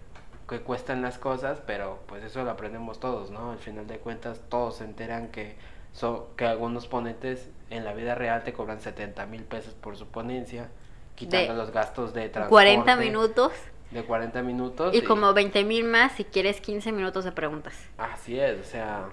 que 0.47 0.59
cuestan 0.61 1.01
las 1.01 1.17
cosas, 1.17 1.61
pero 1.65 2.03
pues 2.07 2.23
eso 2.23 2.43
lo 2.43 2.51
aprendemos 2.51 2.99
todos, 2.99 3.31
¿no? 3.31 3.51
Al 3.51 3.57
final 3.57 3.87
de 3.87 3.97
cuentas 3.97 4.41
todos 4.49 4.77
se 4.77 4.83
enteran 4.83 5.29
que 5.29 5.55
so- 5.93 6.31
que 6.35 6.45
algunos 6.45 6.87
ponentes 6.87 7.49
en 7.69 7.85
la 7.85 7.93
vida 7.93 8.13
real 8.13 8.43
te 8.43 8.53
cobran 8.53 8.79
70 8.81 9.25
mil 9.25 9.43
pesos 9.45 9.73
por 9.73 9.97
su 9.97 10.07
ponencia, 10.07 10.69
quitando 11.15 11.53
De 11.53 11.57
los 11.59 11.71
gastos 11.71 12.13
de 12.13 12.29
transporte. 12.29 12.49
40 12.51 12.95
minutos 12.97 13.51
De 13.93 14.03
40 14.03 14.41
minutos. 14.41 14.95
y 14.95 15.01
como 15.01 15.33
20 15.33 15.63
mil 15.63 15.85
más 15.85 16.13
si 16.13 16.23
quieres 16.23 16.59
15 16.59 16.91
minutos 16.91 17.25
de 17.25 17.31
preguntas. 17.31 17.75
Así 17.97 18.39
es, 18.39 18.59
o 18.59 18.63
sea, 18.63 19.09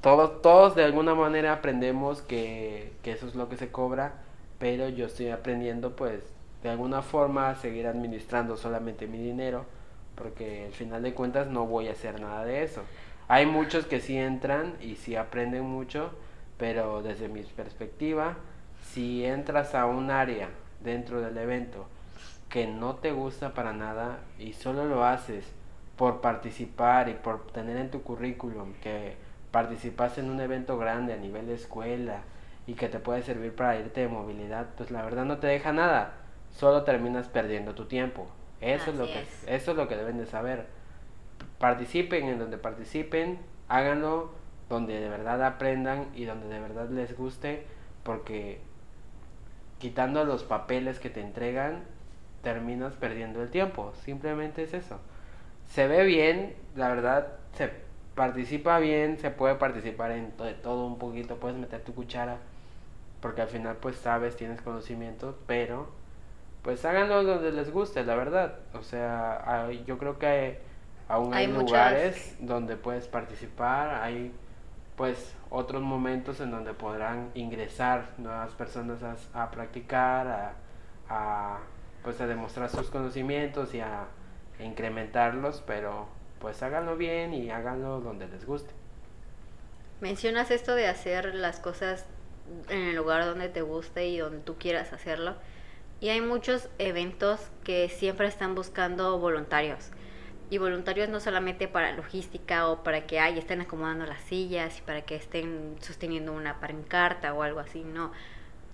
todos, 0.00 0.42
todos 0.42 0.74
de 0.74 0.84
alguna 0.84 1.14
manera 1.14 1.52
aprendemos 1.52 2.22
que, 2.22 2.92
que 3.02 3.12
eso 3.12 3.26
es 3.26 3.34
lo 3.34 3.48
que 3.48 3.56
se 3.56 3.70
cobra, 3.70 4.14
pero 4.58 4.88
yo 4.88 5.06
estoy 5.06 5.30
aprendiendo 5.30 5.96
pues 5.96 6.22
de 6.62 6.70
alguna 6.70 7.02
forma 7.02 7.50
a 7.50 7.54
seguir 7.54 7.86
administrando 7.86 8.56
solamente 8.56 9.06
mi 9.06 9.18
dinero, 9.18 9.64
porque 10.14 10.66
al 10.66 10.72
final 10.72 11.02
de 11.02 11.14
cuentas 11.14 11.46
no 11.46 11.66
voy 11.66 11.88
a 11.88 11.92
hacer 11.92 12.20
nada 12.20 12.44
de 12.44 12.62
eso. 12.62 12.82
Hay 13.28 13.46
muchos 13.46 13.86
que 13.86 14.00
sí 14.00 14.16
entran 14.16 14.74
y 14.80 14.96
sí 14.96 15.16
aprenden 15.16 15.64
mucho, 15.64 16.10
pero 16.56 17.02
desde 17.02 17.28
mi 17.28 17.42
perspectiva, 17.42 18.36
si 18.82 19.24
entras 19.24 19.74
a 19.74 19.86
un 19.86 20.10
área 20.10 20.48
dentro 20.82 21.20
del 21.20 21.36
evento 21.38 21.86
que 22.48 22.66
no 22.66 22.96
te 22.96 23.12
gusta 23.12 23.54
para 23.54 23.72
nada 23.72 24.20
y 24.38 24.52
solo 24.54 24.86
lo 24.86 25.04
haces 25.04 25.52
por 25.96 26.20
participar 26.20 27.08
y 27.08 27.14
por 27.14 27.46
tener 27.48 27.76
en 27.76 27.90
tu 27.90 28.02
currículum 28.02 28.72
que 28.74 29.16
participaste 29.50 30.20
en 30.20 30.30
un 30.30 30.40
evento 30.40 30.78
grande 30.78 31.12
a 31.12 31.16
nivel 31.16 31.46
de 31.46 31.54
escuela 31.54 32.22
y 32.66 32.74
que 32.74 32.88
te 32.88 32.98
puede 32.98 33.22
servir 33.22 33.54
para 33.54 33.78
irte 33.78 34.02
de 34.02 34.08
movilidad, 34.08 34.66
pues 34.76 34.90
la 34.90 35.02
verdad 35.02 35.24
no 35.24 35.38
te 35.38 35.46
deja 35.46 35.72
nada, 35.72 36.12
solo 36.52 36.84
terminas 36.84 37.28
perdiendo 37.28 37.74
tu 37.74 37.86
tiempo. 37.86 38.28
Eso 38.60 38.90
es 38.90 38.96
lo 38.96 39.06
que 39.06 39.22
es. 39.22 39.44
eso 39.46 39.70
es 39.70 39.76
lo 39.76 39.88
que 39.88 39.96
deben 39.96 40.18
de 40.18 40.26
saber. 40.26 40.66
Participen 41.58 42.28
en 42.28 42.38
donde 42.38 42.58
participen, 42.58 43.38
háganlo 43.68 44.30
donde 44.68 45.00
de 45.00 45.08
verdad 45.08 45.42
aprendan 45.44 46.08
y 46.14 46.24
donde 46.24 46.48
de 46.48 46.60
verdad 46.60 46.90
les 46.90 47.16
guste, 47.16 47.64
porque 48.02 48.60
quitando 49.78 50.24
los 50.24 50.44
papeles 50.44 50.98
que 50.98 51.10
te 51.10 51.20
entregan, 51.20 51.84
terminas 52.42 52.94
perdiendo 52.94 53.42
el 53.42 53.50
tiempo. 53.50 53.92
Simplemente 54.04 54.62
es 54.62 54.74
eso. 54.74 54.98
Se 55.66 55.86
ve 55.86 56.04
bien, 56.04 56.54
la 56.76 56.88
verdad, 56.88 57.28
se 57.52 57.70
participa 58.14 58.78
bien, 58.78 59.18
se 59.18 59.30
puede 59.30 59.54
participar 59.56 60.10
en 60.12 60.32
to- 60.32 60.54
todo 60.56 60.86
un 60.86 60.98
poquito, 60.98 61.36
puedes 61.36 61.56
meter 61.58 61.82
tu 61.82 61.94
cuchara, 61.94 62.38
porque 63.20 63.42
al 63.42 63.48
final 63.48 63.76
pues 63.76 63.96
sabes, 63.96 64.36
tienes 64.36 64.60
conocimiento, 64.62 65.38
pero 65.46 65.88
pues 66.62 66.84
háganlo 66.84 67.22
donde 67.22 67.52
les 67.52 67.70
guste, 67.70 68.04
la 68.04 68.14
verdad. 68.14 68.56
O 68.74 68.82
sea, 68.82 69.42
hay- 69.66 69.84
yo 69.84 69.98
creo 69.98 70.18
que 70.18 70.26
hay- 70.26 70.58
aún 71.08 71.32
hay, 71.34 71.46
Hay 71.46 71.52
muchas- 71.52 71.68
lugares 71.70 72.36
donde 72.40 72.76
puedes 72.76 73.06
participar, 73.08 74.02
hay 74.02 74.32
pues 74.96 75.34
otros 75.50 75.80
momentos 75.82 76.40
en 76.40 76.50
donde 76.50 76.74
podrán 76.74 77.30
ingresar 77.34 78.06
nuevas 78.18 78.50
personas 78.54 78.98
a, 79.34 79.44
a 79.44 79.50
practicar, 79.52 80.26
a, 80.26 80.52
a, 81.08 81.58
pues 82.02 82.20
a 82.20 82.26
demostrar 82.26 82.70
sus 82.70 82.90
conocimientos 82.90 83.74
y 83.74 83.80
a 83.80 84.06
incrementarlos, 84.60 85.62
pero 85.66 86.08
pues 86.40 86.62
háganlo 86.62 86.96
bien 86.96 87.34
y 87.34 87.50
háganlo 87.50 88.00
donde 88.00 88.28
les 88.28 88.46
guste. 88.46 88.72
Mencionas 90.00 90.50
esto 90.50 90.74
de 90.74 90.86
hacer 90.86 91.34
las 91.34 91.58
cosas 91.58 92.06
en 92.68 92.78
el 92.78 92.96
lugar 92.96 93.24
donde 93.24 93.48
te 93.48 93.62
guste 93.62 94.06
y 94.06 94.18
donde 94.18 94.38
tú 94.38 94.56
quieras 94.56 94.92
hacerlo. 94.92 95.34
Y 96.00 96.10
hay 96.10 96.20
muchos 96.20 96.68
eventos 96.78 97.40
que 97.64 97.88
siempre 97.88 98.28
están 98.28 98.54
buscando 98.54 99.18
voluntarios. 99.18 99.90
Y 100.50 100.58
voluntarios 100.58 101.08
no 101.08 101.20
solamente 101.20 101.68
para 101.68 101.92
logística 101.92 102.68
o 102.68 102.82
para 102.82 103.06
que 103.06 103.18
ay, 103.18 103.38
estén 103.38 103.60
acomodando 103.60 104.06
las 104.06 104.20
sillas 104.22 104.78
y 104.78 104.82
para 104.82 105.02
que 105.02 105.16
estén 105.16 105.76
sosteniendo 105.80 106.32
una 106.32 106.60
pancarta 106.60 107.34
o 107.34 107.42
algo 107.42 107.60
así, 107.60 107.82
no. 107.82 108.12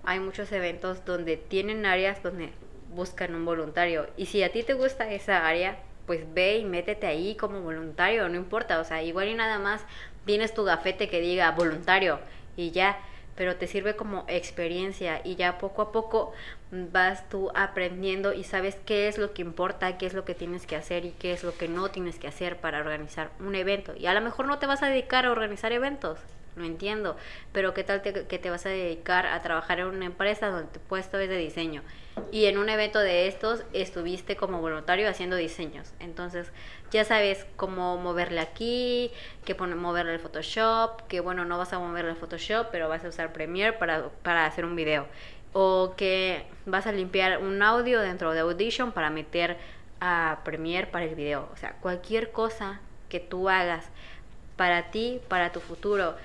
Hay 0.03 0.19
muchos 0.19 0.51
eventos 0.51 1.03
donde 1.03 1.35
tienen 1.35 1.85
áreas 1.85 2.21
donde 2.21 2.53
buscan 2.95 3.35
un 3.35 3.45
voluntario. 3.45 4.07
Y 4.17 4.25
si 4.27 4.43
a 4.43 4.51
ti 4.51 4.63
te 4.63 4.73
gusta 4.73 5.11
esa 5.11 5.47
área, 5.47 5.77
pues 6.05 6.21
ve 6.33 6.57
y 6.57 6.65
métete 6.65 7.07
ahí 7.07 7.35
como 7.35 7.61
voluntario, 7.61 8.27
no 8.29 8.35
importa. 8.35 8.79
O 8.79 8.83
sea, 8.83 9.03
igual 9.03 9.27
y 9.27 9.35
nada 9.35 9.59
más 9.59 9.85
tienes 10.25 10.53
tu 10.53 10.63
gafete 10.63 11.09
que 11.09 11.21
diga 11.21 11.51
voluntario 11.51 12.19
y 12.55 12.71
ya, 12.71 12.97
pero 13.35 13.57
te 13.57 13.67
sirve 13.67 13.95
como 13.95 14.25
experiencia 14.27 15.21
y 15.23 15.35
ya 15.35 15.57
poco 15.57 15.81
a 15.81 15.91
poco 15.91 16.33
vas 16.71 17.27
tú 17.29 17.51
aprendiendo 17.53 18.33
y 18.33 18.43
sabes 18.43 18.75
qué 18.85 19.07
es 19.07 19.17
lo 19.17 19.33
que 19.33 19.41
importa, 19.41 19.97
qué 19.97 20.05
es 20.05 20.13
lo 20.13 20.25
que 20.25 20.35
tienes 20.35 20.65
que 20.65 20.75
hacer 20.75 21.05
y 21.05 21.11
qué 21.11 21.33
es 21.33 21.43
lo 21.43 21.55
que 21.57 21.67
no 21.67 21.89
tienes 21.89 22.17
que 22.17 22.27
hacer 22.27 22.57
para 22.57 22.79
organizar 22.79 23.29
un 23.39 23.55
evento. 23.55 23.93
Y 23.97 24.05
a 24.07 24.13
lo 24.13 24.21
mejor 24.21 24.47
no 24.47 24.57
te 24.57 24.65
vas 24.65 24.83
a 24.83 24.87
dedicar 24.87 25.25
a 25.25 25.31
organizar 25.31 25.71
eventos, 25.71 26.19
lo 26.55 26.65
entiendo, 26.65 27.17
pero 27.51 27.73
qué 27.73 27.83
tal 27.83 28.01
que 28.01 28.39
te 28.39 28.49
vas 28.49 28.65
a 28.65 28.69
dedicar 28.69 29.25
a 29.25 29.41
trabajar 29.41 29.79
en 29.79 29.87
una 29.87 30.05
empresa 30.05 30.47
donde 30.47 30.71
tu 30.71 30.79
puesto 30.79 31.19
es 31.19 31.29
de 31.29 31.37
diseño 31.37 31.83
y 32.31 32.45
en 32.45 32.57
un 32.57 32.69
evento 32.69 32.99
de 32.99 33.27
estos 33.27 33.63
estuviste 33.73 34.35
como 34.35 34.61
voluntario 34.61 35.09
haciendo 35.09 35.35
diseños. 35.35 35.93
Entonces 35.99 36.51
ya 36.91 37.03
sabes 37.03 37.45
cómo 37.55 37.97
moverle 37.97 38.39
aquí, 38.39 39.11
que 39.43 39.53
moverle 39.55 40.13
el 40.13 40.19
Photoshop, 40.19 41.01
que 41.07 41.19
bueno, 41.19 41.45
no 41.45 41.57
vas 41.57 41.73
a 41.73 41.79
moverle 41.79 42.11
el 42.11 42.17
Photoshop, 42.17 42.67
pero 42.71 42.89
vas 42.89 43.03
a 43.03 43.09
usar 43.09 43.33
Premiere 43.33 43.73
para, 43.73 44.09
para 44.23 44.45
hacer 44.45 44.65
un 44.65 44.75
video. 44.75 45.07
O 45.53 45.93
que 45.95 46.45
vas 46.65 46.87
a 46.87 46.91
limpiar 46.91 47.39
un 47.39 47.61
audio 47.61 48.01
dentro 48.01 48.33
de 48.33 48.41
Audition 48.41 48.91
para 48.91 49.09
meter 49.09 49.57
a 50.01 50.39
Premiere 50.43 50.87
para 50.87 51.05
el 51.05 51.15
video. 51.15 51.49
O 51.53 51.57
sea, 51.57 51.73
cualquier 51.81 52.31
cosa 52.31 52.81
que 53.09 53.19
tú 53.19 53.49
hagas 53.49 53.89
para 54.57 54.91
ti, 54.91 55.21
para 55.27 55.51
tu 55.51 55.59
futuro 55.59 56.15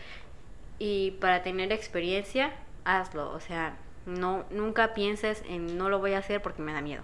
y 0.80 1.12
para 1.12 1.42
tener 1.42 1.70
experiencia, 1.72 2.52
hazlo. 2.84 3.30
O 3.30 3.38
sea, 3.38 3.76
no, 4.06 4.44
nunca 4.50 4.94
pienses 4.94 5.44
en 5.48 5.76
no 5.78 5.90
lo 5.90 6.00
voy 6.00 6.14
a 6.14 6.18
hacer 6.18 6.42
porque 6.42 6.62
me 6.62 6.72
da 6.72 6.80
miedo. 6.80 7.02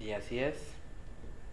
Y 0.00 0.10
así 0.12 0.38
es. 0.40 0.56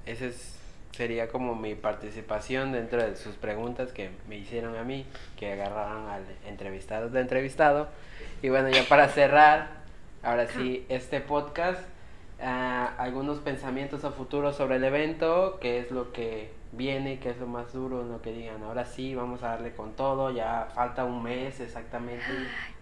Esa 0.05 0.25
es, 0.25 0.57
sería 0.93 1.27
como 1.27 1.55
mi 1.55 1.75
participación 1.75 2.71
dentro 2.71 3.03
de 3.03 3.17
sus 3.17 3.35
preguntas 3.35 3.91
que 3.91 4.11
me 4.29 4.37
hicieron 4.37 4.77
a 4.77 4.83
mí, 4.83 5.05
que 5.37 5.51
agarraron 5.51 6.07
al 6.07 6.23
entrevistado 6.47 7.09
de 7.09 7.19
entrevistado. 7.19 7.89
Y 8.41 8.47
bueno, 8.47 8.69
ya 8.69 8.83
para 8.87 9.09
cerrar, 9.09 9.67
ahora 10.23 10.47
sí, 10.47 10.85
este 10.87 11.19
podcast, 11.19 11.81
ah, 12.41 12.93
algunos 12.97 13.39
pensamientos 13.39 14.05
a 14.05 14.11
futuro 14.11 14.53
sobre 14.53 14.77
el 14.77 14.85
evento, 14.85 15.59
qué 15.61 15.79
es 15.79 15.91
lo 15.91 16.13
que 16.13 16.60
viene, 16.71 17.19
qué 17.19 17.31
es 17.31 17.37
lo 17.37 17.47
más 17.47 17.73
duro, 17.73 18.03
lo 18.03 18.21
que 18.21 18.31
digan, 18.31 18.63
ahora 18.63 18.85
sí, 18.85 19.13
vamos 19.13 19.43
a 19.43 19.49
darle 19.49 19.73
con 19.73 19.93
todo, 19.93 20.31
ya 20.31 20.69
falta 20.73 21.03
un 21.03 21.21
mes 21.21 21.59
exactamente 21.59 22.25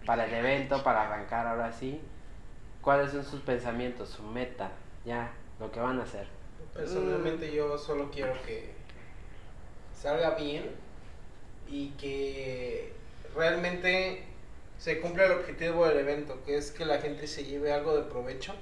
para 0.06 0.26
el 0.26 0.34
evento, 0.34 0.82
para 0.82 1.06
arrancar 1.06 1.46
ahora 1.46 1.72
sí. 1.72 2.00
¿Cuáles 2.80 3.10
son 3.10 3.24
sus 3.24 3.40
pensamientos, 3.40 4.08
su 4.08 4.22
meta, 4.22 4.70
ya, 5.04 5.32
lo 5.58 5.70
que 5.70 5.80
van 5.80 5.98
a 6.00 6.04
hacer? 6.04 6.26
Personalmente 6.72 7.52
yo 7.52 7.76
solo 7.76 8.10
quiero 8.10 8.32
que 8.46 8.72
salga 9.94 10.30
bien 10.30 10.64
y 11.68 11.88
que 11.90 12.92
realmente 13.34 14.24
se 14.78 15.00
cumpla 15.00 15.26
el 15.26 15.32
objetivo 15.32 15.86
del 15.86 15.98
evento, 15.98 16.38
que 16.46 16.56
es 16.56 16.70
que 16.70 16.86
la 16.86 16.98
gente 17.00 17.26
se 17.26 17.44
lleve 17.44 17.72
algo 17.72 17.94
de 17.94 18.02
provecho 18.04 18.54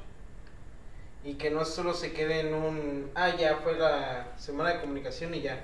y 1.28 1.34
que 1.34 1.50
no 1.50 1.64
solo 1.66 1.92
se 1.92 2.12
quede 2.12 2.40
en 2.40 2.54
un, 2.54 3.10
ah, 3.14 3.36
ya 3.36 3.56
fue 3.56 3.76
la 3.76 4.32
semana 4.38 4.72
de 4.74 4.80
comunicación 4.80 5.34
y 5.34 5.42
ya, 5.42 5.62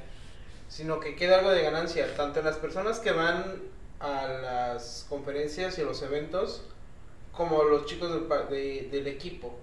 sino 0.69 1.01
que 1.01 1.17
quede 1.17 1.35
algo 1.35 1.51
de 1.51 1.63
ganancia, 1.63 2.15
tanto 2.17 2.41
en 2.41 2.45
las 2.45 2.57
personas 2.59 2.99
que 2.99 3.13
van 3.13 3.63
a 4.01 4.27
las 4.29 5.07
conferencias 5.09 5.79
y 5.79 5.81
a 5.81 5.85
los 5.85 6.03
eventos, 6.03 6.65
como 7.33 7.63
los 7.65 7.87
chicos 7.87 8.13
del, 8.13 8.25
pa- 8.25 8.43
de- 8.43 8.89
del 8.91 9.07
equipo, 9.07 9.59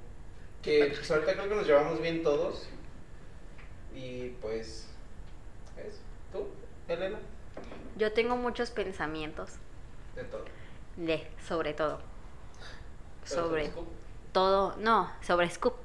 que 0.63 0.91
pues, 0.95 1.11
ahorita 1.11 1.33
creo 1.33 1.49
que 1.49 1.55
nos 1.55 1.67
llevamos 1.67 2.01
bien 2.01 2.23
todos, 2.23 2.67
y 3.95 4.29
pues, 4.41 4.87
¿ves? 5.75 5.99
¿Tú, 6.31 6.47
Elena? 6.87 7.19
Yo 7.97 8.11
tengo 8.13 8.35
muchos 8.37 8.71
pensamientos 8.71 9.51
De 10.15 10.23
todo. 10.23 10.45
de, 10.95 11.27
sobre 11.47 11.73
todo. 11.73 11.99
Pero 13.29 13.43
Sobre 13.43 13.67
Scoop, 13.69 13.87
todo, 14.31 14.75
no, 14.77 15.11
sobre 15.21 15.49
Scoop. 15.49 15.75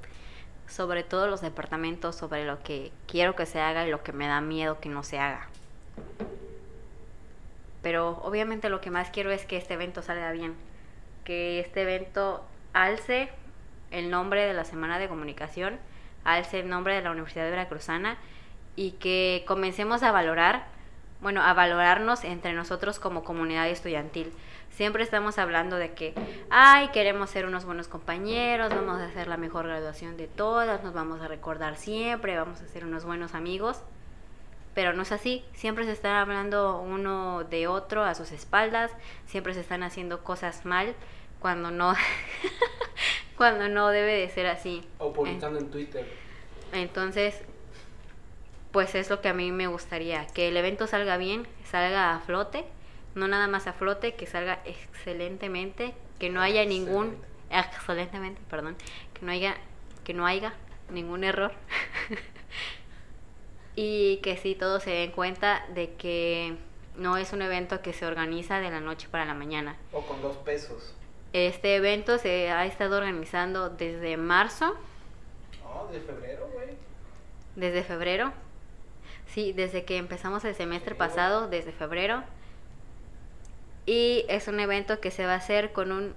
Sobre 0.67 1.03
todos 1.03 1.29
los 1.29 1.41
departamentos, 1.41 2.15
sobre 2.15 2.45
lo 2.45 2.61
que 2.63 2.91
quiero 3.07 3.35
que 3.35 3.45
se 3.45 3.59
haga 3.59 3.87
y 3.87 3.91
lo 3.91 4.03
que 4.03 4.11
me 4.11 4.27
da 4.27 4.41
miedo 4.41 4.79
que 4.79 4.89
no 4.89 5.03
se 5.03 5.19
haga. 5.19 5.47
Pero 7.81 8.19
obviamente 8.23 8.69
lo 8.69 8.81
que 8.81 8.91
más 8.91 9.09
quiero 9.09 9.31
es 9.31 9.45
que 9.45 9.57
este 9.57 9.75
evento 9.75 10.01
salga 10.01 10.31
bien. 10.31 10.55
Que 11.23 11.59
este 11.59 11.83
evento 11.83 12.43
alce 12.73 13.29
el 13.91 14.09
nombre 14.09 14.45
de 14.45 14.53
la 14.53 14.65
Semana 14.65 14.99
de 14.99 15.07
Comunicación, 15.07 15.77
alce 16.23 16.59
el 16.59 16.69
nombre 16.69 16.95
de 16.95 17.01
la 17.01 17.11
Universidad 17.11 17.45
de 17.45 17.51
Veracruzana 17.51 18.17
y 18.75 18.91
que 18.91 19.43
comencemos 19.47 20.03
a 20.03 20.11
valorar, 20.11 20.65
bueno, 21.21 21.41
a 21.41 21.53
valorarnos 21.53 22.23
entre 22.23 22.53
nosotros 22.53 22.99
como 22.99 23.23
comunidad 23.23 23.69
estudiantil. 23.69 24.33
Siempre 24.77 25.01
estamos 25.01 25.39
hablando 25.39 25.77
de 25.77 25.93
que, 25.93 26.13
ay, 26.51 26.89
queremos 26.89 27.31
ser 27.31 27.47
unos 27.47 27.65
buenos 27.65 27.87
compañeros, 27.87 28.69
vamos 28.69 29.01
a 29.01 29.05
hacer 29.05 29.27
la 29.27 29.35
mejor 29.35 29.65
graduación 29.65 30.17
de 30.17 30.27
todas, 30.27 30.83
nos 30.83 30.93
vamos 30.93 31.19
a 31.19 31.27
recordar 31.27 31.77
siempre, 31.77 32.37
vamos 32.37 32.61
a 32.61 32.67
ser 32.67 32.85
unos 32.85 33.03
buenos 33.03 33.33
amigos. 33.33 33.81
Pero 34.75 34.93
no 34.93 35.01
es 35.01 35.11
así, 35.11 35.43
siempre 35.55 35.85
se 35.85 35.93
están 35.93 36.15
hablando 36.15 36.79
uno 36.79 37.43
de 37.43 37.65
otro 37.65 38.03
a 38.03 38.13
sus 38.13 38.31
espaldas, 38.31 38.91
siempre 39.25 39.55
se 39.55 39.61
están 39.61 39.81
haciendo 39.81 40.23
cosas 40.23 40.63
mal 40.63 40.93
cuando 41.39 41.71
no 41.71 41.95
cuando 43.35 43.69
no 43.69 43.87
debe 43.87 44.13
de 44.13 44.29
ser 44.29 44.45
así. 44.45 44.87
O 44.99 45.11
publicando 45.11 45.57
en 45.57 45.71
Twitter. 45.71 46.05
Entonces, 46.71 47.41
pues 48.71 48.93
es 48.93 49.09
lo 49.09 49.21
que 49.21 49.29
a 49.29 49.33
mí 49.33 49.51
me 49.51 49.65
gustaría, 49.65 50.27
que 50.27 50.49
el 50.49 50.55
evento 50.55 50.85
salga 50.85 51.17
bien, 51.17 51.47
salga 51.65 52.13
a 52.13 52.19
flote, 52.19 52.63
no 53.17 53.27
nada 53.27 53.47
más 53.47 53.67
a 53.67 53.73
flote, 53.73 54.15
que 54.15 54.25
salga 54.25 54.59
excelentemente, 54.65 55.93
que 56.19 56.29
no 56.29 56.41
haya 56.41 56.65
ningún 56.65 57.17
excelentemente, 57.49 58.41
perdón, 58.49 58.75
que 59.13 59.25
no 59.25 59.31
haya 59.31 59.55
que 60.03 60.13
no 60.13 60.25
haya 60.25 60.53
ningún 60.89 61.23
error. 61.23 61.51
y 63.75 64.17
que 64.17 64.37
sí 64.37 64.55
todos 64.55 64.83
se 64.83 64.91
den 64.91 65.11
cuenta 65.11 65.65
de 65.73 65.93
que 65.93 66.55
no 66.95 67.17
es 67.17 67.33
un 67.33 67.41
evento 67.41 67.81
que 67.81 67.93
se 67.93 68.05
organiza 68.05 68.59
de 68.59 68.71
la 68.71 68.79
noche 68.79 69.07
para 69.09 69.25
la 69.25 69.33
mañana. 69.33 69.75
O 69.91 70.01
con 70.01 70.21
dos 70.21 70.37
pesos. 70.37 70.93
Este 71.33 71.75
evento 71.75 72.17
se 72.17 72.49
ha 72.49 72.65
estado 72.65 72.97
organizando 72.97 73.69
desde 73.69 74.17
marzo 74.17 74.75
No, 75.61 75.91
de 75.91 75.99
febrero, 75.99 76.49
güey. 76.53 76.69
Desde 77.55 77.83
febrero. 77.83 78.31
Sí, 79.27 79.53
desde 79.53 79.83
que 79.83 79.97
empezamos 79.97 80.43
el 80.45 80.55
semestre 80.55 80.95
pasado, 80.95 81.47
desde 81.47 81.71
febrero. 81.71 82.23
Y 83.87 84.25
es 84.27 84.47
un 84.47 84.59
evento 84.59 84.99
que 84.99 85.09
se 85.09 85.25
va 85.25 85.33
a 85.33 85.37
hacer 85.37 85.71
con 85.71 85.91
un- 85.91 86.13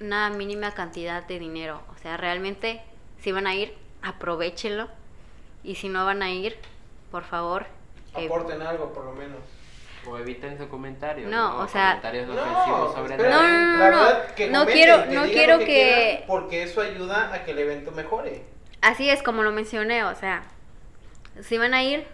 una 0.00 0.28
mínima 0.30 0.72
cantidad 0.72 1.24
de 1.24 1.38
dinero. 1.38 1.80
O 1.94 1.98
sea, 2.02 2.16
realmente, 2.18 2.82
si 3.20 3.32
van 3.32 3.46
a 3.46 3.54
ir, 3.54 3.72
aprovechenlo. 4.02 4.88
Y 5.62 5.76
si 5.76 5.88
no 5.88 6.04
van 6.04 6.22
a 6.22 6.30
ir, 6.30 6.58
por 7.10 7.24
favor. 7.24 7.64
eh, 8.16 8.26
Aporten 8.26 8.60
algo, 8.62 8.92
por 8.92 9.04
lo 9.06 9.12
menos. 9.12 9.38
O 10.06 10.16
eviten 10.18 10.56
su 10.58 10.68
comentario. 10.68 11.26
No, 11.28 11.58
o 11.60 11.66
sea- 11.68 12.00
Comentarios 12.00 12.28
No, 12.28 12.34
ofensivos 12.42 12.94
sobre 12.94 13.14
espera, 13.14 13.30
No, 13.30 13.42
no, 13.42 13.48
no, 13.48 13.78
la 13.78 13.90
no. 13.90 13.96
verdad, 14.04 14.34
que 14.34 14.46
No 14.50 14.58
comenten, 14.60 14.74
quiero- 14.84 15.08
que 15.08 15.14
no 15.14 15.22
quiero 15.24 15.58
que- 15.60 16.24
porque 16.28 16.62
eso 16.64 16.80
ayuda 16.82 17.32
a 17.32 17.44
que 17.44 17.52
el 17.52 17.58
evento 17.60 17.90
mejore. 17.92 18.42
Así 18.82 19.08
es 19.08 19.22
como 19.22 19.42
lo 19.42 19.50
mencioné, 19.52 20.04
o 20.04 20.14
sea, 20.14 20.42
si 21.40 21.56
van 21.58 21.72
a 21.74 21.82
ir, 21.82 22.06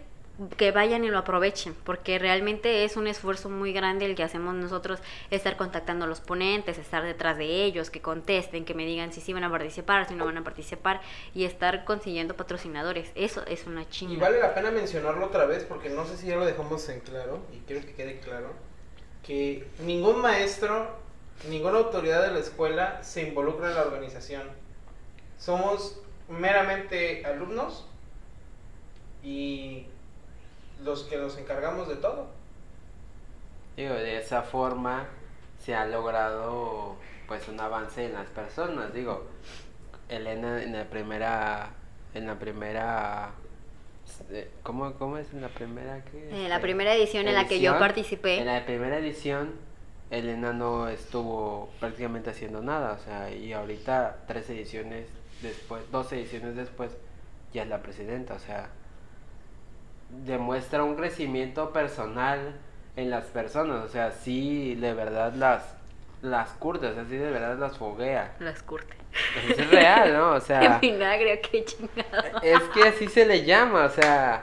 que 0.56 0.70
vayan 0.72 1.04
y 1.04 1.08
lo 1.10 1.18
aprovechen, 1.18 1.74
porque 1.84 2.18
realmente 2.18 2.84
es 2.84 2.96
un 2.96 3.06
esfuerzo 3.06 3.50
muy 3.50 3.72
grande 3.72 4.06
el 4.06 4.14
que 4.14 4.22
hacemos 4.22 4.54
nosotros, 4.54 5.00
estar 5.30 5.56
contactando 5.56 6.04
a 6.06 6.08
los 6.08 6.20
ponentes, 6.20 6.78
estar 6.78 7.02
detrás 7.04 7.36
de 7.38 7.64
ellos, 7.64 7.90
que 7.90 8.00
contesten, 8.00 8.64
que 8.64 8.74
me 8.74 8.86
digan 8.86 9.12
si 9.12 9.20
sí 9.20 9.32
van 9.32 9.44
a 9.44 9.50
participar, 9.50 10.08
si 10.08 10.14
no 10.14 10.24
van 10.24 10.38
a 10.38 10.44
participar, 10.44 11.00
y 11.34 11.44
estar 11.44 11.84
consiguiendo 11.84 12.36
patrocinadores. 12.36 13.10
Eso 13.14 13.44
es 13.46 13.66
una 13.66 13.84
Y 14.08 14.16
chinga. 14.16 14.18
vale 14.18 14.38
la 14.40 14.54
pena 14.54 14.70
mencionarlo 14.70 15.26
otra 15.26 15.46
vez 15.46 15.64
porque 15.64 15.90
no 15.90 16.04
sé 16.06 16.16
si 16.16 16.26
ya 16.26 16.36
lo 16.36 16.44
dejamos 16.46 16.88
en 16.88 17.00
claro 17.00 17.46
y 17.52 17.58
quiero 17.60 17.82
que 17.86 17.94
quede 17.94 18.18
claro 18.20 18.54
que 19.22 19.68
ningún 19.78 20.20
maestro, 20.20 20.98
ninguna 21.48 21.78
autoridad 21.78 22.22
de 22.22 22.32
la 22.32 22.40
escuela 22.40 23.02
se 23.02 23.22
involucra 23.28 23.68
en 23.70 23.74
la 23.76 23.82
organización. 23.82 24.50
Somos 25.38 26.00
meramente 26.28 27.24
alumnos 27.26 27.86
y 29.22 29.89
los 30.84 31.04
que 31.04 31.16
nos 31.16 31.36
encargamos 31.38 31.88
de 31.88 31.96
todo. 31.96 32.28
Digo, 33.76 33.94
de 33.94 34.18
esa 34.18 34.42
forma 34.42 35.06
se 35.58 35.74
ha 35.74 35.86
logrado 35.86 36.96
pues 37.26 37.48
un 37.48 37.60
avance 37.60 38.06
en 38.06 38.14
las 38.14 38.28
personas. 38.28 38.92
Digo, 38.92 39.26
Elena 40.08 40.62
en 40.62 40.72
la 40.72 40.84
primera, 40.84 41.70
en 42.14 42.26
la 42.26 42.38
primera, 42.38 43.30
eh, 44.30 44.50
¿cómo, 44.62 44.94
cómo 44.94 45.18
es 45.18 45.32
en 45.32 45.40
la 45.40 45.48
primera 45.48 46.04
que? 46.04 46.44
En 46.44 46.48
la 46.48 46.60
primera 46.60 46.94
edición 46.94 47.28
en 47.28 47.34
la 47.34 47.44
que 47.46 47.60
yo 47.60 47.70
edición, 47.70 47.78
participé. 47.78 48.38
En 48.38 48.46
la 48.46 48.64
primera 48.66 48.98
edición, 48.98 49.54
Elena 50.10 50.52
no 50.52 50.88
estuvo 50.88 51.70
prácticamente 51.78 52.30
haciendo 52.30 52.62
nada, 52.62 52.98
o 53.00 53.04
sea, 53.04 53.30
y 53.30 53.52
ahorita 53.52 54.24
tres 54.26 54.50
ediciones 54.50 55.06
después, 55.40 55.82
dos 55.92 56.12
ediciones 56.12 56.56
después, 56.56 56.90
ya 57.52 57.62
es 57.62 57.68
la 57.68 57.80
presidenta, 57.80 58.34
o 58.34 58.40
sea, 58.40 58.70
demuestra 60.24 60.84
un 60.84 60.96
crecimiento 60.96 61.72
personal 61.72 62.56
en 62.96 63.10
las 63.10 63.26
personas, 63.26 63.84
o 63.84 63.88
sea, 63.88 64.10
sí, 64.12 64.74
de 64.74 64.92
verdad 64.94 65.32
las, 65.34 65.74
las 66.22 66.50
curte, 66.50 66.86
o 66.86 66.94
sea, 66.94 67.04
sí, 67.04 67.16
de 67.16 67.30
verdad 67.30 67.58
las 67.58 67.78
foguea. 67.78 68.34
Las 68.40 68.62
curte. 68.62 68.94
Es 69.48 69.70
real, 69.70 70.12
¿no? 70.12 70.32
O 70.32 70.40
sea, 70.40 70.62
En 70.76 70.80
vinagre, 70.80 71.40
qué 71.40 71.64
chingado. 71.64 72.40
es 72.42 72.60
que 72.74 72.82
así 72.88 73.08
se 73.08 73.26
le 73.26 73.44
llama, 73.44 73.84
o 73.84 73.88
sea, 73.90 74.40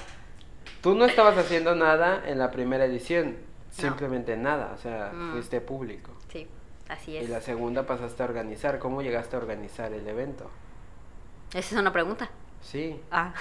tú 0.81 0.95
no 0.95 1.05
estabas 1.05 1.37
haciendo 1.37 1.75
nada 1.75 2.23
en 2.25 2.39
la 2.39 2.51
primera 2.51 2.85
edición, 2.85 3.37
simplemente 3.69 4.35
nada, 4.37 4.71
o 4.73 4.77
sea, 4.77 5.11
Mm. 5.13 5.33
fuiste 5.33 5.61
público. 5.61 6.11
Sí, 6.31 6.47
así 6.89 7.11
Y 7.11 7.17
es. 7.17 7.29
la 7.29 7.41
segunda 7.41 7.83
pasaste 7.85 8.23
a 8.23 8.25
organizar, 8.25 8.79
¿cómo 8.79 9.01
llegaste 9.01 9.35
a 9.35 9.39
organizar 9.39 9.93
el 9.93 10.07
evento? 10.07 10.49
Esa 11.53 11.75
es 11.75 11.81
una 11.81 11.93
pregunta. 11.93 12.29
Sí, 12.61 12.99
Ah. 13.11 13.33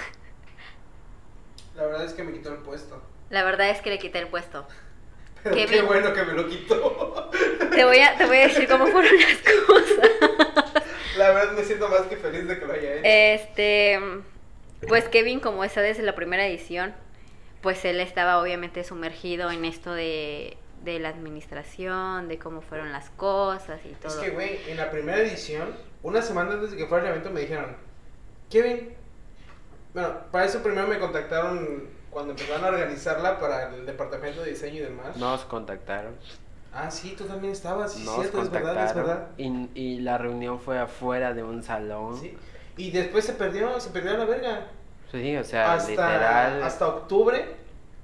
La 1.77 1.85
verdad 1.85 2.05
es 2.05 2.13
que 2.13 2.23
me 2.23 2.33
quitó 2.33 2.51
el 2.51 2.57
puesto. 2.57 3.01
La 3.29 3.43
verdad 3.43 3.69
es 3.69 3.81
que 3.81 3.91
le 3.91 3.99
quité 3.99 4.17
el 4.19 4.27
puesto. 4.27 4.67
Pero 5.43 5.55
Qué 5.55 5.81
bueno 5.83 6.11
que 6.11 6.23
me 6.23 6.33
lo 6.33 6.49
quitó. 6.49 7.29
Te 7.71 7.85
voy 7.85 7.99
a, 7.99 8.17
te 8.17 8.25
voy 8.25 8.37
a 8.37 8.47
decir 8.47 8.67
cómo 8.67 8.87
fueron 8.87 9.13
las 9.15 9.37
cosas. 9.67 10.09
La 11.15 11.29
verdad 11.29 11.53
me 11.53 11.63
siento 11.63 11.87
más 11.87 12.01
que 12.01 12.17
feliz 12.17 12.47
de 12.47 12.59
que 12.59 12.65
lo 12.65 12.73
haya 12.73 12.93
hecho. 12.95 13.01
Este, 13.03 13.99
pues 14.87 15.07
Kevin, 15.09 15.39
como 15.39 15.63
está 15.63 15.81
desde 15.81 16.01
la 16.01 16.15
primera 16.15 16.47
edición, 16.47 16.95
pues 17.61 17.85
él 17.85 17.99
estaba 17.99 18.41
obviamente 18.41 18.83
sumergido 18.83 19.51
en 19.51 19.63
esto 19.63 19.93
de, 19.93 20.57
de 20.83 20.99
la 20.99 21.09
administración, 21.09 22.27
de 22.27 22.39
cómo 22.39 22.61
fueron 22.61 22.91
las 22.91 23.11
cosas 23.11 23.79
y 23.85 23.89
todo. 23.89 24.19
Es 24.19 24.27
que, 24.27 24.31
güey, 24.31 24.59
en 24.67 24.77
la 24.77 24.89
primera 24.89 25.19
edición, 25.19 25.75
una 26.01 26.23
semana 26.23 26.53
antes 26.53 26.71
de 26.71 26.77
que 26.77 26.87
fuera 26.87 27.05
el 27.05 27.11
evento, 27.11 27.29
me 27.29 27.41
dijeron, 27.41 27.77
Kevin, 28.49 28.95
bueno, 29.97 30.13
para 30.31 30.45
eso 30.45 30.61
primero 30.61 30.85
me 30.85 30.99
contactaron 30.99 31.85
cuando 32.11 32.33
empezaron 32.33 32.63
a 32.63 32.67
organizarla 32.67 33.39
para 33.39 33.73
el 33.73 33.83
departamento 33.83 34.43
de 34.43 34.51
diseño 34.51 34.75
y 34.75 34.81
demás. 34.81 35.17
Nos 35.17 35.43
contactaron. 35.45 36.15
Ah, 36.71 36.91
sí, 36.91 37.15
tú 37.17 37.23
también 37.23 37.51
estabas, 37.51 37.93
sí, 37.93 38.03
Nos 38.03 38.13
cierto, 38.17 38.43
es 38.43 38.51
verdad, 38.51 38.85
es 38.85 38.93
verdad. 38.93 39.29
contactaron. 39.29 39.69
Y, 39.73 39.81
y 39.95 39.99
la 40.01 40.19
reunión 40.19 40.59
fue 40.59 40.77
afuera 40.77 41.33
de 41.33 41.41
un 41.41 41.63
salón. 41.63 42.15
Sí. 42.15 42.37
Y 42.77 42.91
después 42.91 43.25
se 43.25 43.33
perdió, 43.33 43.79
se 43.79 43.89
perdió 43.89 44.11
a 44.11 44.17
la 44.17 44.25
verga. 44.25 44.67
Sí, 45.11 45.35
o 45.35 45.43
sea, 45.43 45.73
hasta, 45.73 45.89
literal. 45.89 46.61
hasta 46.61 46.87
octubre, 46.87 47.55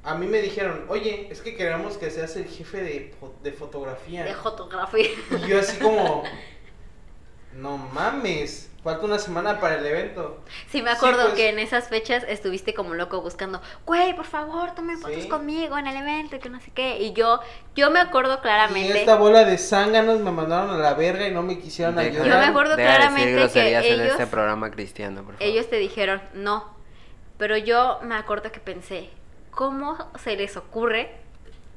a 0.04 0.16
mí 0.16 0.26
me 0.26 0.42
dijeron, 0.42 0.86
oye, 0.90 1.28
es 1.30 1.42
que 1.42 1.56
queremos 1.56 2.00
que 2.00 2.10
seas 2.10 2.36
el 2.38 2.46
jefe 2.46 2.82
de, 2.82 3.14
de 3.44 3.52
fotografía. 3.52 4.24
De 4.24 4.34
fotografía. 4.34 5.10
Y 5.30 5.48
yo 5.48 5.60
así 5.60 5.78
como, 5.78 6.24
no 7.54 7.78
mames, 7.78 8.72
falta 8.84 9.06
una 9.06 9.18
semana 9.20 9.60
para 9.60 9.76
el 9.76 9.86
evento. 9.86 10.42
Sí, 10.70 10.82
me 10.82 10.92
acuerdo 10.92 11.24
pues. 11.24 11.36
que 11.36 11.50
en 11.50 11.60
esas 11.60 11.88
fechas 11.88 12.24
estuviste 12.28 12.74
como 12.74 12.94
loco 12.94 13.22
buscando, 13.22 13.62
güey, 13.86 14.16
por 14.16 14.26
favor, 14.26 14.76
tomen 14.76 14.98
fotos 15.00 15.24
Sí. 15.24 15.30
conmigo 15.30 15.78
en 15.78 15.88
el 15.88 15.96
evento 15.98 16.36
y 16.36 16.40
que 16.40 16.50
no 16.50 16.60
sé 16.60 16.72
qué. 16.72 16.98
Y 17.00 17.14
yo, 17.14 17.40
yo 17.76 17.90
me 17.92 18.00
acuerdo 18.00 18.36
Y 18.36 18.42
claramente. 18.42 19.00
esta 19.00 19.16
bola 19.16 19.46
de 19.46 19.58
zánganos 19.58 20.20
me 20.20 20.32
mandaron 20.32 20.70
a 20.72 20.78
la 20.78 20.94
verga 20.94 21.28
y 21.28 21.32
no 21.32 21.42
me 21.44 21.60
quisieron 21.60 21.96
Deja- 21.96 22.10
ayudar. 22.10 22.28
Yo 22.28 22.38
me 22.38 22.46
acuerdo 22.46 22.76
deja 22.76 22.90
de 22.92 22.96
claramente 22.98 23.32
decir 23.36 23.54
que 23.54 23.60
groserías 23.72 23.86
en 23.86 23.94
ellos- 24.02 24.12
este 24.12 24.28
programa 24.28 24.70
cristiano, 24.72 25.24
por 25.24 25.34
favor. 25.36 25.44
Ellos 25.48 25.70
te 25.70 25.78
dijeron 25.78 26.22
no. 26.34 26.74
Pero 27.38 27.58
yo 27.58 28.00
me 28.04 28.16
acuerdo 28.16 28.52
que 28.52 28.60
pensé, 28.60 29.10
¿cómo 29.52 29.98
se 30.24 30.36
les 30.36 30.56
ocurre 30.58 31.12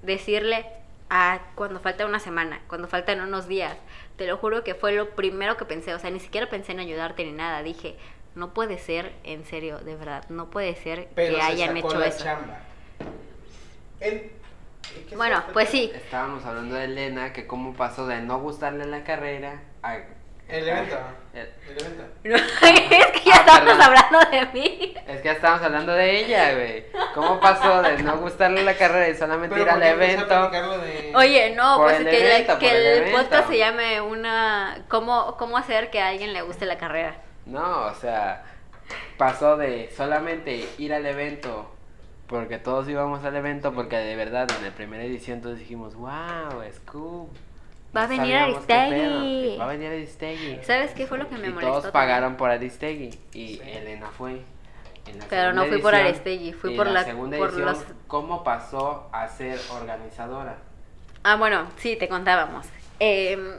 decirle 0.02 0.66
a 1.08 1.38
cuando 1.54 1.80
falta 1.80 2.04
una 2.04 2.18
semana, 2.18 2.60
cuando 2.68 2.88
faltan 2.88 3.20
unos 3.20 3.48
días? 3.48 3.76
Te 4.16 4.26
lo 4.26 4.36
juro 4.38 4.64
que 4.64 4.74
fue 4.74 4.92
lo 4.92 5.10
primero 5.10 5.56
que 5.56 5.64
pensé. 5.64 5.94
O 5.94 5.98
sea, 5.98 6.10
ni 6.10 6.20
siquiera 6.20 6.48
pensé 6.48 6.72
en 6.72 6.80
ayudarte 6.80 7.24
ni 7.24 7.32
nada. 7.32 7.62
Dije, 7.62 7.96
no 8.34 8.54
puede 8.54 8.78
ser, 8.78 9.12
en 9.24 9.44
serio, 9.44 9.78
de 9.78 9.94
verdad, 9.96 10.24
no 10.28 10.50
puede 10.50 10.74
ser 10.74 11.08
Pero 11.14 11.34
que 11.36 11.40
se 11.42 11.46
hayan 11.46 11.74
sacó 11.76 11.88
hecho 11.88 11.98
la 11.98 12.06
eso. 12.06 12.24
chamba. 12.24 12.58
En- 14.00 14.30
¿qué 15.08 15.16
Bueno, 15.16 15.42
pues 15.52 15.68
sí. 15.68 15.90
Estábamos 15.94 16.44
hablando 16.44 16.74
de 16.76 16.84
Elena, 16.84 17.32
que 17.32 17.46
cómo 17.46 17.74
pasó 17.74 18.06
de 18.06 18.20
no 18.20 18.38
gustarle 18.40 18.86
la 18.86 19.04
carrera 19.04 19.62
a... 19.82 19.98
El 20.48 20.68
evento. 20.68 20.96
El- 21.34 21.50
El 21.68 21.80
evento. 21.82 22.04
No, 22.24 22.36
es 22.68 23.06
que 23.12 23.20
ya 23.24 23.34
Ah, 23.34 23.38
estamos 23.40 23.64
perdón. 23.64 23.82
hablando 23.82 24.30
de 24.30 24.46
mí. 24.52 24.94
Es 25.06 25.18
que 25.20 25.24
ya 25.24 25.32
estábamos 25.32 25.62
hablando 25.64 25.92
de 25.92 26.20
ella, 26.20 26.52
güey. 26.54 26.84
¿Cómo 27.14 27.40
pasó 27.40 27.82
de 27.82 28.02
no 28.02 28.16
gustarle 28.18 28.62
la 28.62 28.74
carrera 28.74 29.08
y 29.08 29.14
solamente 29.16 29.56
ir 29.56 29.62
¿por 29.66 29.70
al 29.70 29.82
evento? 29.82 30.50
de- 30.50 31.12
Oye, 31.14 31.54
no, 31.54 31.76
Por 31.76 31.86
pues 31.86 32.00
el 32.00 32.06
que, 32.08 32.20
la- 32.20 32.34
evento, 32.36 32.58
que 32.58 32.70
el 32.70 33.04
el, 33.04 33.12
podcast 33.12 33.48
se 33.48 33.58
llame 33.58 34.00
una... 34.00 34.84
¿Cómo, 34.88 35.36
¿Cómo 35.36 35.56
hacer 35.58 35.90
que 35.90 36.00
a 36.00 36.08
alguien 36.08 36.32
le 36.32 36.42
guste 36.42 36.64
la 36.66 36.78
carrera? 36.78 37.16
No, 37.44 37.86
o 37.86 37.94
sea, 37.94 38.44
pasó 39.18 39.56
de 39.56 39.90
solamente 39.96 40.68
ir 40.78 40.94
al 40.94 41.06
evento 41.06 41.72
porque 42.28 42.58
todos 42.58 42.88
íbamos 42.88 43.24
al 43.24 43.36
evento 43.36 43.72
porque 43.72 43.96
de 43.96 44.16
verdad 44.16 44.48
en 44.58 44.64
la 44.64 44.70
primera 44.72 45.04
edición 45.04 45.40
todos 45.42 45.58
dijimos, 45.58 45.94
wow, 45.94 46.60
Scoop. 46.74 47.30
Va 47.96 48.04
a 48.04 48.06
venir 48.06 48.34
Aristegui". 48.36 49.56
Va 49.58 49.64
a 49.64 49.68
venir 49.68 49.88
Aristegui. 49.88 50.58
¿Sabes 50.62 50.92
qué 50.92 51.06
fue 51.06 51.18
lo 51.18 51.28
que 51.28 51.36
me 51.36 51.48
y 51.48 51.50
molestó? 51.50 51.66
todos 51.68 51.82
también? 51.84 51.92
pagaron 51.92 52.36
por 52.36 52.50
Aristegui 52.50 53.10
y 53.32 53.56
Sí. 53.56 53.60
Elena 53.64 54.08
fue. 54.16 54.40
Pero 55.30 55.52
no 55.52 55.64
fui 55.66 55.78
por 55.78 55.94
Aristegui, 55.94 56.52
fui 56.52 56.76
por 56.76 56.88
la- 56.88 57.04
segunda 57.04 57.36
por 57.38 57.48
edición, 57.48 57.66
los- 57.66 57.84
¿Cómo 58.08 58.42
pasó 58.42 59.08
a 59.12 59.28
ser 59.28 59.58
organizadora? 59.72 60.58
Ah, 61.22 61.36
bueno, 61.36 61.68
sí, 61.76 61.96
te 61.96 62.08
contábamos. 62.08 62.66
Em, 62.98 63.52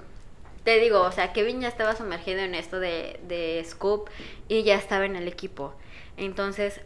te 0.64 0.80
digo, 0.80 1.02
o 1.02 1.12
sea, 1.12 1.32
Kevin 1.32 1.62
ya 1.62 1.70
estaba 1.70 1.96
sumergido 1.96 2.40
en 2.42 2.54
esto 2.56 2.80
de, 2.80 3.20
de 3.28 3.64
Scoop 3.66 4.10
y 4.50 4.64
ya 4.64 4.76
estaba 4.76 5.06
en 5.06 5.16
el 5.16 5.28
equipo. 5.28 5.74
Entonces, 6.18 6.82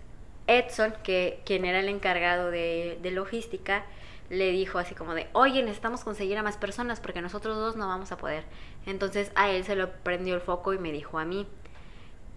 Edson, 0.48 0.94
que 1.04 1.40
quien 1.46 1.66
era 1.66 1.80
el 1.80 1.90
encargado 1.90 2.52
de, 2.52 3.00
de 3.02 3.12
logística, 3.12 3.84
le 4.32 4.52
dijo 4.52 4.80
así 4.80 4.96
como 4.96 5.14
de, 5.14 5.28
oye, 5.34 5.62
necesitamos 5.62 6.06
conseguir 6.06 6.38
a 6.38 6.44
más 6.44 6.56
personas 6.56 7.02
porque 7.02 7.22
nosotros 7.22 7.58
dos 7.58 7.76
no 7.76 7.90
vamos 7.90 8.14
a 8.14 8.18
poder. 8.18 8.46
Entonces 8.86 9.30
a 9.36 9.50
él 9.50 9.66
se 9.66 9.76
lo 9.76 9.92
prendió 9.92 10.34
el 10.36 10.42
foco 10.42 10.74
y 10.74 10.80
me 10.80 10.94
dijo 10.94 11.20
a 11.20 11.26
mí. 11.26 11.46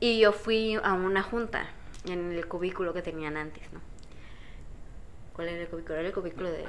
Y 0.01 0.19
yo 0.19 0.33
fui 0.33 0.75
a 0.83 0.93
una 0.93 1.23
junta 1.23 1.69
en 2.05 2.33
el 2.33 2.49
cubículo 2.49 2.93
que 2.93 3.01
tenían 3.01 3.37
antes, 3.37 3.73
¿no? 3.73 3.81
¿Cuál 5.35 5.51
era 5.51 5.63
el 5.63 5.69
cubículo? 5.69 5.95
Era 5.95 6.09
el 6.09 6.15
cubículo 6.15 6.51
de... 6.51 6.65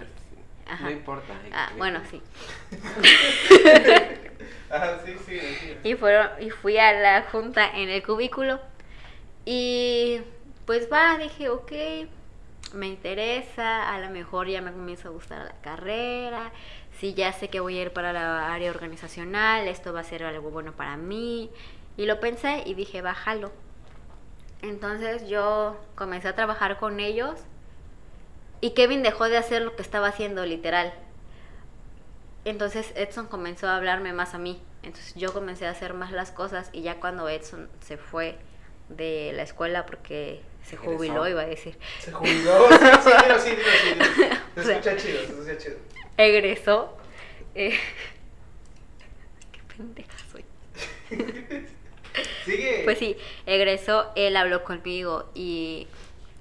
Ajá. 0.67 0.85
No 0.85 0.91
importa. 0.91 1.33
Ah, 1.51 1.71
bueno, 1.75 2.01
sí. 2.09 2.21
Ajá, 4.69 4.99
sí, 5.03 5.15
sí, 5.25 5.39
sí. 5.39 5.77
Y, 5.83 5.95
fueron, 5.95 6.29
y 6.39 6.51
fui 6.51 6.77
a 6.77 6.93
la 6.93 7.23
junta 7.31 7.67
en 7.75 7.89
el 7.89 8.03
cubículo. 8.03 8.59
Y 9.43 10.21
pues 10.67 10.87
va, 10.91 11.17
dije, 11.17 11.49
ok, 11.49 11.71
me 12.75 12.87
interesa, 12.87 13.93
a 13.93 13.99
lo 13.99 14.09
mejor 14.09 14.47
ya 14.47 14.61
me 14.61 14.71
comienza 14.71 15.07
a 15.07 15.11
gustar 15.11 15.45
la 15.45 15.61
carrera, 15.61 16.51
si 16.99 17.13
ya 17.13 17.33
sé 17.33 17.49
que 17.49 17.59
voy 17.59 17.77
a 17.77 17.83
ir 17.83 17.93
para 17.93 18.13
la 18.13 18.53
área 18.53 18.69
organizacional, 18.71 19.67
esto 19.67 19.93
va 19.93 20.01
a 20.01 20.03
ser 20.03 20.23
algo 20.23 20.51
bueno 20.51 20.73
para 20.73 20.97
mí. 20.97 21.49
Y 21.97 22.05
lo 22.05 22.19
pensé 22.19 22.63
y 22.65 22.73
dije, 22.73 23.01
bájalo. 23.01 23.51
Entonces 24.61 25.27
yo 25.27 25.77
comencé 25.95 26.27
a 26.27 26.35
trabajar 26.35 26.77
con 26.77 26.99
ellos 26.99 27.39
y 28.61 28.71
Kevin 28.71 29.03
dejó 29.03 29.29
de 29.29 29.37
hacer 29.37 29.61
lo 29.61 29.75
que 29.75 29.81
estaba 29.81 30.07
haciendo 30.07 30.45
literal. 30.45 30.93
Entonces 32.45 32.93
Edson 32.95 33.27
comenzó 33.27 33.67
a 33.67 33.75
hablarme 33.75 34.13
más 34.13 34.33
a 34.33 34.37
mí. 34.37 34.61
Entonces 34.83 35.15
yo 35.15 35.33
comencé 35.33 35.67
a 35.67 35.71
hacer 35.71 35.93
más 35.93 36.11
las 36.11 36.31
cosas 36.31 36.69
y 36.71 36.81
ya 36.81 36.99
cuando 36.99 37.27
Edson 37.27 37.69
se 37.81 37.97
fue 37.97 38.37
de 38.89 39.33
la 39.33 39.43
escuela 39.43 39.85
porque 39.85 40.41
se 40.65 40.77
jubiló, 40.77 41.27
iba 41.27 41.41
a 41.41 41.45
decir, 41.45 41.77
Se 41.99 42.11
jubiló. 42.11 42.67
Sí, 42.69 42.75
sí, 43.39 43.51
sí, 43.55 43.99
sí. 44.15 44.23
Se 44.63 44.71
escucha 44.71 44.97
chido, 44.97 45.19
se 45.19 45.23
escucha 45.31 45.57
chido. 45.57 45.75
egresó. 46.17 46.97
eh, 47.55 47.77
Qué 49.51 49.59
pendeja 49.77 50.17
soy. 50.31 50.45
Sigue. 52.45 52.81
Pues 52.85 52.97
sí, 52.97 53.17
egresó, 53.45 54.11
él 54.15 54.37
habló 54.37 54.63
conmigo 54.63 55.29
y, 55.35 55.87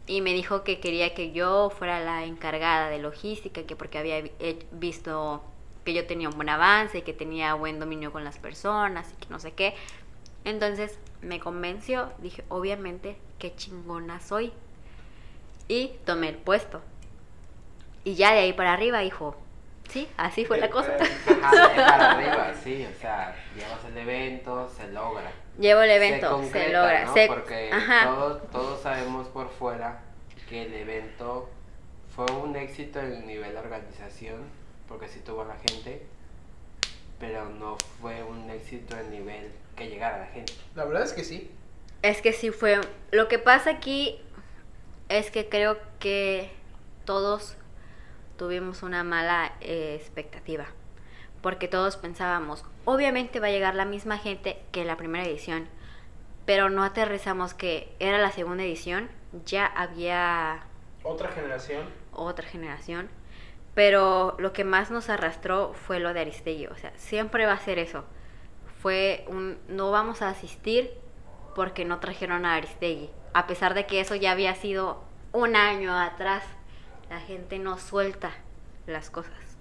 y 0.07 0.21
me 0.21 0.33
dijo 0.33 0.63
que 0.63 0.79
quería 0.79 1.15
que 1.15 1.33
yo 1.33 1.71
fuera 1.77 1.99
la 2.01 2.25
encargada 2.25 2.89
de 2.89 2.99
logística, 3.01 3.65
que 3.65 3.75
porque 3.75 3.99
había 3.99 4.23
visto 4.71 5.43
que 5.85 5.93
yo 5.93 6.07
tenía 6.07 6.29
un 6.29 6.37
buen 6.37 6.49
avance, 6.49 7.03
que 7.03 7.13
tenía 7.13 7.55
buen 7.55 7.81
dominio 7.81 8.13
con 8.13 8.23
las 8.25 8.39
personas 8.39 9.13
y 9.13 9.25
que 9.25 9.31
no 9.31 9.41
sé 9.41 9.53
qué. 9.53 9.75
Entonces 10.45 10.97
me 11.25 11.41
convenció, 11.41 12.13
dije, 12.19 12.45
obviamente, 12.49 13.17
qué 13.39 13.55
chingona 13.55 14.21
soy. 14.21 14.53
Y 15.69 15.93
tomé 16.05 16.29
el 16.29 16.37
puesto. 16.37 16.83
Y 18.05 18.15
ya 18.15 18.33
de 18.33 18.41
ahí 18.41 18.53
para 18.53 18.75
arriba, 18.75 19.03
hijo. 19.03 19.37
Sí, 19.89 20.09
así 20.17 20.45
fue 20.45 20.59
la 20.59 20.71
cosa. 20.71 20.95
Ajá, 21.43 21.69
de 21.69 21.75
para 21.75 22.11
arriba, 22.13 22.53
sí, 22.63 22.87
o 22.87 23.01
sea, 23.01 23.35
llevas 23.57 23.85
el 23.87 23.97
evento, 23.99 24.69
se 24.69 24.89
logra. 24.93 25.31
Llevo 25.59 25.83
el 25.83 25.91
evento, 25.91 26.27
se, 26.27 26.33
concreta, 26.33 26.81
logra. 26.83 27.05
¿no? 27.07 27.15
se- 27.15 27.27
Porque 27.29 27.71
todos, 28.05 28.51
todos 28.51 28.81
sabemos 28.83 29.29
por 29.29 29.49
fuera 29.51 30.01
que 30.49 30.63
el 30.65 30.75
evento 30.75 31.49
fue 32.15 32.27
un 32.33 32.57
éxito 32.57 33.01
en 33.01 33.27
nivel 33.27 33.53
de 33.53 33.59
organización, 33.59 34.43
porque 34.89 35.09
sí 35.09 35.21
tuvo 35.21 35.43
a 35.43 35.47
la 35.47 35.57
gente, 35.57 36.07
pero 37.19 37.49
no 37.49 37.77
fue 38.01 38.23
un 38.23 38.51
éxito 38.51 38.97
en 38.99 39.11
nivel 39.11 39.51
que 39.75 39.89
llegara 39.89 40.17
a 40.17 40.19
la 40.21 40.27
gente. 40.27 40.53
La 40.75 40.85
verdad 40.85 41.03
es 41.03 41.13
que 41.13 41.25
sí. 41.25 41.51
Es 42.03 42.21
que 42.23 42.33
sí 42.33 42.51
fue. 42.51 42.81
Lo 43.11 43.29
que 43.29 43.39
pasa 43.39 43.71
aquí 43.71 44.21
es 45.09 45.31
que 45.31 45.49
creo 45.49 45.79
que 45.99 46.51
todos 47.05 47.57
tuvimos 48.37 48.83
una 48.83 49.05
mala 49.05 49.53
eh, 49.61 49.97
expectativa. 49.99 50.67
Porque 51.43 51.69
todos 51.69 51.97
pensábamos, 51.97 52.65
obviamente 52.87 53.39
va 53.39 53.49
a 53.49 53.51
llegar 53.51 53.75
la 53.75 53.85
misma 53.85 54.19
gente 54.19 54.59
que 54.73 54.85
la 54.85 54.97
primera 54.97 55.27
edición. 55.27 55.69
Pero 56.47 56.71
no 56.71 56.85
aterrizamos 56.85 57.55
que 57.55 57.95
era 58.01 58.19
la 58.19 58.31
segunda 58.33 58.65
edición, 58.65 59.09
ya 59.45 59.67
había 59.67 60.63
Otra 61.03 61.31
generación. 61.33 61.87
otra 62.13 62.47
generación. 62.47 63.09
Pero 63.75 64.37
lo 64.39 64.53
que 64.53 64.65
más 64.65 64.91
nos 64.91 65.09
arrastró 65.11 65.73
fue 65.75 66.01
lo 66.01 66.15
de 66.15 66.21
Aristegui. 66.21 66.67
O 66.69 66.77
sea, 66.77 66.93
siempre 66.97 67.45
va 67.47 67.53
a 67.55 67.59
ser 67.59 67.79
eso. 67.79 68.05
Fue 68.85 69.25
un 69.29 69.57
no 69.67 69.91
vamos 69.91 70.21
a 70.21 70.29
asistir 70.29 70.93
porque 71.55 71.87
no 71.87 72.01
trajeron 72.01 72.45
a 72.45 72.57
Aristegui. 72.57 73.09
A 73.33 73.47
pesar 73.47 73.73
de 73.73 73.87
que 73.87 73.99
eso 73.99 74.15
ya 74.15 74.33
había 74.33 74.55
sido 74.57 75.03
un 75.33 75.57
año 75.57 75.99
atrás. 75.99 76.45
La 77.09 77.19
gente 77.19 77.59
no 77.59 77.79
suelta 77.79 78.33
las 78.87 79.09
cosas. 79.09 79.57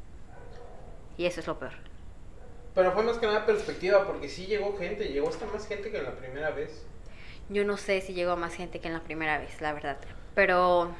Y 1.15 1.25
eso 1.25 1.39
es 1.39 1.47
lo 1.47 1.57
peor. 1.57 1.71
Pero 2.75 2.91
fue 2.91 3.03
más 3.03 3.17
que 3.17 3.25
nada 3.25 3.45
perspectiva, 3.45 4.05
porque 4.05 4.27
sí 4.27 4.45
llegó 4.45 4.77
gente, 4.77 5.07
llegó 5.07 5.29
hasta 5.29 5.45
más 5.45 5.65
gente 5.69 5.89
que 5.89 6.01
la 6.01 6.17
primera 6.17 6.51
vez. 6.51 6.85
Yo 7.47 7.63
no 7.63 7.77
sé 7.77 8.01
si 8.01 8.13
llegó 8.13 8.35
más 8.35 8.53
gente 8.55 8.81
que 8.81 8.89
en 8.89 8.93
la 8.93 9.03
primera 9.03 9.37
vez, 9.37 9.61
la 9.61 9.71
verdad. 9.71 9.99
Pero, 10.35 10.93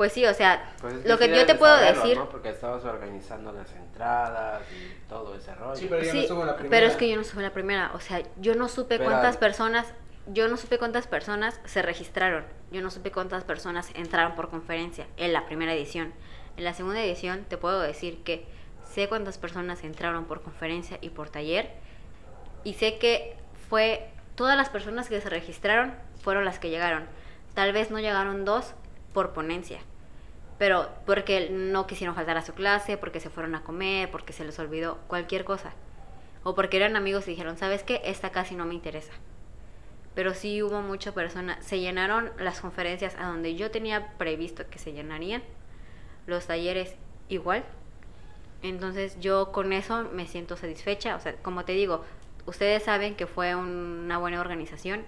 pues 0.00 0.14
sí, 0.14 0.24
o 0.24 0.32
sea, 0.32 0.72
Pues 0.80 0.94
es 0.94 1.04
lo 1.04 1.18
que 1.18 1.28
yo 1.28 1.44
te 1.44 1.52
de 1.52 1.58
puedo 1.58 1.74
saberlo, 1.76 2.00
decir... 2.00 2.16
¿no? 2.16 2.30
Porque 2.30 2.48
estabas 2.48 2.82
organizando 2.86 3.52
las 3.52 3.70
entradas 3.74 4.62
y 4.72 5.06
todo 5.10 5.34
ese 5.34 5.54
rollo. 5.54 5.76
Sí, 5.76 5.88
pero 5.90 6.02
yo 6.02 6.14
no 6.14 6.20
Sí, 6.22 6.26
la 6.46 6.56
primera. 6.56 6.70
pero 6.70 6.86
es 6.86 6.96
que 6.96 7.10
yo 7.10 7.16
no 7.16 7.22
en 7.22 7.42
la 7.42 7.52
primera. 7.52 7.90
O 7.92 8.00
sea, 8.00 8.22
yo 8.38 8.54
no 8.54 8.68
supe 8.68 8.96
Pero- 8.96 9.10
cuántas 9.10 9.36
personas, 9.36 9.92
yo 10.26 10.48
no 10.48 10.56
supe 10.56 10.78
cuántas 10.78 11.06
personas 11.06 11.60
se 11.66 11.82
registraron. 11.82 12.46
Yo 12.72 12.80
no 12.80 12.90
supe 12.90 13.12
cuántas 13.12 13.44
personas 13.44 13.90
entraron 13.94 14.36
por 14.36 14.48
conferencia 14.48 15.06
en 15.18 15.34
la 15.34 15.44
primera 15.44 15.74
edición. 15.74 16.14
En 16.56 16.64
la 16.64 16.72
segunda 16.72 17.02
edición 17.04 17.44
te 17.46 17.58
puedo 17.58 17.82
decir 17.82 18.22
que 18.22 18.46
sé 18.90 19.06
cuántas 19.06 19.36
personas 19.36 19.84
entraron 19.84 20.24
por 20.24 20.40
conferencia 20.40 20.96
y 21.02 21.10
por 21.10 21.28
taller. 21.28 21.72
Y 22.64 22.72
sé 22.72 22.96
que 22.96 23.36
fue 23.68 24.08
todas 24.34 24.56
las 24.56 24.70
personas 24.70 25.10
que 25.10 25.20
se 25.20 25.28
registraron 25.28 25.92
fueron 26.22 26.46
las 26.46 26.58
que 26.58 26.70
llegaron. 26.70 27.04
Tal 27.52 27.74
vez 27.74 27.90
no 27.90 27.98
llegaron 28.00 28.46
dos 28.46 28.72
por 29.12 29.34
ponencia. 29.34 29.80
Pero 30.60 30.88
porque 31.06 31.50
no 31.50 31.88
quisieron 31.88 32.14
faltar 32.14 32.36
a 32.36 32.42
su 32.44 32.54
clase, 32.54 32.96
porque 32.98 33.18
se 33.18 33.30
fueron 33.30 33.56
a 33.56 33.64
comer, 33.64 34.12
porque 34.12 34.32
se 34.32 34.44
les 34.44 34.60
olvidó 34.60 34.98
cualquier 35.08 35.44
cosa. 35.44 35.72
O 36.44 36.54
porque 36.54 36.76
eran 36.76 36.94
amigos 36.96 37.26
y 37.26 37.32
dijeron, 37.32 37.58
¿sabes 37.58 37.82
qué? 37.82 38.00
Esta 38.04 38.30
casi 38.30 38.54
no 38.54 38.66
me 38.66 38.74
interesa. 38.74 39.12
Pero 40.14 40.34
sí 40.34 40.62
hubo 40.62 40.82
muchas 40.82 41.14
personas. 41.14 41.64
Se 41.66 41.80
llenaron 41.80 42.30
las 42.38 42.60
conferencias 42.60 43.16
a 43.18 43.26
donde 43.26 43.56
yo 43.56 43.72
tenía 43.72 44.12
previsto 44.18 44.64
que 44.70 44.78
se 44.78 44.92
llenarían. 44.92 45.42
Los 46.26 46.46
talleres 46.46 46.94
igual. 47.30 47.64
Entonces 48.62 49.18
yo 49.20 49.52
con 49.52 49.72
eso 49.72 50.04
me 50.12 50.26
siento 50.26 50.56
satisfecha. 50.56 51.16
O 51.16 51.20
sea, 51.20 51.36
como 51.36 51.64
te 51.64 51.72
digo, 51.72 52.04
ustedes 52.46 52.82
saben 52.82 53.16
que 53.16 53.26
fue 53.26 53.54
un- 53.54 54.02
una 54.04 54.18
buena 54.18 54.40
organización. 54.40 55.04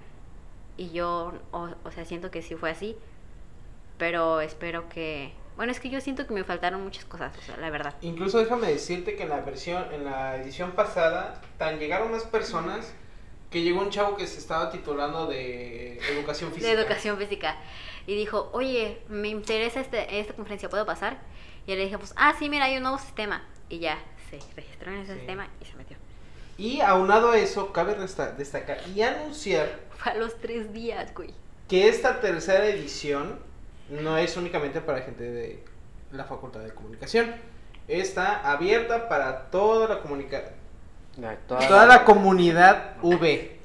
Y 0.78 0.90
yo, 0.92 1.34
o, 1.52 1.68
o 1.84 1.90
sea, 1.90 2.06
siento 2.06 2.30
que 2.30 2.42
sí 2.42 2.54
fue 2.56 2.70
así. 2.70 2.96
Pero 3.98 4.40
espero 4.40 4.88
que... 4.88 5.32
Bueno, 5.56 5.72
es 5.72 5.80
que 5.80 5.90
yo 5.90 6.00
siento 6.00 6.26
que 6.26 6.32
me 6.34 6.44
faltaron 6.44 6.82
muchas 6.82 7.04
cosas, 7.04 7.36
o 7.38 7.42
sea, 7.42 7.56
la 7.58 7.70
verdad. 7.70 7.94
Incluso 8.00 8.38
déjame 8.38 8.68
decirte 8.68 9.16
que 9.16 9.24
en 9.24 9.28
la 9.28 9.40
versión, 9.40 9.84
en 9.92 10.04
la 10.04 10.36
edición 10.36 10.72
pasada, 10.72 11.40
tan 11.58 11.78
llegaron 11.78 12.10
más 12.10 12.24
personas 12.24 12.92
que 13.50 13.62
llegó 13.62 13.80
un 13.80 13.90
chavo 13.90 14.16
que 14.16 14.26
se 14.26 14.38
estaba 14.38 14.70
titulando 14.70 15.26
de 15.26 15.98
educación 15.98 16.50
física. 16.52 16.74
de 16.74 16.80
educación 16.80 17.18
física. 17.18 17.56
Y 18.06 18.16
dijo, 18.16 18.48
oye, 18.54 19.02
me 19.08 19.28
interesa 19.28 19.80
este, 19.80 20.18
esta 20.20 20.32
conferencia, 20.32 20.68
¿puedo 20.70 20.86
pasar? 20.86 21.18
Y 21.66 21.74
le 21.76 21.84
dije, 21.84 21.98
pues, 21.98 22.14
ah, 22.16 22.34
sí, 22.38 22.48
mira, 22.48 22.64
hay 22.64 22.78
un 22.78 22.82
nuevo 22.82 22.98
sistema. 22.98 23.46
Y 23.68 23.78
ya 23.78 23.98
se 24.30 24.38
registró 24.56 24.90
en 24.90 25.00
ese 25.00 25.12
Sí. 25.12 25.18
sistema 25.18 25.48
y 25.60 25.64
se 25.66 25.76
metió. 25.76 25.96
Y 26.58 26.80
aunado 26.80 27.30
a 27.32 27.38
eso, 27.38 27.72
cabe 27.72 27.94
destacar 28.38 28.78
y 28.94 29.02
anunciar 29.02 29.80
Fue 29.98 30.12
a 30.12 30.14
los 30.16 30.38
tres 30.40 30.72
días, 30.72 31.12
güey. 31.14 31.34
que 31.68 31.88
esta 31.88 32.20
tercera 32.20 32.66
edición 32.66 33.38
no 33.88 34.16
es 34.18 34.36
únicamente 34.36 34.80
para 34.80 35.00
gente 35.02 35.24
de 35.24 35.64
la 36.12 36.24
Facultad 36.24 36.60
de 36.60 36.72
Comunicación. 36.74 37.34
Está 37.88 38.50
abierta 38.50 39.08
para 39.08 39.50
toda 39.50 39.88
la 39.88 40.00
comunica 40.00 40.42
toda 41.46 41.86
la 41.86 42.04
comunidad 42.04 42.96
V. 43.02 43.58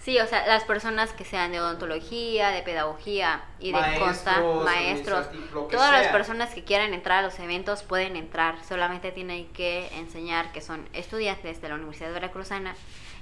Sí, 0.00 0.18
o 0.18 0.26
sea, 0.26 0.46
las 0.46 0.64
personas 0.64 1.12
que 1.12 1.24
sean 1.26 1.52
de 1.52 1.60
odontología, 1.60 2.50
de 2.50 2.62
pedagogía 2.62 3.42
y 3.58 3.66
de 3.72 3.78
Maestros, 3.78 4.06
consta, 4.08 4.40
maestros, 4.64 5.26
administrati- 5.26 5.50
lo 5.52 5.68
que 5.68 5.76
todas 5.76 5.92
las 5.92 6.06
personas 6.12 6.54
que 6.54 6.64
quieran 6.64 6.94
entrar 6.94 7.18
a 7.18 7.22
los 7.22 7.38
eventos 7.38 7.82
pueden 7.82 8.16
entrar. 8.16 8.56
Solamente 8.64 9.12
tienen 9.12 9.46
que 9.52 9.88
enseñar 9.98 10.52
que 10.52 10.62
son 10.62 10.88
estudiantes 10.94 11.60
de 11.60 11.68
la 11.68 11.74
Universidad 11.74 12.12
Veracruzana 12.14 12.74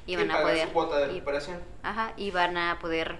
y 0.06 0.12
Y 0.12 0.16
van 0.16 0.30
a 0.30 0.40
poder 0.40 0.68
su 0.68 0.72
cuota 0.72 0.98
de 1.00 1.12
y- 1.14 1.22
ajá, 1.82 2.12
y 2.16 2.30
van 2.30 2.56
a 2.56 2.78
poder 2.78 3.16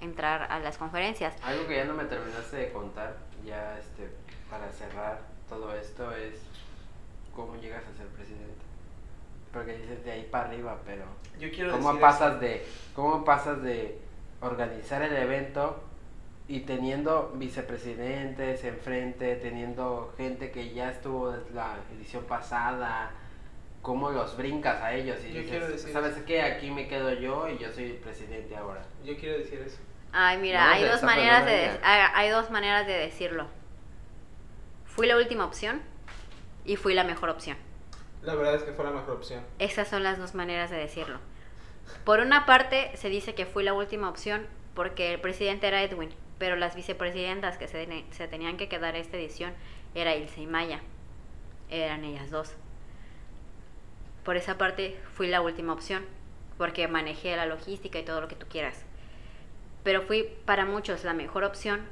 entrar 0.00 0.50
a 0.50 0.58
las 0.58 0.78
conferencias. 0.78 1.34
Algo 1.42 1.66
que 1.66 1.76
ya 1.76 1.84
no 1.84 1.94
me 1.94 2.04
terminaste 2.04 2.56
de 2.56 2.72
contar, 2.72 3.16
ya 3.44 3.78
este, 3.78 4.08
para 4.50 4.70
cerrar 4.72 5.20
todo 5.48 5.74
esto, 5.74 6.12
es 6.12 6.40
cómo 7.34 7.56
llegas 7.56 7.82
a 7.82 7.96
ser 7.96 8.06
presidente. 8.08 8.64
Porque 9.52 9.76
dices 9.78 10.04
de 10.04 10.10
ahí 10.12 10.28
para 10.30 10.48
arriba, 10.48 10.78
pero 10.84 11.04
Yo 11.38 11.50
quiero 11.50 11.72
¿cómo 11.72 11.88
decir 11.88 12.00
pasas 12.00 12.32
eso. 12.32 12.40
de 12.40 12.66
cómo 12.94 13.24
pasas 13.24 13.62
de 13.62 13.98
organizar 14.40 15.02
el 15.02 15.16
evento 15.16 15.80
y 16.48 16.60
teniendo 16.60 17.32
vicepresidentes 17.36 18.64
enfrente, 18.64 19.36
teniendo 19.36 20.12
gente 20.16 20.50
que 20.50 20.74
ya 20.74 20.90
estuvo 20.90 21.30
desde 21.30 21.50
la 21.54 21.76
edición 21.96 22.24
pasada, 22.24 23.12
cómo 23.84 24.10
los 24.10 24.36
brincas 24.36 24.82
a 24.82 24.94
ellos 24.94 25.18
y 25.24 25.32
Yo 25.34 25.42
quiero 25.44 25.66
dices, 25.68 25.82
decir 25.82 25.92
¿sabes 25.92 26.16
eso. 26.16 26.24
qué? 26.26 26.42
Aquí 26.42 26.70
me 26.70 26.88
quedo 26.88 27.12
yo 27.12 27.48
y 27.48 27.58
yo 27.58 27.70
soy 27.70 27.84
el 27.84 27.96
presidente 27.98 28.56
ahora. 28.56 28.82
Yo 29.04 29.16
quiero 29.16 29.38
decir 29.38 29.60
eso. 29.60 29.78
Ay, 30.12 30.38
mira, 30.38 30.64
No, 30.66 30.72
hay 30.72 30.84
dos 30.84 31.02
maneras 31.02 31.44
de 31.44 31.70
hay, 31.82 32.10
hay 32.14 32.30
dos 32.30 32.50
maneras 32.50 32.86
de 32.86 32.94
decirlo. 32.94 33.46
Fui 34.86 35.06
la 35.06 35.16
última 35.16 35.44
opción 35.44 35.82
y 36.64 36.76
fui 36.76 36.94
la 36.94 37.04
mejor 37.04 37.28
opción. 37.28 37.56
La 38.22 38.34
verdad 38.34 38.54
es 38.54 38.62
que 38.62 38.72
fue 38.72 38.84
la 38.86 38.90
mejor 38.92 39.16
opción. 39.16 39.44
Esas 39.58 39.86
son 39.88 40.02
las 40.02 40.18
dos 40.18 40.34
maneras 40.34 40.70
de 40.70 40.76
decirlo. 40.78 41.18
Por 42.04 42.20
una 42.20 42.46
parte, 42.46 42.90
se 42.96 43.10
dice 43.10 43.34
que 43.34 43.44
fui 43.44 43.64
la 43.64 43.74
última 43.74 44.08
opción 44.08 44.46
porque 44.74 45.12
el 45.12 45.20
presidente 45.20 45.66
era 45.68 45.82
Edwin, 45.82 46.10
pero 46.38 46.56
las 46.56 46.74
vicepresidentas 46.74 47.58
que 47.58 47.68
se, 47.68 47.86
se 48.12 48.28
tenían 48.28 48.56
que 48.56 48.68
quedar 48.68 48.96
esta 48.96 49.18
edición 49.18 49.52
era 49.94 50.14
Ilse 50.16 50.40
y 50.40 50.46
Maya. 50.46 50.80
Eran 51.68 52.04
ellas 52.04 52.30
dos. 52.30 52.54
Por 54.24 54.36
esa 54.36 54.58
parte, 54.58 54.98
fui 55.14 55.28
la 55.28 55.40
última 55.40 55.72
opción 55.72 56.04
porque 56.58 56.88
manejé 56.88 57.36
la 57.36 57.46
logística 57.46 57.98
y 57.98 58.04
todo 58.04 58.20
lo 58.20 58.28
que 58.28 58.36
tú 58.36 58.46
quieras. 58.48 58.84
Pero 59.82 60.02
fui 60.02 60.28
para 60.44 60.64
muchos 60.64 61.04
la 61.04 61.12
mejor 61.12 61.44
opción 61.44 61.82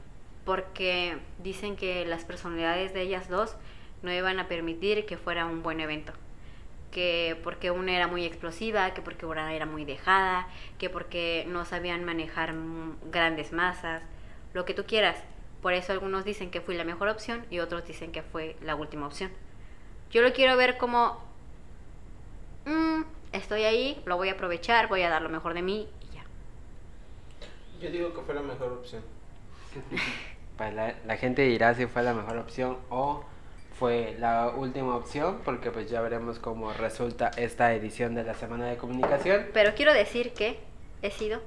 porque 0.45 1.18
dicen 1.43 1.76
que 1.76 2.05
las 2.05 2.24
personalidades 2.24 2.95
de 2.95 3.03
ellas 3.03 3.28
dos 3.28 3.57
no 4.03 4.12
iban 4.12 4.39
a 4.41 4.49
permitir 4.49 5.07
que 5.07 5.16
fuera 5.16 5.47
un 5.47 5.62
buen 5.62 5.80
evento 5.80 6.12
que 6.93 7.41
porque 7.43 7.72
una 7.72 7.97
era 7.97 8.07
muy 8.07 8.24
explosiva, 8.24 8.95
que 8.95 9.03
porque 9.03 9.26
una 9.26 9.53
era 9.53 9.66
muy 9.66 9.85
dejada, 9.85 10.47
que 10.78 10.91
porque 10.91 11.45
no 11.49 11.64
sabían 11.64 12.05
manejar 12.05 12.55
grandes 13.11 13.53
masas, 13.53 14.05
lo 14.53 14.64
que 14.64 14.74
tú 14.74 14.85
quieras. 14.85 15.16
Por 15.62 15.72
eso 15.72 15.93
algunos 15.93 16.24
dicen 16.24 16.51
que 16.51 16.61
fui 16.61 16.76
la 16.76 16.85
mejor 16.85 17.09
opción 17.09 17.45
y 17.51 17.59
otros 17.59 17.85
dicen 17.87 18.12
que 18.12 18.22
fue 18.22 18.57
la 18.61 18.76
última 18.76 19.07
opción. 19.07 19.33
Yo 20.11 20.22
lo 20.22 20.33
quiero 20.33 20.57
ver 20.57 20.76
como, 20.76 21.18
mm, 22.65 23.03
estoy 23.33 23.65
ahí, 23.65 24.03
lo 24.05 24.17
voy 24.17 24.29
a 24.29 24.33
aprovechar, 24.33 24.89
voy 24.89 25.03
a 25.03 25.11
dar 25.11 25.23
lo 25.23 25.29
mejor 25.29 25.55
de 25.55 25.63
mí 25.63 25.89
y 26.01 26.15
ya. 26.15 26.25
Yo 27.81 27.91
digo 27.91 28.15
que 28.15 28.21
fue 28.23 28.35
la 28.35 28.43
mejor 28.43 28.73
opción. 28.73 29.03
Pues 30.55 30.75
la, 30.75 30.95
la 31.07 31.17
gente 31.17 31.43
dirá 31.43 31.75
si 31.75 31.87
fue 31.87 32.03
la 32.03 32.13
mejor 32.13 32.37
opción 32.37 32.77
o 32.91 33.25
fue 33.79 34.15
la 34.19 34.51
última 34.51 34.95
opción, 34.95 35.41
porque 35.45 35.71
pues 35.71 35.91
ya 35.91 36.03
veremos 36.03 36.39
cómo 36.39 36.73
resulta 36.75 37.31
esta 37.37 37.75
edición 37.75 38.15
de 38.15 38.23
la 38.23 38.35
Semana 38.35 38.67
de 38.67 38.77
Comunicación. 38.77 39.47
Pero 39.55 39.75
quiero 39.75 39.95
decir 39.95 40.35
que 40.35 40.61
he 41.01 41.11
sido 41.11 41.41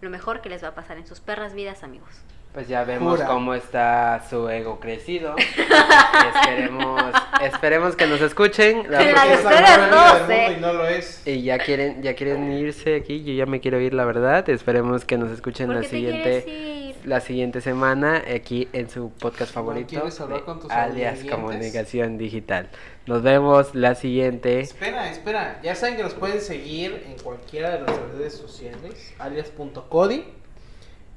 lo 0.00 0.10
mejor 0.10 0.40
que 0.40 0.48
les 0.48 0.62
va 0.62 0.68
a 0.68 0.74
pasar 0.74 0.96
en 0.96 1.06
sus 1.06 1.20
perras 1.20 1.54
vidas, 1.54 1.82
amigos. 1.82 2.22
Pues 2.52 2.66
ya 2.66 2.82
vemos 2.82 3.12
Jura. 3.14 3.26
cómo 3.28 3.54
está 3.54 4.24
su 4.28 4.48
ego 4.48 4.80
crecido. 4.80 5.36
Esperemos, 6.34 7.02
esperemos 7.42 7.96
que 7.96 8.06
nos 8.08 8.20
escuchen. 8.20 8.90
La 8.90 8.98
La 9.00 9.04
de 9.04 9.12
próxima- 9.12 9.36
Es 9.36 9.90
la 9.90 10.26
del 10.26 10.30
eh. 10.52 10.56
Y 10.56 10.60
no 10.60 10.72
lo 10.72 10.86
es. 10.88 11.26
Y 11.26 11.42
ya 11.42 11.58
quieren, 11.58 12.02
ya 12.02 12.14
quieren 12.14 12.50
irse 12.52 12.96
aquí, 12.96 13.22
yo 13.22 13.32
ya 13.34 13.46
me 13.46 13.60
quiero 13.60 13.80
ir, 13.80 13.94
la 13.94 14.04
verdad. 14.04 14.48
Esperemos 14.48 15.04
que 15.04 15.16
nos 15.16 15.30
escuchen 15.30 15.66
¿Por 15.68 15.76
la 15.76 15.82
siguiente, 15.84 16.94
la 17.04 17.20
siguiente 17.20 17.60
semana 17.60 18.22
aquí 18.34 18.68
en 18.72 18.90
su 18.90 19.10
podcast 19.12 19.52
favorito, 19.52 20.00
con 20.44 20.58
tus 20.60 20.70
alias 20.72 21.18
audientes? 21.18 21.30
Comunicación 21.30 22.18
Digital. 22.18 22.68
Nos 23.06 23.22
vemos 23.22 23.74
la 23.76 23.94
siguiente. 23.94 24.58
Espera, 24.60 25.08
espera. 25.10 25.60
Ya 25.62 25.74
saben 25.76 25.96
que 25.96 26.02
nos 26.02 26.14
pueden 26.14 26.40
seguir 26.40 27.04
en 27.06 27.16
cualquiera 27.22 27.70
de 27.70 27.78
nuestras 27.80 28.10
redes 28.12 28.34
sociales. 28.36 29.14
alias.cody, 29.18 30.24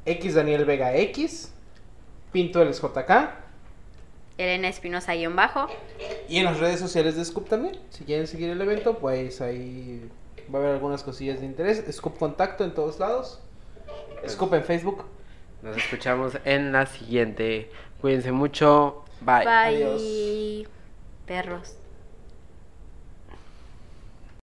X 0.06 0.36
Daniel 0.36 0.66
Vega 0.66 0.95
X, 0.95 1.54
Pinto 2.32 2.64
JK 2.64 3.43
Elena 4.38 4.68
Espinosa 4.68 5.14
guion 5.14 5.36
bajo. 5.36 5.68
y 6.28 6.38
en 6.38 6.45
las 6.45 6.60
redes 6.60 6.80
sociales 6.80 7.16
de 7.16 7.24
Scoop 7.24 7.47
también. 7.47 7.78
Si 7.89 8.04
quieren 8.04 8.28
seguir 8.28 8.49
el 8.49 8.62
evento, 8.62 8.97
pues 8.97 9.41
ahí 9.41 10.10
va 10.54 10.60
a 10.60 10.62
haber 10.62 10.74
algunas 10.76 11.04
cosillas 11.04 11.39
de 11.39 11.45
interés. 11.45 11.84
Scoop 11.91 12.18
Contacto 12.18 12.64
en 12.64 12.74
todos 12.74 12.99
lados. 12.99 13.39
Scoop 14.28 14.54
en 14.56 14.64
Facebook. 14.64 15.06
Nos 15.62 15.78
escuchamos 15.78 16.38
en 16.45 16.72
la 16.72 16.86
siguiente. 16.88 17.70
Cuídense 18.01 18.32
mucho. 18.32 19.06
Bye. 19.22 19.45
Bye. 19.45 19.84
Adiós. 19.84 20.68
Perros. 21.26 21.78